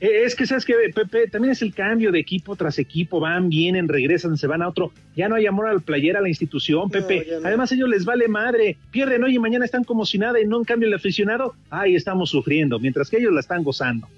Eh, 0.00 0.24
Es 0.24 0.34
que 0.34 0.46
sabes 0.46 0.64
que 0.64 0.74
Pepe 0.94 1.28
también 1.28 1.52
es 1.52 1.62
el 1.62 1.72
cambio 1.72 2.10
de 2.10 2.18
equipo 2.18 2.56
tras 2.56 2.78
equipo, 2.80 3.20
van, 3.20 3.48
vienen, 3.48 3.86
regresan, 3.88 4.36
se 4.36 4.48
van 4.48 4.60
a 4.60 4.68
otro. 4.68 4.90
Ya 5.14 5.28
no 5.28 5.36
hay 5.36 5.46
amor 5.46 5.68
al 5.68 5.80
playera, 5.80 6.18
a 6.18 6.22
la 6.22 6.28
institución, 6.28 6.90
Pepe. 6.90 7.24
no. 7.40 7.46
Además, 7.46 7.70
a 7.70 7.74
ellos 7.76 7.88
les 7.88 8.04
vale 8.04 8.26
madre. 8.26 8.76
Pierden 8.90 9.22
hoy 9.22 9.36
y 9.36 9.38
mañana 9.38 9.64
están 9.64 9.84
como 9.84 10.04
si 10.04 10.18
nada 10.18 10.40
y 10.40 10.44
no 10.44 10.58
en 10.58 10.64
cambio 10.64 10.88
el 10.88 10.94
aficionado. 10.94 11.54
Ahí 11.70 11.94
estamos 11.94 12.30
sufriendo, 12.30 12.80
mientras 12.80 13.08
que 13.08 13.18
ellos 13.18 13.32
la 13.32 13.40
están 13.40 13.62
gozando. 13.62 14.08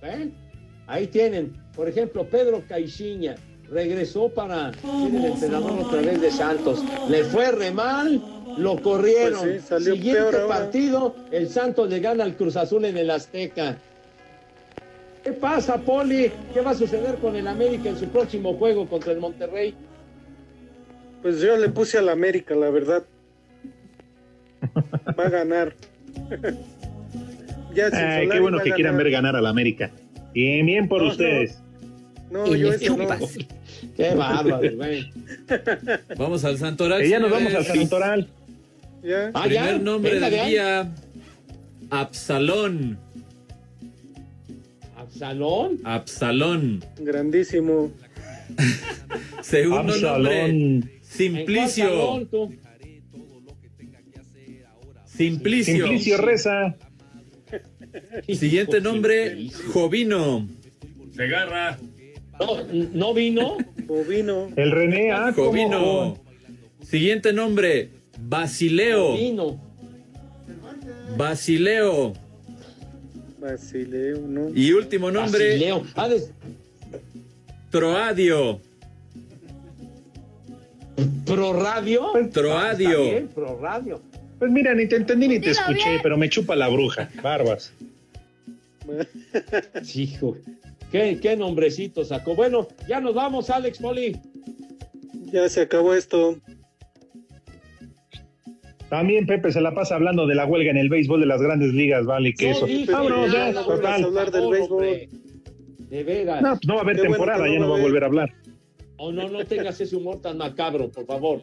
¿Ven? 0.00 0.32
Ahí 0.86 1.06
tienen, 1.08 1.52
por 1.74 1.88
ejemplo, 1.88 2.24
Pedro 2.24 2.62
Caixinha 2.68 3.34
regresó 3.72 4.28
para 4.28 4.70
el 4.84 5.24
entrenador 5.24 5.72
otra 5.80 6.02
vez 6.02 6.20
de 6.20 6.30
Santos. 6.30 6.84
Le 7.08 7.24
fue 7.24 7.50
re 7.52 7.70
mal, 7.70 8.22
lo 8.58 8.80
corrieron. 8.80 9.40
Pues 9.40 9.62
sí, 9.62 9.68
salió 9.68 9.94
Siguiente 9.94 10.20
peor 10.20 10.34
ahora. 10.34 10.48
partido, 10.48 11.16
el 11.30 11.48
Santos 11.48 11.88
le 11.88 12.00
gana 12.00 12.24
al 12.24 12.36
Cruz 12.36 12.56
Azul 12.56 12.84
en 12.84 12.96
el 12.96 13.10
Azteca. 13.10 13.78
¿Qué 15.24 15.32
pasa, 15.32 15.78
Poli? 15.78 16.30
¿Qué 16.52 16.60
va 16.60 16.72
a 16.72 16.74
suceder 16.74 17.16
con 17.16 17.36
el 17.36 17.46
América 17.46 17.88
en 17.88 17.96
su 17.96 18.06
próximo 18.08 18.54
juego 18.54 18.86
contra 18.88 19.12
el 19.12 19.20
Monterrey? 19.20 19.74
Pues 21.22 21.40
yo 21.40 21.56
le 21.56 21.68
puse 21.68 21.98
a 21.98 22.02
la 22.02 22.12
América, 22.12 22.54
la 22.54 22.70
verdad. 22.70 23.04
Va 25.18 25.24
a 25.24 25.30
ganar. 25.30 25.74
ya 27.74 27.90
Solari 27.90 28.28
qué 28.28 28.40
bueno 28.40 28.58
que 28.58 28.72
quieran 28.72 28.96
ver 28.96 29.10
ganar 29.10 29.36
al 29.36 29.46
América. 29.46 29.90
Bien, 30.34 30.66
bien 30.66 30.88
por 30.88 31.02
no. 31.02 31.08
ustedes. 31.08 31.58
No, 31.58 31.61
Y 32.46 32.58
yo 32.58 32.70
les 32.70 32.82
eso 32.82 32.96
no. 32.96 33.02
chupas. 33.04 33.38
Qué 33.96 34.14
bárbaro, 34.14 34.76
güey. 34.76 35.10
Vamos 36.16 36.44
al 36.44 36.58
Santoral. 36.58 37.06
Ya 37.06 37.18
nos 37.18 37.30
vamos 37.30 37.54
al. 37.54 37.64
Santoral. 37.64 38.28
Ya. 39.02 39.30
Ah, 39.34 39.46
ya. 39.48 39.62
Primer 39.64 39.82
nombre 39.82 40.14
Venga, 40.14 40.26
del 40.30 40.34
de 40.34 40.40
ahí. 40.40 40.50
día. 40.50 40.94
Absalón. 41.90 42.98
Absalón. 44.96 45.80
Absalón. 45.84 46.84
Grandísimo. 46.98 47.90
Segundo 49.42 49.96
nombre. 49.96 50.08
Absalón. 50.08 50.40
¿En 50.40 50.80
cuál 50.82 51.00
Simplicio. 51.02 52.28
Simplicio. 55.04 55.74
Simplicio 55.86 56.16
Reza. 56.18 56.76
Siguiente 58.28 58.80
nombre. 58.86 59.48
Jovino. 59.72 60.48
Segarra. 61.14 61.78
No, 62.46 62.84
no 62.92 63.14
vino. 63.14 63.56
Bovino. 63.86 64.48
El 64.56 64.70
René, 64.70 65.12
ah, 65.12 65.32
¿cómo? 65.34 65.48
Jovino. 65.48 66.18
Siguiente 66.82 67.32
nombre. 67.32 67.90
Basileo. 68.20 69.16
Vino. 69.16 69.60
Basileo. 71.16 72.12
Basileo, 73.40 74.18
¿no? 74.28 74.50
Y 74.54 74.72
último 74.72 75.10
nombre. 75.10 75.46
Basileo. 75.48 75.84
Ah, 75.94 76.08
de- 76.08 76.22
Troadio. 77.70 78.60
Pro 81.24 81.52
Radio. 81.52 82.12
Troadio. 82.32 82.90
Está 82.90 83.02
bien, 83.12 83.28
Pro 83.28 83.58
Radio. 83.60 84.00
Pues 84.38 84.50
mira, 84.50 84.74
ni 84.74 84.86
te 84.88 84.96
entendí 84.96 85.28
ni 85.28 85.40
te 85.40 85.50
escuché, 85.50 85.98
pero 86.02 86.16
me 86.18 86.28
chupa 86.28 86.54
la 86.56 86.68
bruja. 86.68 87.08
Barbas. 87.22 87.72
Sí, 89.82 90.02
hijo. 90.14 90.36
¿Qué, 90.92 91.18
qué 91.20 91.36
nombrecito 91.36 92.04
sacó. 92.04 92.34
Bueno, 92.34 92.68
ya 92.86 93.00
nos 93.00 93.14
vamos, 93.14 93.48
Alex 93.48 93.78
Poli. 93.78 94.14
Ya 95.32 95.48
se 95.48 95.62
acabó 95.62 95.94
esto. 95.94 96.36
También 98.90 99.26
Pepe 99.26 99.50
se 99.50 99.62
la 99.62 99.74
pasa 99.74 99.94
hablando 99.94 100.26
de 100.26 100.34
la 100.34 100.44
huelga 100.44 100.70
en 100.70 100.76
el 100.76 100.90
béisbol 100.90 101.20
de 101.20 101.26
las 101.26 101.40
grandes 101.40 101.72
ligas, 101.72 102.04
vale, 102.04 102.34
que 102.34 102.50
No 102.50 102.56
eso. 102.56 102.66
dije 102.66 102.92
Vámonos 102.92 103.32
ya, 103.32 103.52
no 103.52 103.60
a 103.60 103.64
total. 103.64 104.04
hablar 104.04 104.30
del 104.30 104.48
béisbol. 104.50 104.86
De 105.88 106.04
veras. 106.04 106.42
No, 106.42 106.50
pues 106.50 106.66
no 106.66 106.74
va 106.74 106.80
a 106.80 106.82
haber 106.82 106.96
Qué 106.96 107.02
temporada, 107.02 107.46
no 107.46 107.52
ya 107.52 107.58
no 107.58 107.70
va 107.70 107.78
a 107.78 107.80
volver 107.80 108.02
a 108.02 108.06
hablar. 108.06 108.30
Oh, 108.98 109.10
no, 109.10 109.28
no 109.28 109.44
tengas 109.46 109.80
ese 109.80 109.96
humor 109.96 110.20
tan 110.20 110.36
macabro, 110.36 110.90
por 110.90 111.06
favor. 111.06 111.40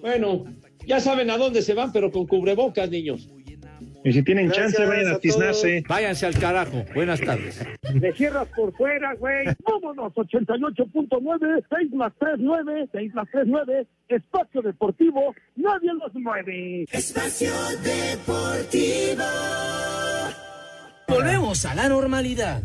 Bueno, 0.00 0.44
ya 0.86 1.00
saben 1.00 1.30
a 1.30 1.36
dónde 1.36 1.62
se 1.62 1.74
van, 1.74 1.92
pero 1.92 2.12
con 2.12 2.28
cubrebocas, 2.28 2.88
niños. 2.88 3.28
Y 4.04 4.12
si 4.12 4.22
tienen 4.22 4.48
Gracias 4.48 4.74
chance, 4.74 4.86
vayan 4.86 5.12
a 5.12 5.16
a 5.16 5.18
tiznarse. 5.18 5.82
Váyanse 5.88 6.26
al 6.26 6.38
carajo. 6.38 6.84
Buenas 6.94 7.20
tardes. 7.22 7.66
Le 7.94 8.12
cierras 8.12 8.46
por 8.54 8.70
fuera, 8.76 9.14
güey. 9.14 9.46
Vámonos, 9.66 10.12
88.9, 10.12 11.64
6 11.70 11.92
más 11.94 12.12
3, 12.18 12.34
9, 12.38 12.88
6 12.92 13.14
más 13.14 13.26
3, 13.32 13.44
9, 13.46 13.86
espacio 14.08 14.60
deportivo, 14.60 15.34
nadie 15.56 15.90
los 15.94 16.14
mueve. 16.14 16.84
Espacio 16.92 17.50
Deportivo. 17.82 19.24
Volvemos 21.08 21.64
a 21.64 21.74
la 21.74 21.88
normalidad. 21.88 22.62